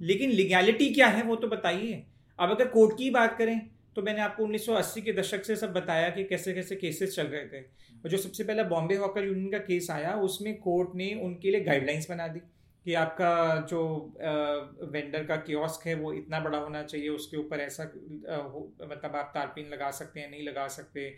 लेकिन 0.00 0.30
लीगैलिटी 0.30 0.88
क्या 0.90 1.06
है 1.06 1.22
वो 1.22 1.36
तो 1.36 1.48
बताइए। 1.48 2.02
अब 2.38 2.50
अगर 2.50 2.68
कोर्ट 2.68 2.98
की 2.98 3.10
बात 3.10 3.36
करें 3.38 3.60
तो 3.96 4.02
मैंने 4.02 4.20
आपको 4.20 4.44
1980 4.44 5.02
के 5.02 5.12
दशक 5.12 5.44
से 5.44 5.56
सब 5.56 5.72
बताया 5.72 6.08
कि 6.10 6.24
कैसे 6.24 6.52
कैसे 6.54 6.76
केसेस 6.76 7.14
चल 7.16 7.26
रहे 7.26 7.44
थे। 7.44 7.60
और 7.60 8.10
जो 8.10 8.16
सबसे 8.18 8.44
पहला 8.44 8.62
बॉम्बे 8.64 8.96
हॉकर 8.96 9.24
यूनियन 9.24 9.50
का 9.50 9.58
केस 9.60 9.90
आया, 9.90 10.14
उसमें 10.22 10.56
कोर्ट 10.60 10.94
ने 10.94 11.12
उनके 11.22 11.50
लिए 11.50 11.60
गाइडलाइंस 11.60 12.10
बना 12.10 12.26
दी 12.28 12.40
कि 12.86 12.94
आपका 12.94 13.66
जो 13.70 13.80
वेंडर 14.92 15.24
का 15.24 15.36
कियोस्क 15.38 15.86
है, 15.86 15.94
वो 15.94 16.12
इतना 16.12 16.40
बड़ा 16.40 16.58
होना 16.58 16.82
चाहिए, 16.82 17.08
उसके 17.10 17.36
ऊपर 17.36 17.60
ऐसा 17.60 17.84
मतलब 17.84 19.16
आप 19.16 19.30
तारपीन 19.34 19.68
लगा 19.68 19.90
सकते 19.92 20.20
हैं, 20.20 20.30
नहीं 20.30 20.42
लगा 20.42 20.66
सकते, 20.68 21.14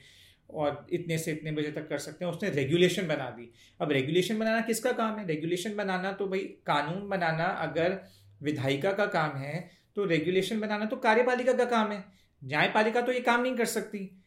और 0.50 0.86
इतने 0.92 1.18
से 1.18 1.32
इतने 1.32 1.52
बजे 1.52 1.70
तक 1.72 1.88
कर 1.88 1.98
सकते 1.98 2.24
हैं। 2.24 2.32
उसने 2.32 2.50
रेगुलेशन 2.50 3.08
बना 3.08 3.28
दी। 3.30 3.50
अब 3.80 3.92
रेगुलेशन 3.92 4.38
बनाना 4.38 4.60
किसका 4.60 4.92
काम 4.92 5.18
है? 5.18 5.26
रेगुलेशन 5.26 5.76
बनाना 5.76 6.12
तो 6.12 6.26
भाई 6.26 6.40
कानून 6.66 7.08
बनाना, 7.08 7.44
अगर 7.44 7.98
विधायिका 8.42 8.92
का 8.92 9.06
काम 9.08 9.36
है 9.38 9.68
तो 9.96 10.04
रेगुलेशन 10.06 10.60
बनाना 10.60 10.84
तो 10.84 10.96
कार्यपालिका 10.98 11.52
का 11.52 11.64
काम 11.66 11.92
है। 11.92 12.04
न्यायपालिका 12.44 13.00
तो 13.00 13.12
ये 13.12 13.20
काम 13.20 13.42
नहीं 13.42 13.56
कर 13.56 13.64
सकती। 13.64 14.22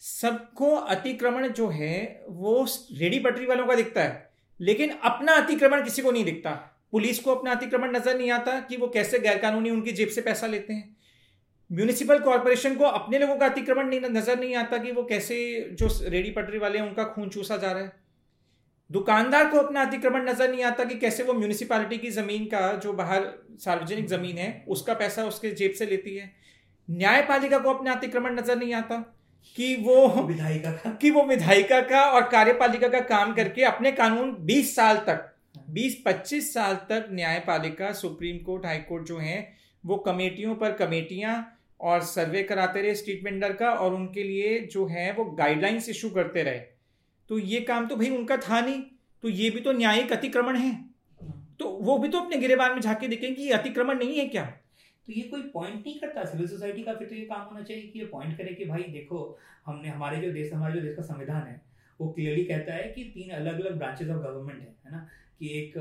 सबको 0.00 0.74
अतिक्रमण 0.74 1.48
जो 1.48 1.68
है, 1.68 2.24
वो 2.28 2.66
रेडी 2.92 3.18
पटरी 3.18 3.46
वालों 3.46 3.66
का 3.66 3.74
दिखता 3.74 4.02
है। 4.02 4.30
लेकिन 4.60 4.90
अपना 4.90 5.32
अतिक्रमण 5.32 5.84
किसी 5.84 6.02
को 6.02 6.10
नहीं 6.10 6.24
दिखता। 6.24 6.50
पुलिस 6.92 7.18
को 7.18 7.34
अपना 7.34 7.52
अतिक्रमण 7.52 7.96
नज़र 7.96 8.18
नहीं 8.18 8.30
आता 8.30 8.60
कि 8.60 8.76
वो 8.76 8.88
कैसे 8.88 9.18
गैरकानूनी 9.18 9.70
उनकी 9.70 9.92
जेब 9.92 10.08
से 10.08 10.20
पैसा 10.20 10.46
लेते 10.46 10.72
हैं। 10.72 10.96
म्यूनिसिपल 11.70 12.18
कॉरपोरेशन 12.18 12.74
को 12.74 12.84
अपने 12.84 13.18
लोगों 13.18 13.36
का 13.36 13.46
अतिक्रमण 13.46 13.88
नहीं, 13.88 14.00
नज़र 14.00 14.38
नहीं 14.40 14.54
आता 14.54 14.78
कि 14.78 14.92
वो 14.92 15.04
कैसे 15.04 15.68
जो 15.72 15.88
रेडी 16.02 16.30
पटरी 16.30 16.58
वाले 16.58 16.78
हैं, 16.78 16.86
उनका 16.86 17.04
खून 17.04 17.28
चूसा 17.28 17.56
जा 17.56 17.72
रहा 17.72 17.82
है। 17.82 17.92
दुकानदार 18.90 19.48
को 19.50 19.58
अपना 19.58 19.82
अतिक्रमण 19.82 20.28
नज़र 20.28 20.50
नहीं 20.50 20.62
आता 20.62 20.84
कि 20.84 20.94
कैसे 20.94 21.22
वो 21.22 21.32
म्यूनिसिपालिटी 21.32 21.98
की 21.98 22.10
ज़मीन 22.10 22.44
का 22.44 22.72
जो 22.72 22.92
बाहर 22.92 23.32
सार्वजनिक 23.60 24.08
ज़मीन 24.08 24.38
है, 24.38 24.64
उसका 24.68 24.94
पैसा 24.94 25.24
उसके 25.24 25.50
जेब 25.50 25.72
से 25.72 25.86
लेती 25.86 26.16
है। 26.16 26.32
न्यायपालिका 26.88 27.58
को 27.58 27.70
अपने 27.70 27.90
अतिक्रमण 27.90 28.38
नज़र 28.38 28.56
नहीं 28.56 28.72
आता 28.74 28.96
कि 29.58 29.74
वो 29.76 30.22
विधायिका 30.22 30.70
का। 30.72 30.90
कि 30.92 31.10
वो 31.10 31.22
विधायिका 31.24 31.80
का 31.82 32.04
और 32.06 32.28
कार्यपालिका 32.28 32.88
का 32.88 33.00
काम 33.06 33.34
करके 33.34 33.62
अपने 33.64 33.92
कानून 33.92 34.36
20 34.46 34.74
साल 34.76 34.96
तक 35.06 35.30
20-25 35.70 36.52
साल 36.54 36.74
तक 36.88 37.08
न्यायपालिका 37.12 37.92
सुप्रीम 37.92 38.38
कोर्ट 38.44 38.66
हाई 38.66 38.78
कोर्ट 38.78 39.06
जो 39.06 39.18
हैं 39.18 39.46
वो 39.84 39.96
कमेटियों 40.06 40.54
पर 40.54 40.72
कमेटियाँ 40.74 41.34
और 41.80 42.02
सर्वे 42.04 42.42
कराते 42.42 42.82
रहे 42.82 42.94
स्ट्रीट 42.94 43.24
वेंडर 43.24 43.52
का 43.52 43.70
और 43.70 43.94
उनके 43.94 44.22
लिए 44.22 44.58
जो 44.72 44.86
है 44.86 45.12
वो 45.12 45.24
गाइडलाइंस 45.34 45.88
इशू 45.88 46.10
करते 46.10 46.42
रहे। 46.42 46.58
तो 47.30 47.38
ये 47.38 47.60
काम 47.60 47.86
तो 47.86 47.96
भाई 47.96 48.10
उनका 48.10 48.36
था 48.38 48.60
नहीं 48.60 48.80
तो 49.22 49.28
ये 49.30 49.50
भी 49.50 49.60
तो 49.60 49.72
न्यायिक 49.72 50.12
अतिक्रमण 50.12 50.56
है। 50.56 50.72
तो 51.60 51.68
वो 51.82 51.96
भी 51.98 52.08
तो 52.08 52.20
अपने 52.20 52.36
गिरेबान 52.36 52.72
में 52.72 52.80
झाके 52.80 53.08
देखें 53.08 53.34
कि 53.34 53.42
ये 53.42 53.52
अतिक्रमण 53.52 53.98
नहीं 53.98 54.18
है 54.18 54.26
क्या? 54.28 54.44
तो 55.06 55.12
ये 55.12 55.22
कोई 55.22 55.42
पॉइंट 55.54 55.74
नहीं 55.76 55.98
करता 56.00 56.24
सिविल 56.24 56.46
सोसाइटी 56.48 56.82
का 56.82 56.94
फिर 56.94 57.08
तो 57.08 57.14
ये 57.14 57.24
काम 57.24 57.40
होना 57.40 57.62
चाहिए 57.62 57.86
कि 57.86 57.98
ये 57.98 58.04
पॉइंट 58.06 58.36
करे 58.38 58.54
कि 58.54 58.64
भाई 58.64 58.82
देखो 58.92 59.18
हमने 59.66 59.88
हमारे 59.88 60.20
जो 60.22 60.32
देश 60.32 60.52
हमारे 60.52 60.74
जो 60.74 60.80
देश 60.80 60.94
का 60.96 61.02
संविधान 61.02 61.46
है 61.46 61.60
वो 62.00 62.08
क्लियरली 62.12 62.44
कहता 62.44 62.74
है 62.74 62.88
कि 62.92 63.04
तीन 63.14 63.30
अलग 63.30 63.60
अलग 63.60 63.76
ब्रांचेस 63.78 64.08
ऑफ़ 64.08 64.22
गवर्नमेंट 64.22 64.60
है 64.60 64.74
है 64.86 64.92
ना? 64.92 65.08
कि 65.38 65.48
एक 65.58 65.76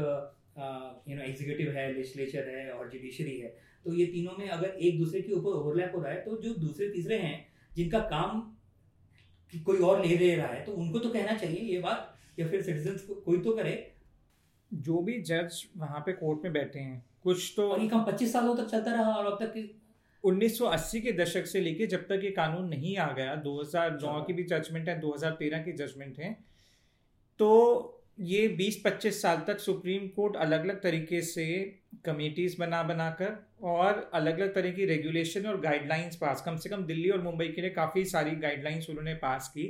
यू 1.10 1.16
नो 1.16 1.24
एग्जीक्यूटिव 1.24 1.72
है 1.72 1.92
लेजिस्लेचर 1.94 2.50
है 2.50 2.72
और 2.72 2.90
जुडिशरी 2.90 3.38
है। 3.40 3.48
तो 3.86 3.94
ये 3.94 4.06
तीनों 4.06 4.38
में 4.40 4.50
अगर 4.50 4.68
एक 4.70 4.98
दूसरे 4.98 5.22
के 5.22 5.34
ऊपर 5.34 5.50
ओवरलैप 5.52 5.96
हो 5.96 6.02
रहा 6.02 6.12
है 6.14 6.22
तो 6.22 6.38
जो 6.42 6.54
दूसरे 6.56 6.90
तीसरे 6.90 7.18
हैं 7.18 7.46
जिनका 7.76 8.00
काम 8.10 8.42
कोई 9.54 9.80
और 9.80 10.06
ले 10.06 10.16
ले 10.18 10.36
रहा 10.36 10.48
है 10.48 10.64
तो 10.66 10.72
उनको 10.74 11.00
तो 11.00 11.10
कहना 11.10 11.38
चाहिए 11.38 11.60
ये 11.74 11.80
बात 11.80 12.40
या 12.40 12.48
फिर 12.48 12.62
सिटीजन 12.62 12.96
को, 13.08 13.14
कोई 13.16 13.40
तो 13.40 13.56
करे। 13.56 13.92
जो 14.72 15.02
भी 15.02 15.22
जज 15.22 15.64
वहाँ 15.78 16.00
पे 16.06 16.14
कोर्ट 16.14 16.44
में 16.44 16.54
बैठे 16.54 16.80
हैं 16.80 17.04
कुछ 17.24 17.54
तो 17.58 17.70
और 17.70 17.82
ये 17.82 17.88
काम 17.88 18.04
पच्चीस 18.06 18.34
सालों 18.34 18.56
तक 18.56 18.66
चलता 18.66 18.94
रहा 18.94 19.14
और 19.14 19.26
अब 19.26 19.38
तक 19.44 19.70
1980 20.24 21.02
के 21.02 21.12
दशक 21.12 21.46
से 21.46 21.62
लेके 21.62 21.88
जब 21.88 22.08
तक 22.08 22.22
ये 22.24 22.32
कानून 22.32 22.68
नहीं 22.70 22.96
आ 22.98 23.12
गया 23.12 23.36
2009 23.44 24.24
की 24.28 24.34
भी 24.34 24.44
जजमेंट 24.44 24.90
है 24.90 25.00
2013 25.02 25.64
की 25.66 25.72
जजमेंट 25.72 26.20
है 26.20 26.32
तो 27.40 27.50
ये 28.20 28.48
20-25 28.58 29.22
साल 29.22 29.44
तक 29.48 29.60
सुप्रीम 29.60 30.08
कोर्ट 30.08 30.36
अलग 30.36 30.64
अलग 30.64 30.82
तरीके 30.82 31.22
से 31.22 31.46
कमेटीज 32.06 32.56
बना 32.60 32.82
बनाकर 32.84 33.38
और 33.64 34.10
अलग 34.14 34.40
अलग 34.40 34.54
तरह 34.56 34.72
की 34.72 34.86
रेगुलेशन 34.86 35.46
और 35.46 35.60
गाइडलाइंस 35.62 36.16
पास 36.16 36.42
कम 36.42 36.58
से 36.58 36.70
कम 36.70 36.84
दिल्ली 36.86 37.10
और 37.10 37.22
मुंबई 37.22 37.48
के 37.48 37.62
लिए 37.62 37.70
काफ़ी 37.70 38.06
सारी 38.06 38.32
गाइडलाइंस 38.36 38.90
उन्होंने 38.90 39.14
पास 39.16 39.48
की। 39.48 39.66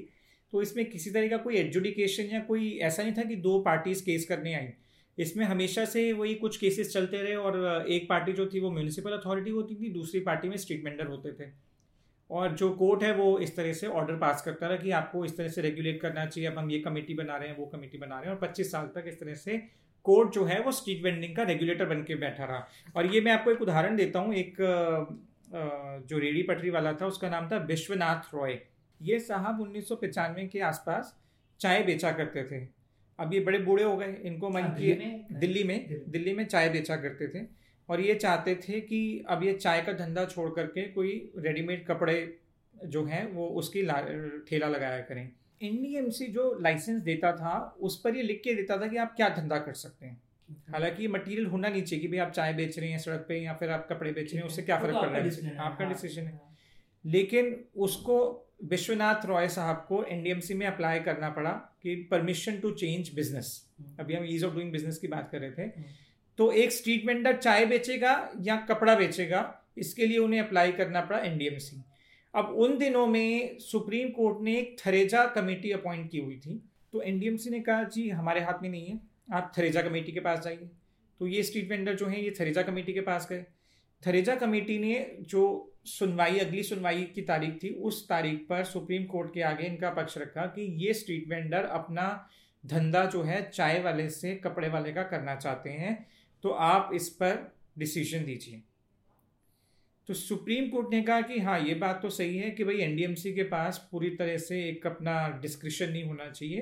तो 0.54 0.62
इसमें 0.62 0.86
किसी 0.86 1.12
तरह 1.12 1.28
का 1.28 1.38
कोई 1.38 1.56
एजुडिकेशन 1.56 2.24
या 2.24 2.39
कोई 2.39 2.72
ऐसा 2.80 3.04
नहीं 3.04 3.13
था 3.13 3.24
कि 3.24 3.36
दो 3.36 3.60
पार्टीज़ 3.60 4.04
केस 4.06 4.26
करने 4.26 4.54
आई। 4.54 4.68
इसमें 5.17 5.45
हमेशा 5.45 5.86
से 5.86 6.12
वही 6.13 6.34
कुछ 6.36 6.58
केसेस 6.58 6.93
चलते 6.93 7.21
रहे 7.21 7.36
और 7.36 7.86
एक 7.88 8.08
पार्टी 8.10 8.34
जो 8.34 8.45
थी 8.45 8.60
वो 8.60 8.71
म्यूनिसिपल 8.71 9.12
अथॉरिटी 9.12 9.52
होती 9.52 9.76
थी, 9.76 9.89
दूसरी 9.91 10.19
पार्टी 10.21 10.49
में 10.49 10.58
स्ट्रीट 10.58 10.84
वेंडर 10.86 11.08
होते 11.08 11.32
थे। 11.34 11.52
और 12.30 12.52
जो 12.54 12.69
कोर्ट 12.73 13.04
है 13.04 13.13
वो 13.13 13.38
इस 13.39 13.56
तरह 13.56 13.73
से 13.73 13.88
ऑर्डर 13.89 14.15
पास 14.17 14.41
करता 14.41 14.67
रहा 14.67 14.78
कि 14.78 14.91
आपको 14.93 15.23
इस 15.26 15.38
तरह 15.38 15.47
से 15.47 15.62
रेगुलेट 15.62 16.02
करना 16.02 16.26
चाहिए, 16.26 16.49
अब 16.49 16.58
हम 16.58 16.71
ये 16.71 16.80
कमेटी 16.80 17.13
बना 17.13 17.38
रहे 17.38 17.49
हैं, 17.49 17.58
वो 17.58 17.65
कमेटी 17.65 17.97
बना 17.97 18.19
रहे 18.19 18.30
हैं 18.30 18.36
और 18.36 18.41
पच्चीस 18.41 18.71
साल 18.71 18.88
तक 18.95 19.06
इस 19.08 19.19
तरह 19.19 19.34
से 19.36 19.58
कोर्ट 20.06 20.34
जो 20.34 20.43
है 20.45 20.60
वो 20.62 20.71
स्ट्रीट 20.71 21.04
वेंडिंग 21.04 21.36
का 21.36 21.43
रेगुलेटर 21.43 21.86
बन 21.86 22.04
के 22.04 22.15
बैठा 22.17 22.45
रहा। 22.45 22.67
और 22.95 23.06
ये 23.06 23.21
मैं 23.21 23.32
आपको 23.32 23.52
एक 23.52 23.62
उदाहरण 23.62 23.95
देता 23.95 24.19
हूँ, 24.19 24.34
एक 24.34 24.56
जो 26.10 26.17
रेडी 26.17 26.41
पटरी 26.43 26.69
वाला 26.69 26.93
था, 26.93 27.08
उसका 27.08 27.30
नाम 27.30 27.49
था 27.49 27.58
विश्वनाथ 27.65 28.34
रॉय। 28.36 28.60
ये 29.02 29.19
साहब 29.19 29.62
उन्नीस 29.62 29.89
के 30.02 30.60
आसपास 30.62 31.17
चाय 31.60 31.84
बेचा 31.84 32.12
करते 32.12 32.43
थे। 32.43 32.65
अब 33.19 33.34
ये 33.34 33.39
बड़े 33.39 33.60
बूढ़े 33.60 33.84
हो 33.84 33.97
गए 33.97 34.13
इनको 34.23 34.49
मन 34.49 34.62
हाँ, 34.62 34.76
किए 34.76 34.95
में? 34.95 35.26
दिल्ली 35.32 35.63
में 35.63 36.02
दिल्ली 36.08 36.34
में। 36.34 36.45
चाय 36.45 36.69
बेचा 36.69 36.95
करते 36.95 37.28
थे। 37.28 37.45
और 37.89 38.02
ये 38.02 38.15
चाहते 38.15 38.56
थे 38.56 38.82
कि 38.82 39.26
अब 39.30 39.43
ये 39.43 39.54
चाय 39.54 39.82
का 39.82 39.93
धंधा 39.93 40.26
छोड़ 40.26 40.49
करके 40.56 40.88
कोई 40.88 41.32
रेडीमेड 41.38 41.86
कपड़े 41.88 42.38
जो 42.86 43.06
हैं 43.06 43.32
वो 43.32 43.47
उसकी 43.47 43.82
ठेला 44.49 44.67
लगाया 44.67 44.99
करें। 45.02 45.30
एनडीएमसी 45.63 46.26
जो 46.26 46.58
लाइसेंस 46.62 47.02
देता 47.04 47.32
था 47.32 47.78
उस 47.82 48.02
पर 48.02 48.15
ये 48.15 48.23
लिख 48.23 48.41
के 48.43 48.54
देता 48.54 48.78
था 48.78 48.88
कि 48.88 48.97
आप 48.97 49.15
क्या 49.15 49.30
धंधा 49.30 49.58
कर 49.58 49.73
सकते 49.73 50.06
हैं। 50.06 50.21
हालाँकि 50.69 51.08
मटेरियल 51.08 51.45
होना 51.45 51.69
नहीं 51.69 51.84
चाहिए 51.84 52.02
कि 52.02 52.08
भाई 52.08 52.17
आप 52.17 52.32
चाय 52.32 52.54
बेच 52.54 52.80
रहे 52.80 52.89
हैं 52.89 52.97
सड़क 52.97 53.26
पे 53.28 53.39
या 53.39 53.54
फिर 53.54 53.69
आप 53.69 53.88
कपड़े 53.89 54.12
बेच 54.12 54.32
रहे 54.32 54.41
हैं 54.41 54.47
उससे 54.47 54.62
क्या 54.62 54.80
फ़र्क 54.80 54.95
पड़ 54.95 55.10
रहा 55.10 55.21
है? 55.21 55.56
आपका 55.58 55.86
डिसीज़न 55.86 56.23
है। 56.23 56.32
हाँ। 56.32 56.56
लेकिन 57.06 57.65
उसको 57.78 58.47
विश्वनाथ 58.63 59.26
रॉय 59.26 59.47
साहब 59.47 59.86
को 59.89 60.04
एनडीएमसी 60.04 60.54
में 60.54 60.67
अप्लाई 60.67 60.99
करना 60.99 61.30
पड़ा। 61.30 61.72
कि 61.84 61.96
परमिशन 62.12 62.60
टू 62.60 62.72
चेंज 62.72 63.10
बिज़नेस 63.15 63.69
अभी 64.00 64.13
हम 64.13 64.26
ईज 64.26 64.43
ऑफ़ 64.43 64.54
डूइंग 64.54 64.72
बिज़नेस 64.72 64.98
की 64.98 65.08
बात 65.08 65.30
कर 65.32 65.39
रहे 65.39 65.52
थे। 65.52 65.62
हम्म। 65.62 65.86
तो 66.38 66.52
एक 66.52 66.72
स्ट्रीट 66.72 67.06
वेंडर 67.06 67.38
चाय 67.38 67.65
बेचेगा 67.65 68.32
या 68.41 68.56
कपड़ा 68.69 68.96
बेचेगा 68.96 69.41
इसके 69.78 70.06
लिए 70.06 70.17
उन्हें 70.17 70.39
अप्लाई 70.39 70.72
करना 70.72 71.02
पड़ा 71.02 71.19
एनडीएमसी 71.19 71.84
अब 72.34 72.46
उन 72.46 72.78
दिनों 72.78 73.08
में 73.08 73.60
सुप्रीम 73.60 74.10
कोर्ट 74.10 74.38
ने 74.41 74.58
एक 74.60 74.76
थरेजा 74.80 75.26
कमेटी 75.26 75.72
अपॉइंट 75.72 76.10
की 76.12 76.17
हुई 76.17 76.36
थी। 76.36 76.62
तो 76.93 77.02
एनडीएमसी 77.02 77.50
ने 77.50 77.60
कहा 77.60 77.84
जी 77.84 78.10
हमारे 78.10 78.41
हाथ 78.41 78.62
में 78.62 78.69
नहीं 78.69 78.88
है। 78.88 79.00
आप 79.34 79.52
थरेजा 79.58 79.82
कमेटी 79.82 80.12
के 80.12 80.19
पास 80.19 80.39
जाइए। 80.39 80.69
तो 81.19 81.28
ये 81.28 81.43
स्ट्रीट 81.43 81.69
वेंडर 81.69 81.96
जो 81.96 82.06
है 82.06 82.24
ये 82.24 82.34
थरेजा 82.39 82.62
कमेटी 82.62 82.93
के 82.93 83.02
पास 83.02 83.28
गए। 83.30 83.46
थरेजा 84.08 84.36
कमेटी 84.36 84.78
ने 84.80 85.18
जो 85.22 85.70
सुनवाई, 85.86 86.38
अगली 86.39 86.63
सुनवाई 86.63 87.04
की 87.06 87.22
तारीख 87.22 87.58
थी, 87.63 87.70
उस 87.70 88.08
तारीख 88.10 88.46
पर 88.50 88.63
सुप्रीम 88.63 89.06
कोर्ट 89.06 89.34
के 89.34 89.42
आगे 89.42 89.63
इनका 89.63 89.89
पक्ष 89.89 90.18
रखा 90.18 90.46
कि 90.48 90.62
ये 90.86 90.94
स्ट्रीट 90.94 91.28
वेंडर 91.30 91.63
अपना 91.63 92.06
धंधा 92.63 93.06
जो 93.06 93.22
है 93.24 93.42
चाय 93.50 93.82
वाले 93.84 94.10
से, 94.10 94.36
कपड़े 94.36 94.70
वाले 94.70 94.92
का 94.94 95.04
करना 95.04 95.36
चाहते 95.36 95.70
हैं 95.70 96.06
तो 96.44 96.50
आप 96.50 96.92
इस 96.94 97.10
पर 97.10 97.52
डिसीज़न 97.78 98.26
दीजिए। 98.26 98.62
तो 100.10 100.13
सुप्रीम 100.13 100.70
कोर्ट 100.70 100.92
ने 100.92 101.02
कहा 101.02 101.22
कि 101.22 101.39
हाँ 101.39 101.60
ये 101.60 101.74
बात 101.76 102.02
तो 102.02 102.10
सही 102.10 102.38
है 102.38 102.50
कि 102.52 102.63
भाई 102.63 102.78
एनडीएमसी 102.78 103.34
के 103.34 103.44
पास 103.44 103.88
पूरी 103.92 104.10
तरह 104.10 104.38
से 104.38 104.63
एक 104.70 104.88
अपना 104.88 105.16
डिस्क्रिप्शन 105.42 105.92
नहीं 105.92 106.04
होना 106.04 106.30
चाहिए 106.32 106.62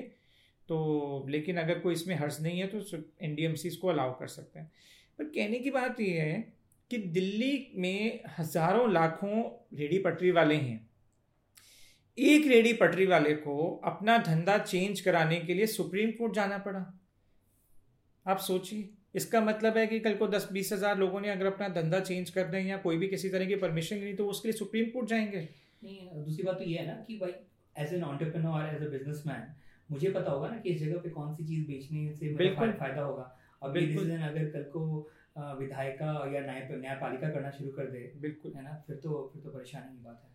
तो 0.68 1.26
लेकिन 1.28 1.56
अगर 1.56 1.78
कोई 1.78 1.94
इसमें 1.94 2.14
हर्ज 2.14 2.40
नहीं 2.42 2.60
है 2.60 2.66
तो 2.66 3.02
एनडीएमसी 3.22 3.68
इसको 3.68 3.88
अलाउ 3.88 4.18
कर 4.18 4.26
सकते 4.26 4.58
हैं। 4.58 4.70
पर 5.18 5.24
कहने 5.24 5.58
की 5.58 5.70
बात 5.70 6.00
यह 6.00 6.22
है 6.22 6.61
कि 6.92 6.98
दिल्ली 7.10 7.52
में 7.76 8.24
हज़ारों 8.38 8.90
लाखों 8.92 9.42
रेडी 9.78 9.98
पटरी 9.98 10.30
वाले 10.30 10.54
हैं। 10.56 10.80
एक 12.18 12.46
रेडी 12.46 12.72
पटरी 12.72 13.06
वाले 13.06 13.34
को 13.36 13.54
अपना 13.84 14.16
धंधा 14.22 14.56
चेंज 14.60 15.00
कराने 15.00 15.38
के 15.40 15.54
लिए 15.54 15.66
सुप्रीम 15.68 16.10
कोर्ट 16.10 16.34
जाना 16.34 16.58
पड़ा। 16.58 16.82
आप 18.26 18.38
सोचिए 18.40 18.88
इसका 19.14 19.40
मतलब 19.40 19.76
है 19.76 19.86
कि 19.86 20.00
कल 20.00 20.14
को 20.14 20.26
दस 20.28 20.48
बीस 20.52 20.72
हज़ार 20.72 20.98
लोगों 20.98 21.20
ने 21.20 21.30
अगर 21.30 21.46
अपना 21.46 21.68
धंधा 21.70 22.00
चेंज 22.00 22.30
कर 22.30 22.44
दें 22.46 22.60
या 22.60 22.76
कोई 22.78 22.96
भी 22.96 23.08
किसी 23.08 23.28
तरह 23.28 23.46
की 23.46 23.56
परमिशन 23.56 23.96
नहीं 23.96 24.14
तो 24.16 24.26
उसके 24.26 24.48
लिए 24.48 24.58
सुप्रीम 24.58 24.90
कोर्ट 24.90 25.08
जाएँगे। 25.08 25.40
नहीं 25.82 26.24
दूसरी 26.24 26.44
बात 26.44 26.58
तो 26.58 26.64
ये 26.64 26.78
है 26.78 26.86
ना 26.86 26.94
कि 27.06 27.18
भाई 27.18 27.32
as 27.76 27.94
an 27.94 28.02
entrepreneur 28.04 28.66
as 28.66 28.82
a 28.82 28.90
businessman 28.90 29.42
मुझे 29.90 30.10
पता 30.10 30.30
होगा 30.30 30.48
ना 30.48 30.58
कि 30.58 30.70
इस 30.70 30.80
जगह 30.82 31.00
पे 31.00 31.10
कौन 31.10 31.34
सी 31.34 31.44
चीज़ 31.44 31.66
बेचने 31.66 32.12
से 32.12 32.34
बिल्कुल। 32.34 32.72
फ़ायदा 32.72 33.02
होगा। 33.02 33.24
और 33.62 33.70
अगर 33.70 34.44
कल 34.50 34.62
को 34.72 34.80
विधायिका 35.36 36.06
या 36.32 36.40
न्याय 36.40 36.68
न्यायपालिका 36.72 37.28
करना 37.28 37.50
शुरू 37.50 37.70
कर 37.70 37.86
दे 37.86 38.12
बिल्कुल। 38.16 38.52
है 38.56 38.62
ना? 38.62 38.82
फिर 38.86 38.96
तो 38.96 39.30
फिर 39.32 39.42
तो 39.42 39.50
परेशानी 39.50 39.96
की 39.96 40.04
बात 40.04 40.20
है। 40.24 40.30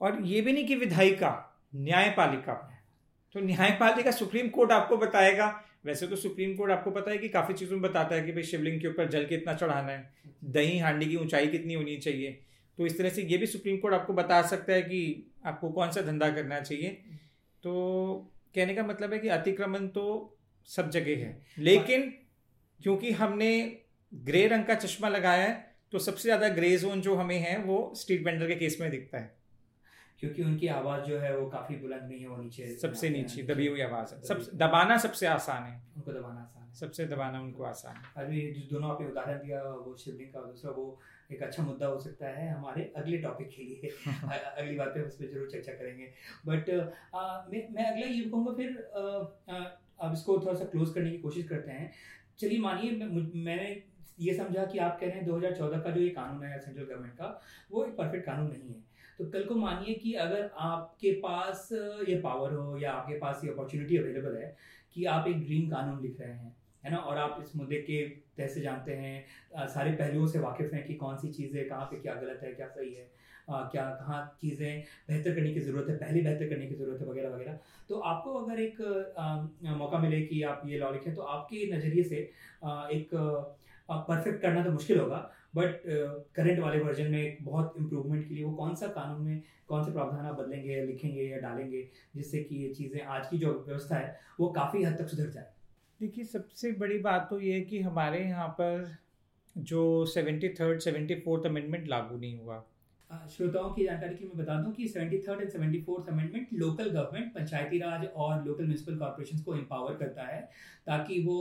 और 0.00 0.22
ये 0.22 0.40
भी 0.40 0.52
नहीं 0.52 0.66
कि 0.66 0.76
विधायिका 0.76 1.32
न्यायपालिका 1.74 2.54
तो 3.34 3.40
न्यायपालिका 3.40 4.10
सुप्रीम 4.10 4.48
कोर्ट 4.48 4.72
आपको 4.72 4.96
बताएगा। 4.96 5.48
वैसे 5.84 6.06
तो 6.06 6.16
सुप्रीम 6.16 6.54
कोर्ट 6.56 6.72
आपको 6.72 6.90
पता 6.90 7.10
है 7.10 7.18
कि 7.18 7.28
काफ़ी 7.28 7.54
चीज़ों 7.54 7.76
में 7.76 7.82
बताता 7.82 8.14
है 8.14 8.22
कि 8.22 8.32
भाई 8.32 8.42
शिवलिंग 8.42 8.80
के 8.80 8.88
ऊपर 8.88 9.08
जल 9.08 9.24
कितना 9.26 9.54
चढ़ाना 9.54 9.92
है 9.92 10.12
दही 10.44 10.78
हांडी 10.78 11.06
की 11.06 11.16
ऊंचाई 11.16 11.46
कितनी 11.46 11.74
होनी 11.74 11.96
चाहिए। 11.96 12.30
तो 12.78 12.86
इस 12.86 12.98
तरह 12.98 13.08
से 13.08 13.22
ये 13.22 13.38
भी 13.38 13.46
सुप्रीम 13.46 13.76
कोर्ट 13.76 13.94
आपको 13.94 14.12
बता 14.12 14.40
सकता 14.42 14.72
है 14.72 14.82
कि 14.82 15.30
आपको 15.46 15.70
कौन 15.70 15.90
सा 15.90 16.00
धंधा 16.00 16.30
करना 16.30 16.60
चाहिए। 16.60 16.88
तो 17.62 17.72
कहने 18.54 18.74
का 18.74 18.82
मतलब 18.82 19.12
है 19.12 19.18
कि 19.18 19.28
अतिक्रमण 19.28 19.86
तो 19.88 20.04
सब 20.68 20.90
जगह 20.90 21.24
है। 21.24 21.46
लेकिन 21.58 22.12
क्योंकि 22.80 23.12
हमने 23.12 23.50
ग्रे 24.12 24.46
रंग 24.48 24.64
का 24.64 24.74
चश्मा 24.76 25.08
लगाया 25.08 25.42
है 25.42 25.52
तो 25.92 25.98
सबसे 25.98 26.22
ज़्यादा 26.22 26.48
ग्रे 26.54 26.76
जोन 26.78 27.00
जो 27.00 27.14
हमें 27.16 27.38
है 27.38 27.56
वो 27.62 27.76
स्ट्रीट 27.96 28.24
वेंडर 28.26 28.48
के 28.48 28.54
केस 28.56 28.76
में 28.80 28.90
दिखता 28.90 29.18
है। 29.18 29.38
क्योंकि 30.20 30.42
उनकी 30.42 30.66
आवाज़ 30.68 31.04
जो 31.04 31.18
है 31.18 31.36
वो 31.36 31.46
काफ़ी 31.50 31.76
बुलंद 31.76 32.08
नहीं 32.08 32.20
है 32.20 32.28
वो 32.28 32.36
नीचे 32.36 32.66
सबसे 32.76 33.08
नीचे 33.10 33.42
दबी 33.44 33.66
हुई 33.66 33.80
आवाज़ 33.80 34.14
है। 34.14 34.20
सब 34.22 34.42
दबाना 34.54 34.96
सबसे 34.98 35.26
आसान 35.26 35.62
है। 35.62 35.80
उनको 35.96 36.12
दबाना 36.12 36.40
आसान 36.40 36.62
है। 36.62 36.74
सबसे 36.80 37.06
दबाना 37.06 37.40
उनको 37.40 37.64
आसान 37.64 37.96
है। 37.96 38.24
अभी 38.24 38.42
जो 38.52 38.66
दोनों 38.70 38.90
आपने 38.90 39.06
उदाहरण 39.08 39.38
दिया 39.38 39.62
वो 39.62 39.96
शिवलिंग 39.96 40.28
का 40.28 40.40
दूसरा 40.40 40.70
वो 40.72 40.84
एक 41.32 41.42
अच्छा 41.42 41.62
मुद्दा 41.62 41.86
हो 41.86 41.98
सकता 42.00 42.28
है 42.28 42.50
हमारे 42.50 42.92
अगले 42.96 43.18
टॉपिक 43.18 43.48
के 43.48 43.62
लिए। 43.62 43.90
अगली 44.10 44.76
बात 44.76 44.88
पे 44.94 45.02
उस 45.02 45.14
पर 45.16 45.32
ज़रूर 45.32 45.48
चर्चा 45.52 45.72
करेंगे। 45.72 46.12
बट 46.46 46.70
मैं 46.70 47.66
मैं 47.74 47.90
अगला 47.90 48.06
ये 48.06 48.20
कहूँगा 48.20 48.52
फिर 48.52 48.76
अब 50.00 50.12
इसको 50.12 50.38
थोड़ा 50.38 50.58
सा 50.58 50.64
क्लोज 50.66 50.94
करने 50.94 51.10
की 51.10 51.18
कोशिश 51.18 51.48
करते 51.48 51.72
हैं। 51.72 51.90
चलिए 52.38 52.58
मानिए 52.60 52.90
मैंने 53.44 53.70
ये 54.20 54.34
समझा 54.34 54.64
कि 54.64 54.78
आप 54.78 54.98
कह 55.00 55.06
रहे 55.06 55.16
हैं 55.16 55.24
2014 55.26 55.80
का 55.80 55.90
जो 55.90 56.00
ये 56.00 56.08
कानून 56.10 56.42
है 56.44 56.58
सेंट्रल 56.60 56.84
गवर्नमेंट 56.84 57.14
का 57.14 57.40
वो 57.70 57.84
एक 57.84 57.96
परफेक्ट 57.96 58.26
कानून 58.26 58.50
नहीं 58.50 58.68
है। 58.68 58.82
तो 59.18 59.24
कल 59.30 59.44
को 59.44 59.54
मानिए 59.56 59.94
कि 59.94 60.12
अगर 60.24 60.50
आपके 60.60 61.12
पास 61.20 61.68
ये 62.08 62.20
पावर 62.20 62.52
हो 62.52 62.78
या 62.78 62.92
आपके 62.92 63.18
पास 63.18 63.40
ये 63.44 63.50
अपॉर्चुनिटी 63.50 63.96
अवेलेबल 63.96 64.36
है 64.36 64.54
कि 64.94 65.04
आप 65.06 65.28
एक 65.28 65.44
ड्रीम 65.44 65.68
कानून 65.70 66.00
लिख 66.02 66.20
रहे 66.20 66.32
हैं 66.32 66.56
है 66.84 66.90
ना? 66.90 66.96
और 66.96 67.18
आप 67.18 67.38
इस 67.42 67.56
मुद्दे 67.56 67.76
के 67.76 68.02
तह 68.36 68.46
से 68.46 68.60
जानते 68.60 68.92
हैं 68.94 69.66
सारे 69.68 69.90
पहलुओं 69.92 70.26
से 70.26 70.38
वाकिफ़ 70.38 70.74
हैं 70.74 70.84
कि 70.84 70.94
कौन 70.94 71.16
सी 71.16 71.28
चीज़ें 71.32 71.68
कहाँ 71.68 71.86
पे 71.86 72.00
क्या 72.00 72.14
गलत 72.14 72.40
है 72.44 72.52
क्या 72.52 72.66
सही 72.68 72.92
है 72.94 73.10
आ, 73.50 73.60
क्या 73.64 73.84
कहाँ 74.00 74.20
चीज़ें 74.40 74.82
बेहतर 75.08 75.34
करने 75.34 75.52
की 75.54 75.60
ज़रूरत 75.60 75.88
है 75.90 75.96
पहले 75.96 76.20
बेहतर 76.22 76.48
करने 76.48 76.66
की 76.66 76.74
ज़रूरत 76.74 77.00
है 77.00 77.06
वगैरह 77.08 77.28
वगैरह। 77.30 77.58
तो 77.88 77.98
आपको 78.12 78.34
अगर 78.34 78.60
एक 78.60 78.80
आ, 79.18 79.74
मौका 79.76 79.98
मिले 79.98 80.20
कि 80.22 80.42
आप 80.44 80.62
ये 80.66 80.78
लॉ 80.78 80.90
लिखें 80.92 81.14
तो 81.14 81.22
आपके 81.36 81.66
नज़रिए 81.76 82.02
से 82.04 82.30
आ, 82.64 82.88
एक 82.88 83.14
परफेक्ट 83.90 84.40
करना 84.42 84.64
तो 84.64 84.70
मुश्किल 84.72 84.98
होगा 84.98 85.16
बट 85.56 85.82
करंट 86.34 86.58
वाले 86.58 86.80
वर्जन 86.80 87.10
में 87.10 87.18
एक 87.18 87.38
बहुत 87.44 87.74
इम्प्रूवमेंट 87.78 88.28
के 88.28 88.34
लिए 88.34 88.44
वो 88.44 88.52
कौन 88.52 88.74
सा 88.74 88.86
कानून 88.88 89.22
में, 89.22 89.42
कौन 89.68 89.84
से 89.84 89.92
प्रावधान 89.92 90.26
आप 90.26 90.38
बदलेंगे, 90.38 90.80
लिखेंगे 90.86 91.22
या 91.22 91.38
डालेंगे, 91.38 91.82
जिससे 92.16 92.42
कि 92.44 92.56
ये 92.56 92.72
चीज़ें 92.74 93.00
आज 93.00 93.26
की 93.28 93.38
जो 93.38 93.52
व्यवस्था 93.66 93.96
है, 93.96 94.18
वो 94.40 94.48
काफ़ी 94.48 94.82
हद 94.84 94.98
तक 94.98 95.08
सुधर 95.08 95.30
जाए? 95.30 95.46
देखिए, 96.00 96.24
सबसे 96.24 96.72
बड़ी 96.72 96.98
बात 96.98 97.26
तो 97.30 97.40
ये 97.40 97.54
है 97.54 97.60
कि 97.60 97.80
हमारे 97.80 98.24
यहाँ 98.24 98.48
पर 98.48 98.96
जो 99.56 100.04
seventy 100.06 100.48
third 100.48 100.80
seventy 100.80 101.14
fourth 101.14 101.46
amendment 101.46 101.88
लागू 101.88 102.16
नहीं 102.18 102.38
हुआ। 102.38 102.62
श्रोताओं 103.10 103.70
की 103.74 103.84
जानकारी 103.84 104.14
के 104.14 104.24
लिए 104.24 104.32
मैं 104.34 104.44
बता 104.44 104.54
दूँ 104.62 104.72
कि 104.72 104.86
seventy 104.88 105.18
third 105.18 105.40
and 105.40 105.50
seventy 105.50 105.80
fourth 105.82 106.08
amendment 106.08 106.48
local 106.54 106.88
government 106.90 107.32
Panchayati 107.34 107.78
Raj 107.78 108.06
और 108.06 108.44
लोकल 108.44 108.64
म्यूनसिपल 108.64 108.98
कॉरपोरेशन 108.98 109.42
को 109.42 109.54
एम्पावर 109.56 109.94
करता 109.94 110.26
है 110.26 110.40
ताकि 110.86 111.22
वो 111.24 111.38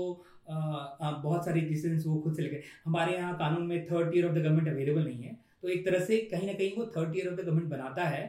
आ, 0.50 1.12
बहुत 1.14 1.46
सारी 1.46 1.62
डिसीज़न 1.62 2.02
वो 2.06 2.20
खुद 2.22 2.36
से 2.36 2.42
लेके 2.42 2.62
हमारे 2.86 3.16
यहाँ 3.16 3.38
कानून 3.40 3.68
में 3.68 3.86
third 3.86 4.16
year 4.16 4.26
of 4.28 4.34
the 4.34 4.38
government 4.38 4.68
available 4.68 5.04
नहीं 5.04 5.24
है। 5.24 5.38
तो 5.62 5.68
एक 5.70 5.86
तरह 5.86 6.06
से 6.06 6.18
कहीं 6.32 6.48
ना 6.48 6.54
कहीं 6.54 6.72
वो 6.78 6.86
third 6.96 7.16
year 7.18 7.28
of 7.28 7.36
the 7.36 7.42
government 7.42 7.70
बनाता 7.70 8.04
है 8.06 8.24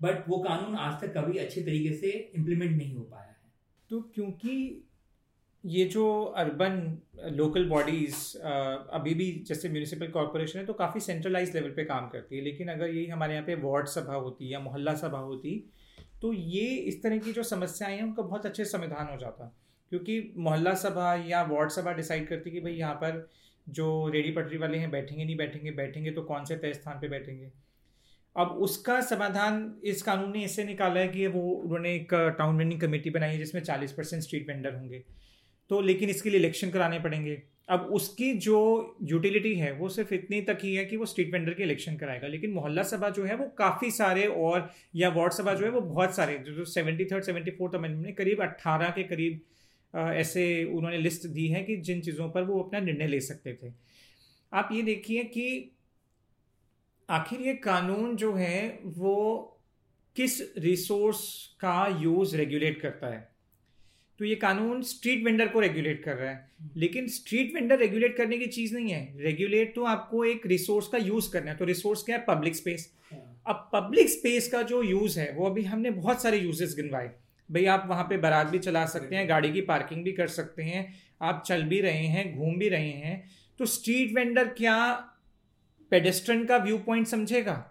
बट 0.00 0.28
वो 0.28 0.38
कानून 0.42 0.74
आज 0.76 1.00
तक 1.00 1.14
कभी 1.16 1.38
अच्छे 1.38 1.62
तरीके 1.62 1.92
से 1.96 2.10
इम्प्लीमेंट 2.36 2.76
नहीं 2.76 2.94
हो 2.94 3.02
पाया 3.02 3.28
है। 3.28 3.36
तो 3.90 4.00
क्योंकि 4.14 4.56
ये 5.64 5.84
जो 5.84 6.22
अर्बन 6.36 6.74
लोकल 7.32 7.64
बॉडीज़ 7.68 8.16
अभी 8.38 9.14
भी 9.14 9.30
जैसे 9.48 9.68
म्यूनिसिपल 9.68 10.08
कॉरपोरेशन 10.08 10.58
है 10.58 10.64
तो 10.66 10.72
काफ़ी 10.72 11.00
सेंट्रलाइज 11.00 11.54
लेवल 11.54 11.70
पे 11.70 11.84
काम 11.84 12.08
करती 12.08 12.36
है। 12.36 12.42
लेकिन 12.44 12.68
अगर 12.68 12.88
यही 12.88 13.06
हमारे 13.06 13.34
यहाँ 13.34 13.46
पे 13.46 13.54
वार्ड 13.62 13.86
सभा 13.88 14.14
होती 14.14 14.52
या 14.52 14.60
मोहल्ला 14.60 14.94
सभा 14.96 15.18
होती 15.20 15.52
तो 16.22 16.32
ये 16.32 16.66
इस 16.82 17.02
तरह 17.02 17.18
की 17.18 17.32
जो 17.32 17.42
समस्याएँ 17.42 17.96
हैं, 17.96 18.02
उनका 18.02 18.22
बहुत 18.22 18.46
अच्छे 18.46 18.64
समाधान 18.64 19.08
हो 19.10 19.16
जाता। 19.18 19.52
क्योंकि 19.92 20.32
मोहल्ला 20.38 20.74
सभा 20.74 21.14
या 21.28 21.42
वार्ड 21.44 21.70
सभा 21.70 21.92
डिसाइड 21.92 22.28
करती 22.28 22.50
कि 22.50 22.60
भाई 22.60 22.72
यहाँ 22.72 22.94
पर 22.94 23.28
जो 23.66 24.08
रेडी 24.08 24.30
पटरी 24.32 24.58
वाले 24.58 24.78
हैं, 24.78 24.90
बैठेंगे, 24.90 25.24
नहीं 25.24 25.36
बैठेंगे 25.36 25.70
बैठेंगे 25.72 26.10
तो 26.10 26.22
कौन 26.22 26.44
से 26.44 26.56
तय 26.56 26.72
स्थान 26.72 26.98
पर 27.00 27.08
बैठेंगे? 27.08 27.50
अब 28.36 28.56
उसका 28.62 29.00
समाधान 29.02 29.74
इस 29.84 30.02
कानून 30.02 30.32
ने 30.32 30.44
इससे 30.44 30.64
निकाला 30.64 31.00
है 31.00 31.08
कि 31.08 31.26
वो 31.26 31.40
उन्होंने 31.52 31.94
एक 31.94 32.14
टाउन 32.38 32.56
वेंडिंग 32.58 32.80
कमेटी 32.80 33.10
बनाई 33.10 33.30
है, 33.30 33.38
जिसमें 33.38 33.62
चालीस 33.62 33.92
परसेंट 33.92 34.22
स्ट्रीट 34.22 34.48
वेंडर 34.48 34.74
होंगे। 34.74 35.04
तो 35.70 35.80
लेकिन 35.80 36.10
इसके 36.10 36.30
लिए 36.30 36.38
इलेक्शन 36.38 36.70
कराने 36.70 37.00
पड़ेंगे। 37.00 37.42
अब 37.68 37.80
उसकी 37.80 38.32
जो 38.34 38.96
यूटिलिटी 39.02 39.54
है, 39.54 39.72
वो 39.72 39.88
सिर्फ़ 39.88 40.14
इतनी 40.14 40.40
तक 40.40 40.58
ही 40.62 40.74
है 40.74 40.84
कि 40.84 40.96
वो 40.96 41.06
स्ट्रीट 41.06 41.32
वेंडर 41.32 41.54
के 41.54 41.62
इलेक्शन 41.62 41.96
कराएगा। 41.96 42.26
लेकिन 42.26 42.52
मोहल्ला 42.52 42.82
सभा 42.82 43.08
जो 43.08 43.24
है, 43.24 43.36
वो 43.36 43.46
काफ़ी 43.58 43.90
सारे 43.90 44.26
और, 44.26 44.70
या 44.96 45.08
वार्ड 45.08 45.32
सभा 45.32 45.54
जो 45.54 45.64
है, 45.64 45.70
वो 45.70 45.80
बहुत 45.80 46.16
सारे, 46.16 46.38
जो 46.38 46.64
seventy 46.64 47.04
third 47.04 47.24
seventy 47.24 47.50
fourth 47.50 47.74
amendment 47.74 48.06
में 48.06 48.14
करीब 48.14 48.42
अट्ठारह 48.42 48.90
के 48.90 49.02
करीब 49.02 49.40
ऐसे 49.94 50.64
उन्होंने 50.64 50.98
लिस्ट 50.98 51.26
दी 51.26 51.48
है 51.48 51.62
कि 51.64 51.76
जिन 51.76 52.00
चीज़ों 52.00 52.30
पर 52.30 52.42
वो 52.42 52.60
अपना 52.62 52.80
निर्णय 52.80 53.06
ले 53.06 53.20
सकते 53.20 53.58
थे। 53.62 53.72
आप 54.52 54.68
ये 54.72 54.82
देखिए 54.82 55.24
कि 55.24 55.70
आखिर 57.10 57.40
ये 57.40 57.54
कानून 57.54 58.16
जो 58.16 58.32
है, 58.34 58.80
वो 58.84 59.60
किस 60.16 60.40
रिसोर्स 60.58 61.46
का 61.60 61.98
यूज़ 62.02 62.36
रेगुलेट 62.36 62.80
करता 62.80 63.06
है? 63.06 63.33
तो 64.18 64.24
ये 64.24 64.34
कानून 64.34 64.82
स्ट्रीट 64.82 65.24
वेंडर 65.24 65.48
को 65.48 65.60
रेगुलेट 65.60 66.02
कर 66.04 66.16
रहा 66.16 66.30
है। 66.30 66.50
हम्म। 66.60 66.80
लेकिन 66.80 67.08
स्ट्रीट 67.08 67.54
वेंडर 67.54 67.78
रेगुलेट 67.78 68.16
करने 68.16 68.38
की 68.38 68.46
चीज़ 68.46 68.74
नहीं 68.74 68.90
है। 68.90 69.14
रेगुलेट 69.16 69.74
तो 69.74 69.84
आपको 69.84 70.24
एक 70.24 70.46
रिसोर्स 70.46 70.88
का 70.88 70.98
यूज़ 70.98 71.32
करना 71.32 71.50
है। 71.50 71.56
तो 71.56 71.64
रिसोर्स 71.64 72.02
क्या 72.02 72.16
है? 72.16 72.24
पब्लिक 72.28 72.56
स्पेस 72.56 72.94
हाँ। 73.12 73.42
अब 73.46 73.70
पब्लिक 73.72 74.08
स्पेस 74.08 74.48
का 74.48 74.62
जो 74.62 74.82
यूज़ 74.82 75.20
है 75.20 75.32
वो 75.32 75.46
अभी 75.46 75.62
हमने 75.62 75.90
बहुत 75.90 76.22
सारे 76.22 76.38
यूजेस 76.38 76.74
गिनवाए। 76.76 77.10
भाई 77.50 77.64
आप 77.64 77.86
वहाँ 77.88 78.04
पे 78.04 78.16
बारात 78.16 78.46
भी 78.46 78.58
चला 78.58 78.86
सकते 78.86 79.16
हैं 79.16 79.28
गाड़ी 79.28 79.52
की 79.52 79.60
पार्किंग 79.60 80.04
भी 80.04 80.12
कर 80.12 80.26
सकते 80.26 80.62
हैं 80.62 80.94
आप 81.22 81.42
चल 81.46 81.62
भी 81.62 81.80
रहे 81.80 82.06
हैं 82.06 82.36
घूम 82.36 82.56
भी 82.58 82.68
रहे 82.68 82.90
हैं। 82.90 83.30
तो 83.58 83.66
स्ट्रीट 83.66 84.14
वेंडर 84.14 84.48
क्या 84.48 84.92
पेडेस्ट्रन 85.90 86.44
का 86.44 86.56
व्यू 86.56 86.78
पॉइंट 86.78 87.06
समझेगा? 87.06 87.70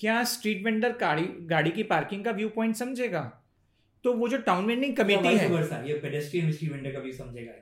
क्या 0.00 0.24
स्ट्रीट 0.24 0.64
वेंडर 0.64 0.92
गाड़ी 0.92 1.28
गाड़ी 1.40 1.70
की 1.70 1.82
पार्किंग 1.82 2.24
का 2.24 2.30
व्यू 2.30 2.48
पॉइंट 2.48 2.76
समझेगा? 2.76 3.39
तो 4.04 4.12
वो 4.12 4.28
जो 4.28 4.38
टाउन 4.38 4.66
वेंडिंग 4.66 4.96
कमेटी 4.96 5.28
है 5.28 5.88
ये 5.88 5.94
पेडेस्ट्रियन 5.94 6.52
स्ट्रीट 6.52 6.72
वेंडर 6.72 6.92
का 6.92 7.00
भी 7.00 7.12
समझेगा 7.12 7.52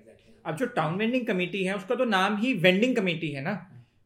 अब 0.46 0.56
जो 0.56 0.66
टाउन 0.74 0.94
वेंडिंग 0.94 1.26
कमेटी 1.26 1.62
है 1.64 1.74
उसका 1.76 1.94
तो 1.94 2.04
नाम 2.04 2.36
ही 2.36 2.52
वेंडिंग 2.54 2.94
कमेटी 2.96 3.30
है 3.32 3.42
ना? 3.42 3.54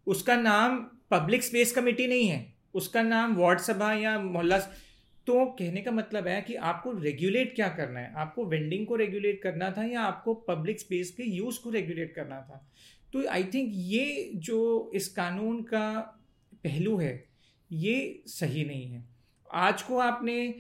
उसका 0.07 0.37
नाम 0.37 0.79
पब्लिक 1.11 1.43
स्पेस 1.43 1.73
कमेटी 1.73 2.07
नहीं 2.07 2.29
है। 2.29 2.47
उसका 2.75 3.03
नाम 3.03 3.37
वार्ड 3.37 3.59
सभा 3.61 3.93
या 3.95 4.19
मोहल्ला 4.19 4.59
तो 5.27 5.45
कहने 5.59 5.81
का 5.81 5.91
मतलब 5.91 6.27
है 6.29 6.41
कि 6.43 6.55
आपको 6.55 6.93
रेगुलेट 6.93 7.55
क्या 7.55 7.69
करना 7.69 8.01
है? 8.01 8.13
आपको 8.17 8.45
वेंडिंग 8.47 8.87
को 8.87 8.97
रेगुलेट 8.97 9.41
करना 9.43 9.71
था 9.71 9.85
या 9.85 10.01
आपको 10.01 10.35
पब्लिक 10.49 10.81
स्पेस 10.81 11.11
के 11.11 11.23
यूज़ 11.23 11.61
को 11.63 11.71
रेगुलेट 11.71 12.15
करना 12.15 12.41
था? 12.41 12.67
तो 13.13 13.27
आई 13.29 13.45
थिंक 13.45 13.71
ये 13.75 14.31
जो 14.35 14.91
इस 14.95 15.09
कानून 15.09 15.63
का 15.63 15.89
पहलू 16.65 16.97
है 16.97 17.13
ये 17.71 18.23
सही 18.27 18.65
नहीं 18.65 18.87
है। 18.87 19.05
आज 19.51 19.83
को 19.83 19.99
आपने 19.99 20.55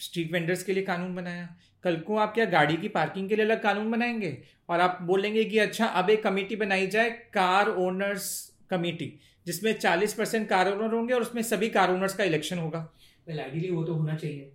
स्ट्रीट 0.00 0.32
वेंडर्स 0.32 0.62
के 0.62 0.72
लिए 0.72 0.82
कानून 0.82 1.14
बनाया। 1.14 1.48
कल 1.82 1.96
को 1.96 2.16
आप 2.16 2.34
क्या 2.34 2.44
गाड़ी 2.44 2.76
की 2.76 2.88
पार्किंग 2.88 3.28
के 3.28 3.36
लिए 3.36 3.44
अलग 3.44 3.62
कानून 3.62 3.90
बनाएँगे? 3.90 4.36
और 4.68 4.80
आप 4.80 4.98
बोलेंगे 5.02 5.44
कि 5.44 5.58
अच्छा 5.58 5.86
अब 5.86 6.10
एक 6.10 6.22
कमेटी 6.22 6.56
बनाई 6.56 6.86
जाए, 6.86 7.10
कार 7.10 7.68
ओनर्स 7.68 8.52
कमेटी, 8.70 9.12
जिसमें 9.46 9.72
40 9.78 10.14
परसेंट 10.14 10.48
कार 10.48 10.72
ओनर 10.72 10.94
होंगे 10.94 11.14
और 11.14 11.20
उसमें 11.20 11.42
सभी 11.42 11.68
कार 11.68 11.92
ओनर्स 11.92 12.14
का 12.14 12.24
इलेक्शन 12.24 12.58
होगा। 12.58 12.88
वो 13.28 13.84
तो 13.84 13.94
होना 13.94 14.14
चाहिए। 14.14 14.52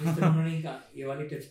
उन्होंने 0.00 0.58
ये 0.96 1.04
वाली 1.04 1.26
टेस्ट 1.26 1.50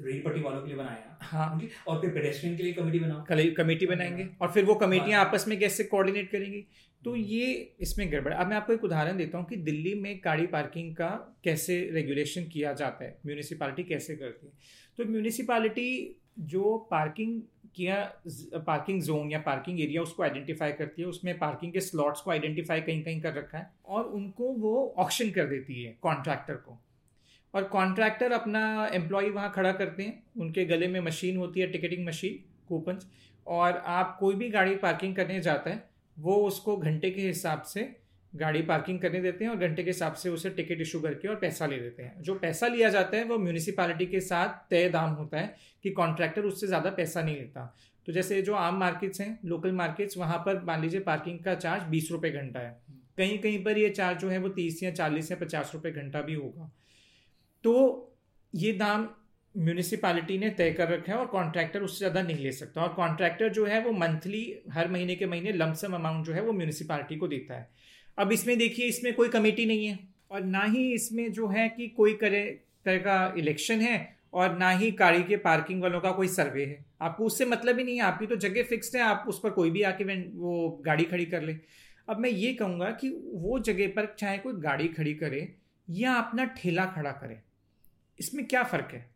रेल 0.00 0.22
पट्टी 0.22 0.40
वालों 0.40 0.60
के 0.60 0.66
लिए 0.66 0.76
बनाया। 0.76 1.18
हाँ। 1.22 1.62
और 1.88 2.00
फिर 2.00 2.10
पेडेस्ट्रियन 2.10 2.56
के 2.56 2.62
लिए 2.62 2.72
कमेटी 2.72 2.98
बनाओ। 2.98 3.24
कमेटी 3.54 3.86
बनाएँगे। 3.86 4.28
और 4.40 4.52
फिर 4.52 4.64
वो 4.64 4.74
कमेटियाँ 4.74 5.20
हाँ। 5.20 5.30
आपस 5.30 5.44
में 5.48 5.58
कैसे 5.58 5.84
कोऑर्डिनेट 5.84 6.30
करेंगी। 6.30 6.64
तो। 7.04 7.16
ये 7.16 7.74
इसमें 7.80 8.12
गड़बड़ 8.12 8.32
अब 8.34 8.46
मैं 8.46 8.56
आपको 8.56 8.72
एक 8.72 8.84
उदाहरण 8.84 9.16
देता 9.16 9.38
हूँ 9.38 9.46
कि 9.46 9.56
दिल्ली 9.56 9.94
में 9.94 10.20
गाड़ी 10.24 10.46
पार्किंग 10.46 10.96
का 10.96 11.40
कैसे 11.44 11.90
रेगुलेशन 11.92 12.44
किया 12.44 12.72
जाता 12.72 13.04
है? 13.04 13.18
म्यूनिसिपालिटी 13.26 13.84
कैसे 13.84 14.16
करती 14.16 14.46
है? 14.46 14.52
तो 14.96 15.04
म्यूनिसिपालिटी 15.04 16.20
जो 16.38 16.88
पार्किंग 16.90 17.42
किया 17.74 18.12
पार्किंग 18.54 19.02
जोन 19.02 19.30
या 19.30 19.38
पार्किंग 19.38 19.80
एरिया 19.80 20.02
उसको 20.02 20.22
आइडेंटिफाई 20.22 20.72
करती 20.72 21.02
है। 21.02 21.08
उसमें 21.08 21.38
पार्किंग 21.38 21.72
के 21.72 21.80
स्लॉट्स 21.80 22.20
को 22.20 22.30
आइडेंटिफाई 22.30 22.80
कहीं 22.80 23.02
कहीं 23.02 23.20
कर 23.20 23.34
रखा 23.34 23.58
है। 23.58 23.70
और 23.86 24.04
उनको 24.04 24.44
वो 24.44 24.94
ऑप्शन 24.98 25.30
कर 25.30 25.44
देती 25.44 25.84
है 25.84 25.98
कॉन्ट्रैक्टर 26.02 26.54
को। 26.54 26.82
और 27.54 27.64
कॉन्ट्रैक्टर 27.68 28.32
अपना 28.32 28.90
एम्प्लॉय 28.94 29.30
वहाँ 29.30 29.52
खड़ा 29.54 29.72
करते 29.72 30.02
हैं। 30.02 30.22
उनके 30.36 30.64
गले 30.64 30.88
में 30.88 31.00
मशीन 31.00 31.36
होती 31.36 31.60
है 31.60 31.66
टिकटिंग 31.72 32.06
मशीन 32.06 32.38
कूपन 32.68 32.98
और 33.46 33.82
आप 33.88 34.16
कोई 34.20 34.34
भी 34.34 34.48
गाड़ी 34.50 34.76
पार्किंग 34.76 35.16
करने 35.16 35.40
जाता 35.40 35.70
है, 35.70 35.84
वो 36.16 36.36
उसको 36.36 36.76
घंटे 36.76 37.10
के 37.10 37.22
हिसाब 37.22 37.62
से 37.64 37.90
गाड़ी 38.32 38.62
पार्किंग 38.62 38.98
करने 39.00 39.20
देते 39.20 39.44
हैं 39.44 39.50
और 39.50 39.56
घंटे 39.58 39.82
के 39.82 39.90
हिसाब 39.90 40.14
से 40.14 40.30
उसे 40.30 40.50
टिकट 40.50 40.80
इशू 40.80 41.00
करके 41.00 41.28
और 41.28 41.34
पैसा 41.36 41.66
ले 41.66 41.78
देते 41.78 42.02
हैं। 42.02 42.22
जो 42.22 42.34
पैसा 42.34 42.66
लिया 42.66 42.88
जाता 42.88 43.16
है, 43.16 43.24
वो 43.24 43.38
म्यूनिसिपालिटी 43.38 44.06
के 44.06 44.20
साथ 44.20 44.70
तय 44.70 44.88
दाम 44.88 45.10
होता 45.10 45.38
है 45.38 45.54
कि 45.84 45.90
कॉन्ट्रैक्टर 45.90 46.42
उससे 46.42 46.66
ज़्यादा 46.66 46.90
पैसा 46.90 47.22
नहीं 47.22 47.36
लेता। 47.36 47.74
तो 48.08 48.12
जैसे 48.12 48.40
जो 48.42 48.54
आम 48.54 48.78
मार्केट्स 48.78 49.20
हैं 49.20 49.38
लोकल 49.44 49.72
मार्केट्स 49.72 50.16
वहाँ 50.18 50.38
पर 50.38 50.62
मान 50.64 50.82
लीजिए 50.82 51.00
पार्किंग 51.00 51.38
का 51.38 51.54
चार्ज 51.54 51.82
बीस 51.82 52.10
रुपये 52.12 52.30
घंटा 52.30 52.60
है। 52.60 52.76
कहीं 53.18 53.38
कहीं 53.38 53.62
पर 53.64 53.78
ये 53.78 53.88
चार्ज 53.90 54.18
जो 54.18 54.28
है, 54.28 54.38
वो 54.38 54.48
तीस 54.48 54.82
या 54.82 54.90
चालीस 54.90 55.30
या 55.30 55.36
पचास 55.36 55.70
रुपये 55.74 55.92
घंटा 55.92 56.22
भी 56.22 56.34
होगा। 56.34 56.70
तो 57.64 57.74
ये 58.54 58.72
दाम 58.74 59.08
म्यूनिसिपालिटी 59.54 60.36
ने 60.38 60.48
तय 60.50 60.70
कर 60.72 60.88
रखा 60.88 61.12
है 61.12 61.18
और 61.18 61.26
कॉन्ट्रैक्टर 61.26 61.82
उससे 61.82 61.98
ज़्यादा 61.98 62.22
नहीं 62.22 62.36
ले 62.36 62.52
सकता। 62.52 62.80
और 62.82 62.92
कॉन्ट्रैक्टर 62.94 63.48
जो 63.50 63.64
है 63.66 63.82
वो 63.84 63.92
मंथली 63.94 64.44
हर 64.72 64.90
महीने 64.90 65.14
के 65.16 65.26
महीने 65.26 65.52
लमसम 65.52 65.94
अमाउंट 65.94 66.26
जो 66.26 66.32
है 66.32 66.42
वो 66.42 66.52
म्यूनिसिपालिटी 66.52 67.16
को 67.16 67.28
देता 67.28 67.54
है। 67.54 67.68
अब 68.18 68.32
इसमें 68.32 68.56
देखिए, 68.58 68.86
इसमें 68.86 69.12
कोई 69.14 69.28
कमेटी 69.28 69.66
नहीं 69.66 69.86
है 69.86 69.98
और 70.30 70.42
ना 70.42 70.62
ही 70.64 70.92
इसमें 70.94 71.32
जो 71.32 71.48
है 71.48 71.68
कि 71.68 71.88
कोई 71.90 72.14
करे, 72.14 72.42
तरह 72.84 72.98
का 72.98 73.34
इलेक्शन 73.38 73.80
है 73.80 74.16
और 74.32 74.56
ना 74.58 74.70
ही 74.70 74.90
गाड़ी 74.92 75.22
के 75.22 75.36
पार्किंग 75.38 75.82
वालों 75.82 76.00
का 76.00 76.10
कोई 76.12 76.28
सर्वे 76.30 76.64
है। 76.64 76.84
आपको 77.02 77.24
उससे 77.24 77.44
मतलब 77.46 77.78
ही 77.78 77.84
नहीं 77.84 77.96
है 77.96 78.02
आपकी 78.02 78.26
तो 78.26 78.36
जगह 78.38 78.62
फिक्स्ड 78.64 78.96
है, 78.96 79.02
आप 79.02 79.24
उस 79.28 79.40
पर 79.40 79.50
कोई 79.50 79.70
भी 79.70 79.82
आके 79.82 80.04
वो 80.04 80.82
गाड़ी 80.86 81.04
खड़ी 81.04 81.24
कर 81.26 81.42
ले। 81.42 81.56
अब 82.08 82.18
मैं 82.18 82.30
ये 82.30 82.52
कहूँगा 82.54 82.90
कि 82.92 83.08
वो 83.34 83.58
जगह 83.60 83.92
पर 83.96 84.14
चाहे 84.18 84.38
कोई 84.38 84.52
गाड़ी 84.60 84.88
खड़ी 84.88 85.14
करे 85.14 85.48
या 85.88 86.14
अपना 86.14 86.44
ठेला 86.56 86.84
खड़ा 86.86 87.10
करे 87.12 87.40
इसमें 88.18 88.46
क्या 88.46 88.62
फ़र्क 88.62 88.88
है? 88.92 89.10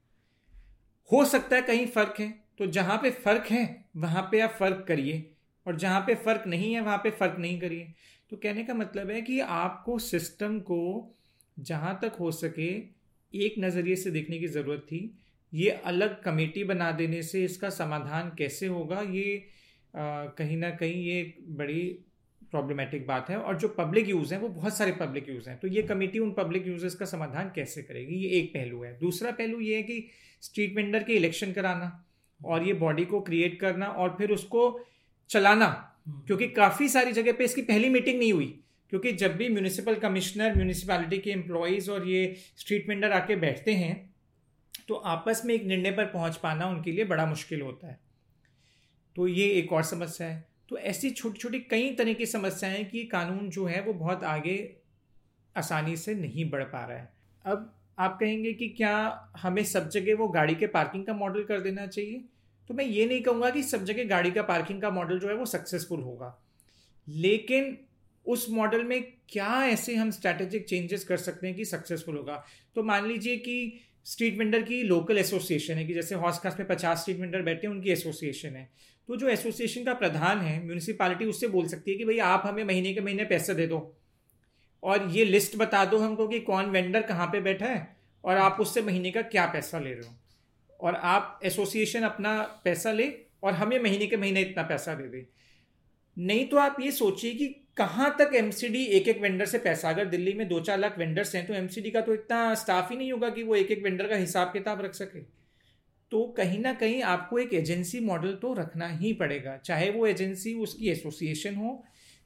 हो 1.10 1.24
सकता 1.24 1.56
है 1.56 1.62
कहीं 1.62 1.86
फ़र्क 1.86 2.14
है 2.20 2.28
तो 2.58 2.66
जहाँ 2.66 2.96
पे 2.98 3.10
फ़र्क 3.10 3.46
है 3.50 3.84
वहाँ 3.96 4.22
पे 4.30 4.40
आप 4.40 4.50
फ़र्क 4.50 4.84
करिए 4.88 5.30
और 5.66 5.76
जहाँ 5.76 6.00
पे 6.00 6.14
फ़र्क 6.14 6.44
नहीं 6.46 6.72
है 6.74 6.80
वहाँ 6.80 6.98
पे 6.98 7.10
फ़र्क 7.10 7.36
नहीं 7.38 7.58
करिए। 7.60 7.92
तो 8.30 8.36
कहने 8.36 8.64
का 8.64 8.74
मतलब 8.74 9.10
है 9.10 9.20
कि 9.22 9.38
आपको 9.40 9.98
सिस्टम 9.98 10.58
को 10.60 10.80
जहाँ 11.56 11.98
तक 12.02 12.16
हो 12.20 12.30
सके 12.32 12.68
एक 13.34 13.54
नज़रिए 13.58 13.96
से 13.96 14.10
देखने 14.10 14.38
की 14.38 14.48
ज़रूरत 14.48 14.86
थी। 14.92 15.18
ये 15.52 15.70
अलग 15.70 16.22
कमेटी 16.22 16.64
बना 16.64 16.90
देने 16.92 17.22
से 17.22 17.44
इसका 17.44 17.70
समाधान 17.70 18.32
कैसे 18.38 18.66
होगा 18.66 19.00
ये 19.00 19.36
आ, 19.94 20.26
कहीं 20.28 20.56
ना 20.56 20.70
कहीं 20.70 21.04
ये 21.04 21.22
बड़ी 21.48 21.98
प्रॉब्लमेटिक 22.50 23.06
बात 23.06 23.30
है 23.30 23.36
और 23.36 23.56
जो 23.58 23.68
पब्लिक 23.68 24.08
यूज़ 24.08 24.34
है 24.34 24.40
वो 24.40 24.48
बहुत 24.48 24.76
सारे 24.76 24.92
पब्लिक 24.92 25.28
यूज़ 25.28 25.48
हैं। 25.50 25.58
तो 25.58 25.68
ये 25.68 25.82
कमेटी 25.82 26.18
उन 26.18 26.32
पब्लिक 26.32 26.66
यूज़र्स 26.66 26.94
का 26.94 27.06
समाधान 27.06 27.50
कैसे 27.54 27.82
करेगी? 27.82 28.14
ये 28.14 28.28
एक 28.30 28.52
पहलू 28.54 28.82
है। 28.82 28.98
दूसरा 28.98 29.30
पहलू 29.30 29.60
ये 29.60 29.76
है 29.76 29.82
कि 29.82 30.08
स्ट्रीट 30.42 30.76
वेंडर 30.76 31.02
के 31.02 31.12
इलेक्शन 31.12 31.52
कराना 31.52 32.06
और 32.40 32.66
ये 32.66 32.72
बॉडी 32.72 33.04
को 33.04 33.20
क्रिएट 33.20 33.60
करना 33.60 33.86
और 33.86 34.14
फिर 34.18 34.30
उसको 34.30 34.80
चलाना 35.30 35.66
हम्म। 36.06 36.20
क्योंकि 36.26 36.48
काफ़ी 36.48 36.88
सारी 36.88 37.12
जगह 37.12 37.32
पे 37.32 37.44
इसकी 37.44 37.62
पहली 37.62 37.88
मीटिंग 37.88 38.18
नहीं 38.18 38.32
हुई 38.32 38.60
क्योंकि 38.90 39.12
जब 39.12 39.36
भी 39.36 39.48
म्यूनिसिपल 39.48 39.94
कमिश्नर 39.94 40.54
म्यूनिसिपैलिटी 40.54 41.18
के 41.18 41.30
एम्प्लॉयज़ 41.30 41.90
और 41.90 42.08
ये 42.08 42.36
स्ट्रीट 42.56 42.88
वेंडर 42.88 43.12
आके 43.12 43.36
बैठते 43.36 43.72
हैं 43.74 43.94
तो 44.88 44.94
आपस 44.94 45.42
में 45.44 45.54
एक 45.54 45.64
निर्णय 45.64 45.90
पर 45.90 46.04
पहुँच 46.04 46.36
पाना 46.36 46.66
उनके 46.66 46.92
लिए 46.92 47.04
बड़ा 47.04 47.26
मुश्किल 47.26 47.60
होता 47.60 47.88
है। 47.88 47.98
तो 49.16 49.26
ये 49.28 49.48
एक 49.50 49.72
और 49.72 49.82
समस्या 49.82 50.26
है। 50.26 50.55
तो 50.68 50.78
ऐसी 50.78 51.10
छोटी 51.10 51.38
छोटी 51.38 51.58
कई 51.58 51.94
तरह 51.94 52.12
की 52.12 52.26
समस्याएँ 52.26 52.84
कि 52.84 53.04
कानून 53.04 53.50
जो 53.50 53.64
है 53.66 53.82
वो 53.82 53.92
बहुत 53.92 54.24
आगे 54.24 54.76
आसानी 55.56 55.96
से 55.96 56.14
नहीं 56.14 56.50
बढ़ 56.50 56.64
पा 56.64 56.86
रहा 56.86 56.98
है। 56.98 57.12
अब 57.46 57.72
आप 57.98 58.18
कहेंगे 58.20 58.52
कि 58.52 58.68
क्या 58.68 59.22
हमें 59.36 59.64
सब 59.64 59.88
जगह 59.88 60.14
वो 60.14 60.28
गाड़ी 60.28 60.54
के 60.54 60.66
पार्किंग 60.66 61.06
का 61.06 61.14
मॉडल 61.14 61.44
कर 61.44 61.60
देना 61.60 61.86
चाहिए? 61.86 62.24
तो 62.68 62.74
मैं 62.74 62.84
ये 62.84 63.06
नहीं 63.06 63.22
कहूँगा 63.22 63.50
कि 63.50 63.62
सब 63.62 63.84
जगह 63.84 64.04
गाड़ी 64.04 64.30
का 64.30 64.42
पार्किंग 64.42 64.82
का 64.82 64.90
मॉडल 64.90 65.18
जो 65.18 65.28
है 65.28 65.34
वो 65.34 65.46
सक्सेसफुल 65.46 66.00
होगा। 66.00 66.42
लेकिन 67.08 67.78
उस 68.26 68.46
मॉडल 68.50 68.84
में 68.84 69.12
क्या 69.28 69.64
ऐसे 69.64 69.96
हम 69.96 70.10
स्ट्रैटेजिक 70.10 70.64
चेंजेस 70.64 71.04
कर 71.04 71.16
सकते 71.16 71.46
हैं 71.46 71.56
कि 71.56 71.64
सक्सेसफुल 71.64 72.16
होगा? 72.16 72.44
तो 72.74 72.82
मान 72.82 73.06
लीजिए 73.06 73.36
कि 73.36 73.80
स्ट्रीट 74.06 74.38
वेंडर 74.38 74.62
की 74.62 74.82
लोकल 74.82 75.18
एसोसिएशन 75.18 75.74
है 75.74 75.84
कि 75.84 75.94
जैसे 75.94 76.14
हॉस 76.14 76.38
खास 76.38 76.56
में 76.58 76.68
पचास 76.68 77.00
स्ट्रीट 77.00 77.20
वेंडर 77.20 77.42
बैठे 77.42 77.66
हैं, 77.66 77.74
उनकी 77.74 77.90
एसोसिएशन 77.90 78.48
है। 78.48 78.70
तो 79.08 79.16
जो 79.16 79.28
एसोसिएशन 79.28 79.84
का 79.84 79.94
प्रधान 79.94 80.38
है 80.38 80.64
म्यूनिसिपालिटी 80.64 81.24
उससे 81.24 81.48
बोल 81.48 81.66
सकती 81.66 81.90
है 81.90 81.96
कि 81.96 82.04
भाई 82.04 82.18
आप 82.18 82.42
हमें 82.46 82.64
महीने 82.64 82.94
के 82.94 83.00
महीने 83.00 83.24
पैसे 83.24 83.54
दे 83.54 83.66
दो। 83.66 83.96
और 84.82 85.08
ये 85.10 85.24
लिस्ट 85.24 85.56
बता 85.56 85.84
दो 85.84 85.98
हमको 85.98 86.28
कि 86.28 86.40
कौन 86.40 86.66
वेंडर 86.66 87.02
कहाँ 87.02 87.26
पे 87.26 87.40
बैठा 87.40 87.66
है 87.66 87.96
और 88.24 88.36
आप 88.36 88.56
उससे 88.60 88.82
महीने 88.82 89.10
का 89.10 89.22
क्या 89.22 89.46
पैसा 89.46 89.78
ले 89.78 89.92
रहे 89.92 90.08
हो। 90.08 90.14
और 90.80 90.94
आप 90.94 91.40
एसोसिएशन 91.44 92.02
अपना 92.02 92.42
पैसा 92.64 92.92
ले 92.92 93.12
और 93.42 93.52
हमें 93.52 93.78
महीने 93.82 94.06
के 94.06 94.16
महीने 94.16 94.40
इतना 94.40 94.62
पैसा 94.62 94.94
दे 94.94 95.08
दे। 95.08 95.26
नहीं 96.18 96.46
तो 96.48 96.56
आप 96.56 96.76
ये 96.80 96.90
सोचिए 96.92 97.34
कि 97.34 97.65
कहाँ 97.76 98.14
तक 98.18 98.30
एमसीडी 98.34 98.82
एक 98.96 99.08
एक 99.08 99.20
वेंडर 99.22 99.46
से 99.46 99.58
पैसा? 99.58 99.88
अगर 99.90 100.04
दिल्ली 100.04 100.32
में 100.34 100.46
दो 100.48 100.60
चार 100.60 100.78
लाख 100.78 100.98
वेंडर्स 100.98 101.34
हैं 101.34 101.46
तो 101.46 101.54
एमसीडी 101.54 101.90
का 101.90 102.00
तो 102.00 102.14
इतना 102.14 102.54
स्टाफ 102.54 102.90
ही 102.90 102.96
नहीं 102.96 103.10
होगा 103.12 103.28
कि 103.30 103.42
वो 103.42 103.54
एक 103.54 103.70
एक 103.70 103.82
वेंडर 103.82 104.08
का 104.08 104.16
हिसाब 104.16 104.52
किताब 104.52 104.80
रख 104.80 104.94
सके। 104.94 105.20
तो 106.12 106.22
कहीं 106.38 106.58
ना 106.58 106.72
कहीं 106.72 107.02
आपको 107.04 107.38
एक 107.38 107.52
एजेंसी 107.54 108.00
मॉडल 108.00 108.32
तो 108.34 108.52
रखना 108.54 108.88
ही 108.88 109.12
पड़ेगा, 109.12 109.56
चाहे 109.56 109.90
वो 109.90 110.06
एजेंसी 110.06 110.54
उसकी 110.54 110.88
एसोसिएशन 110.90 111.54
हो 111.54 111.82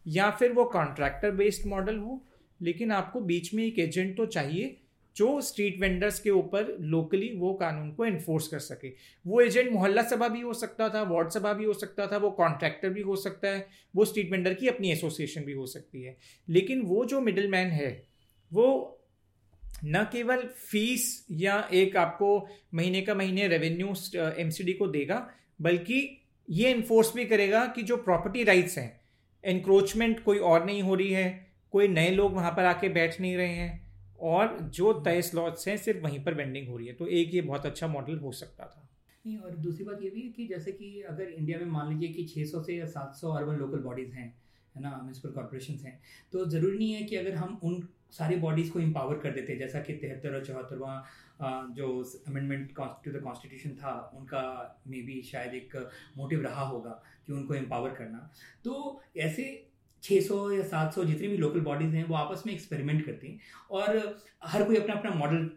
या 0.07 0.31
फिर 0.31 0.53
वो 0.53 0.65
कॉन्ट्रैक्टर 0.67 1.31
बेस्ड 1.33 1.67
मॉडल 1.67 1.97
हो, 1.97 2.25
लेकिन 2.61 2.93
आपको 2.93 3.21
बीच 3.21 3.53
में 3.55 3.65
एक 3.65 3.79
एजेंट 3.79 4.17
तो 4.17 4.27
चाहिए 4.27 4.77
जो 5.17 5.41
स्ट्रीट 5.41 5.81
वेंडर्स 5.81 6.21
के 6.21 6.31
ऊपर 6.31 6.77
लोकली 6.81 7.33
वो 7.37 7.53
कानून 7.55 7.91
को 7.93 8.05
इन्फोर्स 8.07 8.49
कर 8.49 8.59
सके। 8.59 8.89
वो 9.27 9.41
एजेंट 9.41 9.73
मोहल्ला 9.73 10.03
सभा 10.03 10.29
भी 10.29 10.41
हो 10.41 10.55
सकता 10.55 10.89
था, 10.89 11.03
वार्ड 11.03 11.31
सभा 11.31 11.53
भी 11.53 11.65
हो 11.65 11.73
सकता 11.73 12.07
था, 12.07 12.17
वो 12.17 12.31
कॉन्ट्रैक्टर 12.31 12.89
भी 12.89 13.01
हो 13.01 13.17
सकता 13.17 13.49
है, 13.49 13.67
वो 13.97 14.05
स्ट्रीट 14.05 14.31
वेंडर 14.33 14.55
की 14.55 14.69
अपनी 14.69 14.93
एसोसिएशन 14.93 15.41
भी 15.41 15.53
हो 15.53 15.67
सकती 15.67 16.03
है। 16.03 16.17
लेकिन 16.49 16.83
वो 16.83 17.05
जो 17.05 17.21
मिडिल 17.21 17.49
मैन 17.49 17.69
है, 17.69 18.07
वो 18.53 18.97
न 19.85 20.05
केवल 20.13 20.43
फ़ीस 20.71 21.27
या 21.31 21.69
एक 21.73 21.97
आपको 21.97 22.49
महीने 22.75 23.03
का 23.03 23.15
महीने 23.15 23.49
रेवेन्यू 23.49 23.95
एमसीडी 24.17 24.73
को 24.73 24.87
देगा, 24.87 25.31
बल्कि 25.61 26.17
ये 26.51 26.71
इन्फोर्स 26.71 27.15
भी 27.15 27.25
करेगा 27.25 27.67
कि 27.67 27.83
जो 27.83 27.97
प्रॉपर्टी 27.97 28.45
राइट्स 28.45 28.79
हैं 28.79 29.01
एनक्रोचमेंट 29.45 30.23
कोई 30.25 30.39
और 30.39 30.65
नहीं 30.65 30.83
हो 30.83 30.95
रही 30.95 31.13
है, 31.13 31.47
कोई 31.73 31.89
नए 31.89 32.11
लोग 32.11 32.35
वहाँ 32.35 32.51
पर 32.51 32.65
आके 32.65 32.89
बैठ 32.89 33.21
नहीं 33.21 33.37
रहे 33.37 33.49
हैं 33.49 33.80
और 34.23 34.59
जो 34.75 34.93
तय 35.03 35.23
स्लॉट्स 35.23 35.69
हैं, 35.69 35.77
सिर्फ़ 35.77 36.01
वहीं 36.01 36.23
पर 36.25 36.35
बेंडिंग 36.35 36.69
हो 36.69 36.77
रही 36.77 36.87
है। 36.87 36.95
तो 36.95 37.07
एक 37.09 37.35
ये 37.35 37.41
बहुत 37.43 37.67
अच्छा 37.67 37.87
मॉडल 37.89 38.19
हो 38.19 38.33
सकता 38.35 38.67
था। 38.67 38.89
नहीं, 39.25 39.37
और 39.39 39.57
दूसरी 39.59 39.85
बात 39.85 40.03
ये 40.03 40.11
भी 40.11 40.21
है 40.21 40.29
कि 40.29 40.47
जैसे 40.47 40.73
कि 40.73 41.01
अगर 41.03 41.29
इंडिया 41.29 41.59
में 41.59 41.67
मान 41.69 41.89
लीजिए 41.91 42.09
कि 42.09 42.25
600 42.27 42.63
से 42.63 42.77
या 42.77 42.87
700 42.89 43.33
अर्बन 43.33 43.57
लोकल 43.57 43.79
बॉडीज़ 43.81 44.13
हैं, 44.13 44.35
है 44.75 44.83
ना 44.83 44.91
म्यूनसिपल 44.93 45.31
कॉरपोरेशन 45.31 45.75
हैं 45.85 46.01
तो 46.33 46.45
ज़रूरी 46.47 46.79
नहीं 46.79 46.93
है 46.93 47.03
कि 47.03 47.17
अगर 47.17 47.35
हम 47.35 47.59
उन 47.65 47.83
सारी 48.13 48.37
बॉडीज़ 48.37 48.71
को 48.73 48.81
एम्पावर 48.81 49.19
कर 49.19 49.31
देते 49.31 49.53
हैं 49.53 49.59
जैसा 49.59 49.81
कि 49.81 49.93
तिहत्तर 49.95 50.35
और 50.35 50.45
चौहत्तरवा 50.45 51.05
जो 51.75 51.89
अमेंडमेंट 52.29 52.71
टू 53.05 53.11
द 53.11 53.21
कॉन्स्टिट्यूशन 53.25 53.71
था, 53.73 53.93
उनका 54.15 54.83
मे 54.89 55.01
बी 55.03 55.21
शायद 55.23 55.55
एक 55.55 55.77
मोटिव 56.17 56.43
रहा 56.43 56.65
होगा 56.65 56.91
कि 57.27 57.33
उनको 57.33 57.55
एम्पावर 57.55 57.91
करना। 57.95 58.31
तो 58.65 59.01
ऐसे 59.19 59.45
600 60.03 60.53
या 60.53 60.63
700 60.63 61.05
जितनी 61.05 61.29
भी 61.29 61.37
लोकल 61.37 61.61
बॉडीज़ 61.61 61.95
हैं 61.95 62.05
वो 62.05 62.15
आपस 62.15 62.43
में 62.47 62.55
एक्सपेरिमेंट 62.55 63.07
करती 63.07 63.29
हैं 63.29 63.41
और 63.71 64.21
हर 64.45 64.65
कोई 64.65 64.77
अपना 64.77 64.95
अपना 64.95 65.11
मॉडल 65.11 65.51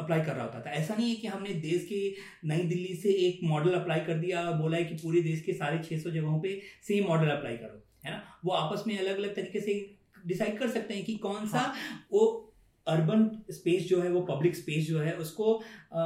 अप्लाई 0.00 0.20
कर 0.20 0.32
रहा 0.32 0.44
होता 0.44 0.60
था। 0.60 0.70
ऐसा 0.70 0.94
नहीं 0.94 1.10
है 1.10 1.16
कि 1.16 1.26
हमने 1.26 1.54
देश 1.54 1.86
के 1.88 2.14
नई 2.44 2.62
दिल्ली 2.62 2.94
से 2.94 3.08
एक 3.08 3.40
मॉडल 3.44 3.70
अप्लाई 3.70 4.00
कर 4.00 4.14
दिया 4.14 4.50
और 4.50 4.58
बोला 4.58 4.76
है 4.76 4.84
कि 4.84 4.94
पूरे 4.94 5.20
देश 5.20 5.40
के 5.40 5.52
सारे 5.52 5.78
600 5.78 6.10
जगहों 6.10 6.40
पे 6.40 6.62
सेम 6.82 7.08
मॉडल 7.08 7.28
अप्लाई 7.28 7.56
करो 7.56 7.86
है 8.04 8.12
ना? 8.12 8.22
वो 8.44 8.52
आपस 8.52 8.84
में 8.86 8.98
अलग 8.98 9.16
अलग 9.16 9.34
तरीके 9.34 9.60
से 9.60 9.94
डिसाइड 10.26 10.58
कर 10.58 10.68
सकते 10.70 10.94
हैं 10.94 11.04
कि 11.04 11.16
कौन 11.16 11.48
सा 11.48 11.58
हाँ। 11.58 11.74
वो 12.12 12.54
अर्बन 12.86 13.42
स्पेस 13.50 13.88
जो 13.88 14.02
है 14.02 14.10
वो 14.10 14.20
पब्लिक 14.20 14.56
स्पेस 14.56 14.88
जो 14.88 15.00
है 15.00 15.12
उसको 15.12 15.62
आ, 15.92 16.00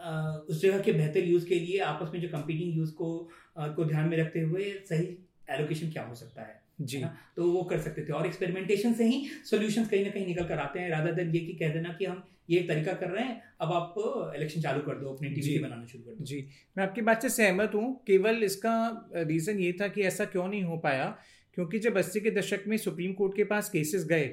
आ, 0.00 0.32
उस 0.32 0.62
जगह 0.62 0.80
के 0.80 0.92
बेहतर 0.92 1.24
यूज़ 1.24 1.46
के 1.48 1.54
लिए 1.54 1.78
आपस 1.78 2.10
में 2.14 2.20
जो 2.20 2.28
कंपीटिंग 2.28 2.76
यूज़ 2.76 2.92
को 2.92 3.30
आ, 3.58 3.68
को 3.68 3.84
ध्यान 3.84 4.08
में 4.08 4.18
रखते 4.18 4.40
हुए 4.40 4.64
सही 4.64 5.18
एलोकेशन 5.50 5.90
क्या 5.90 6.02
हो 6.02 6.14
सकता 6.14 6.42
है। 6.42 6.63
जी। 6.78 7.02
तो 7.36 7.50
वो 7.52 7.62
कर 7.62 7.78
सकते 7.78 8.04
थे। 8.04 8.12
और 8.12 8.26
एक्सपेरिमेंटेशन 8.26 8.92
से 8.94 9.04
ही 9.04 9.24
सोल्यूशन 9.50 9.84
कहीं 9.84 10.04
ना 10.04 10.10
कहीं 10.10 10.26
निकल 10.26 10.44
कर 10.44 10.58
आते 10.58 10.80
हैं 10.80 10.90
राधा 10.90 11.10
देन 11.12 11.34
ये 11.34 11.40
कि 11.40 11.52
कह 11.54 11.72
देना 11.74 11.92
कि 11.98 12.04
हम 12.04 12.22
ये 12.50 12.60
तरीका 12.68 12.92
कर 12.92 13.10
रहे 13.10 13.24
हैं 13.24 13.42
अब 13.60 13.72
आप 13.72 13.94
इलेक्शन 14.36 14.60
चालू 14.60 14.80
कर 14.80 14.98
दो 14.98 15.12
अपनी 15.12 15.28
टीवी 15.30 15.58
बनाना 15.58 15.86
शुरू 15.86 16.04
कर 16.04 16.14
दो। 16.14 16.24
जी। 16.24 16.46
मैं 16.76 16.84
आपकी 16.84 17.02
बात 17.02 17.22
से 17.22 17.28
सहमत 17.28 17.74
हूँ। 17.74 17.94
केवल 18.06 18.42
इसका 18.44 18.74
रीज़न 19.16 19.60
ये 19.60 19.72
था 19.80 19.88
कि 19.88 20.02
ऐसा 20.02 20.24
क्यों 20.24 20.48
नहीं 20.48 20.62
हो 20.62 20.76
पाया? 20.78 21.06
क्योंकि 21.54 21.78
जब 21.78 21.96
अस्सी 21.98 22.20
के 22.20 22.30
दशक 22.30 22.64
में 22.68 22.76
सुप्रीम 22.76 23.12
कोर्ट 23.12 23.36
के 23.36 23.44
पास 23.44 23.68
केसेस 23.70 24.04
गए 24.04 24.24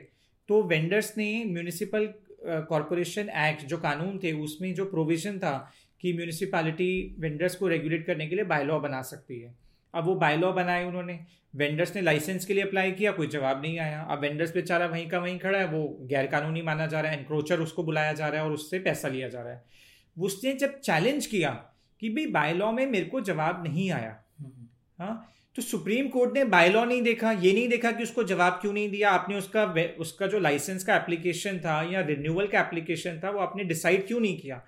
तो 0.49 0.61
वेंडर्स 0.63 1.13
ने 1.17 1.43
म्यूनिसिपल 1.45 2.07
कॉरपोरेशन 2.69 3.29
एक्ट 3.39 3.65
जो 3.65 3.77
कानून 3.77 4.19
थे 4.23 4.31
उसमें 4.41 4.73
जो 4.75 4.85
प्रोविज़न 4.85 5.37
था 5.39 5.57
कि 6.01 6.13
म्यूनिसिपैलिटी 6.13 7.15
वेंडर्स 7.19 7.55
को 7.55 7.67
रेगुलेट 7.67 8.05
करने 8.05 8.27
के 8.27 8.35
लिए 8.35 8.45
बायलॉ 8.45 8.79
बना 8.79 9.01
सकती 9.01 9.39
है। 9.39 9.53
अब 9.93 10.05
वो 10.05 10.15
बाय 10.15 10.37
लॉ 10.37 10.51
बनाए 10.53 10.83
उन्होंने। 10.85 11.19
वेंडर्स 11.53 11.95
ने 11.95 12.01
लाइसेंस 12.01 12.45
के 12.45 12.53
लिए 12.53 12.63
अप्लाई 12.63 12.91
किया, 12.91 13.11
कोई 13.11 13.27
जवाब 13.27 13.61
नहीं 13.61 13.79
आया। 13.79 14.01
अब 14.01 14.19
वेंडर्स 14.19 14.53
बेचारा 14.53 14.85
वहीं 14.85 15.09
का 15.09 15.19
वहीं 15.19 15.37
खड़ा 15.39 15.57
है, 15.59 15.65
वो 15.67 15.97
गैर 16.03 16.27
कानूनी 16.27 16.61
माना 16.61 16.85
जा 16.87 17.01
रहा 17.01 17.11
है 17.11 17.17
एनक्रोचर 17.17 17.59
उसको 17.59 17.83
बुलाया 17.83 18.13
जा 18.13 18.27
रहा 18.27 18.41
है 18.41 18.47
और 18.47 18.53
उससे 18.53 18.79
पैसा 18.79 19.07
लिया 19.07 19.29
जा 19.29 19.41
रहा 19.41 19.53
है। 19.53 19.63
उसने 20.17 20.53
जब 20.53 20.79
चैलेंज 20.79 21.25
किया 21.25 21.49
कि 22.01 22.09
भाई 22.09 22.25
बाय 22.27 22.53
लॉ 22.53 22.71
में 22.71 22.85
मेरे 22.87 23.05
को 23.05 23.21
जवाब 23.21 23.63
नहीं 23.63 23.91
आया 23.91 24.17
हाँ 24.99 25.27
तो 25.55 25.61
सुप्रीम 25.61 26.07
कोर्ट 26.07 26.33
ने 26.33 26.43
बाय 26.45 26.69
लॉ 26.69 26.83
नहीं 26.85 27.01
देखा, 27.01 27.31
ये 27.31 27.51
नहीं 27.53 27.67
देखा 27.69 27.91
कि 27.91 28.03
उसको 28.03 28.23
जवाब 28.23 28.53
क्यों 28.61 28.71
नहीं 28.73 28.89
दिया। 28.89 29.09
आपने 29.09 29.35
उसका 29.35 29.63
उसका 29.99 30.27
जो 30.27 30.39
लाइसेंस 30.39 30.83
का 30.83 30.95
एप्लीकेशन 30.95 31.57
था 31.59 31.81
या 31.83 32.01
रिन्यूअल 32.01 32.47
का 32.47 32.59
एप्लीकेशन 32.59 33.19
था, 33.23 33.29
वो 33.29 33.39
आपने 33.39 33.63
डिसाइड 33.63 34.05
क्यों 34.07 34.19
नहीं 34.19 34.37
किया? 34.39 34.61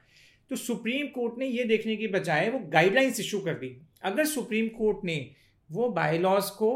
तो 0.49 0.55
सुप्रीम 0.55 1.07
कोर्ट 1.07 1.39
ने 1.39 1.45
ये 1.47 1.63
देखने 1.63 1.95
की 1.95 2.07
बजाय 2.07 2.49
वो 2.49 2.59
गाइडलाइंस 2.69 3.19
इशू 3.19 3.39
कर 3.39 3.53
दी। 3.53 3.69
अगर 4.03 4.25
सुप्रीम 4.25 4.67
कोर्ट 4.67 5.05
ने 5.05 5.31
वो 5.71 5.89
बायलॉज 5.89 6.49
को 6.49 6.71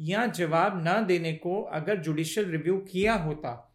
या 0.00 0.26
जवाब 0.26 0.82
ना 0.84 1.00
देने 1.00 1.32
को 1.32 1.62
अगर 1.62 1.96
जुडिशल 1.96 2.44
रिव्यू 2.44 2.76
किया 2.92 3.14
होता 3.14 3.66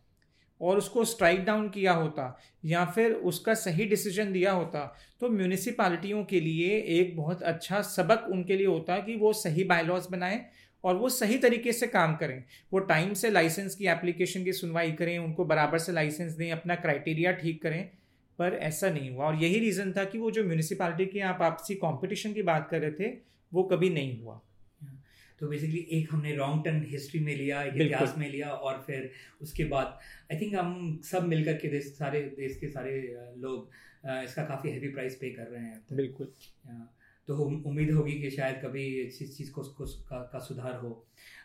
और 0.61 0.77
उसको 0.77 1.05
स्ट्राइक 1.05 1.43
डाउन 1.45 1.69
किया 1.69 1.93
होता 1.93 2.39
या 2.65 2.85
फिर 2.85 3.11
उसका 3.11 3.53
सही 3.53 3.85
डिसीज़न 3.85 4.31
दिया 4.31 4.51
होता 4.51 4.97
तो 5.19 5.29
म्यूनिसिपालिटियों 5.29 6.23
के 6.23 6.39
लिए 6.39 6.77
एक 6.99 7.15
बहुत 7.17 7.43
अच्छा 7.43 7.81
सबक 7.81 8.27
उनके 8.31 8.57
लिए 8.57 8.67
होता 8.67 8.97
कि 8.97 9.15
वो 9.15 9.33
सही 9.33 9.63
बायलॉज 9.63 10.07
बनाएँ 10.11 10.45
और 10.83 10.95
वो 10.95 11.09
सही 11.09 11.37
तरीके 11.37 11.71
से 11.71 11.87
काम 11.87 12.15
करें। 12.15 12.43
वो 12.73 12.79
टाइम 12.79 13.13
से 13.13 13.29
लाइसेंस 13.29 13.75
की 13.75 13.85
एप्लीकेशन 13.87 14.43
की 14.43 14.53
सुनवाई 14.53 14.91
करें, 14.91 15.17
उनको 15.19 15.45
बराबर 15.45 15.77
से 15.77 15.91
लाइसेंस 15.91 16.33
दें, 16.33 16.51
अपना 16.51 16.75
क्राइटेरिया 16.75 17.31
ठीक 17.31 17.61
करें। 17.61 17.89
पर 18.39 18.53
ऐसा 18.63 18.89
नहीं 18.89 19.09
हुआ। 19.11 19.25
और 19.25 19.35
यही 19.35 19.59
रीज़न 19.59 19.91
था 19.91 20.03
कि 20.05 20.17
वो 20.17 20.31
जो 20.31 20.43
म्यूनिसिपालिटी 20.43 21.05
की 21.05 21.19
आप 21.25 21.41
आपसी 21.41 21.75
कॉम्पिटिशन 21.75 22.33
की 22.33 22.41
बात 22.43 22.67
कर 22.71 22.81
रहे 22.81 22.91
थे 22.91 23.13
वो 23.51 23.63
कभी 23.63 23.89
नहीं 23.89 24.21
हुआ। 24.21 24.41
तो 25.39 25.47
बेसिकली 25.47 25.79
एक 25.91 26.13
हमने 26.13 26.33
लॉन्ग 26.33 26.63
टर्म 26.65 26.81
हिस्ट्री 26.87 27.19
में 27.19 27.35
लिया 27.35 27.63
इतिहास 27.63 28.13
में 28.17 28.29
लिया 28.29 28.49
और 28.49 28.83
फिर 28.87 29.09
उसके 29.41 29.63
बाद 29.65 29.97
आई 30.31 30.39
थिंक 30.41 30.55
हम 30.55 30.99
सब 31.03 31.27
मिलकर 31.27 31.53
के 31.53 31.67
देश 31.67 31.85
सारे 31.97 32.21
देश 32.37 32.57
के 32.57 32.67
सारे 32.67 32.99
लोग 33.37 33.69
इसका 34.23 34.43
काफ़ी 34.43 34.69
हैवी 34.69 34.87
प्राइस 34.87 35.15
पे 35.15 35.29
कर 35.29 35.47
रहे 35.47 35.63
हैं 35.63 35.81
बिल्कुल। 35.93 36.31
तो 37.27 37.35
उम्मीद 37.37 37.91
होगी 37.91 38.13
कि 38.13 38.29
शायद 38.29 38.55
कभी 38.63 38.85
इस 39.01 39.37
चीज़ 39.37 39.51
को, 39.51 39.61
को 39.61 39.85
का, 39.85 40.17
का 40.33 40.39
सुधार 40.39 40.75
हो। 40.75 40.89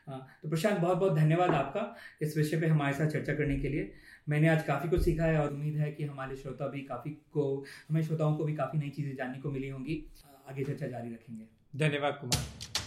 तो 0.08 0.48
प्रशांत 0.48 0.78
बहुत 0.78 0.98
बहुत 0.98 1.14
धन्यवाद 1.14 1.50
आपका 1.50 1.96
इस 2.22 2.36
विषय 2.36 2.60
पे 2.60 2.66
हमारे 2.66 2.94
साथ 2.94 3.06
चर्चा 3.06 3.34
करने 3.34 3.58
के 3.58 3.68
लिए। 3.68 3.92
मैंने 4.28 4.48
आज 4.48 4.62
काफ़ी 4.62 4.88
कुछ 4.88 5.02
सीखा 5.02 5.24
है 5.24 5.40
और 5.40 5.52
उम्मीद 5.52 5.76
है 5.76 5.92
कि 5.92 6.04
हमारे 6.04 6.36
श्रोता 6.36 6.68
भी 6.68 6.80
काफ़ी 6.80 7.10
को, 7.10 7.64
हमें 7.88 8.02
श्रोताओं 8.02 8.36
को 8.36 8.44
भी 8.44 8.54
काफ़ी 8.54 8.78
नई 8.78 8.90
चीज़ें 8.90 9.16
जानने 9.16 9.38
को 9.38 9.50
मिली 9.50 9.68
होंगी। 9.68 10.04
आगे 10.48 10.64
चर्चा 10.64 10.86
जारी 10.86 11.10
रखेंगे। 11.10 11.44
धन्यवाद 11.76 12.18
कुमार। 12.20 12.79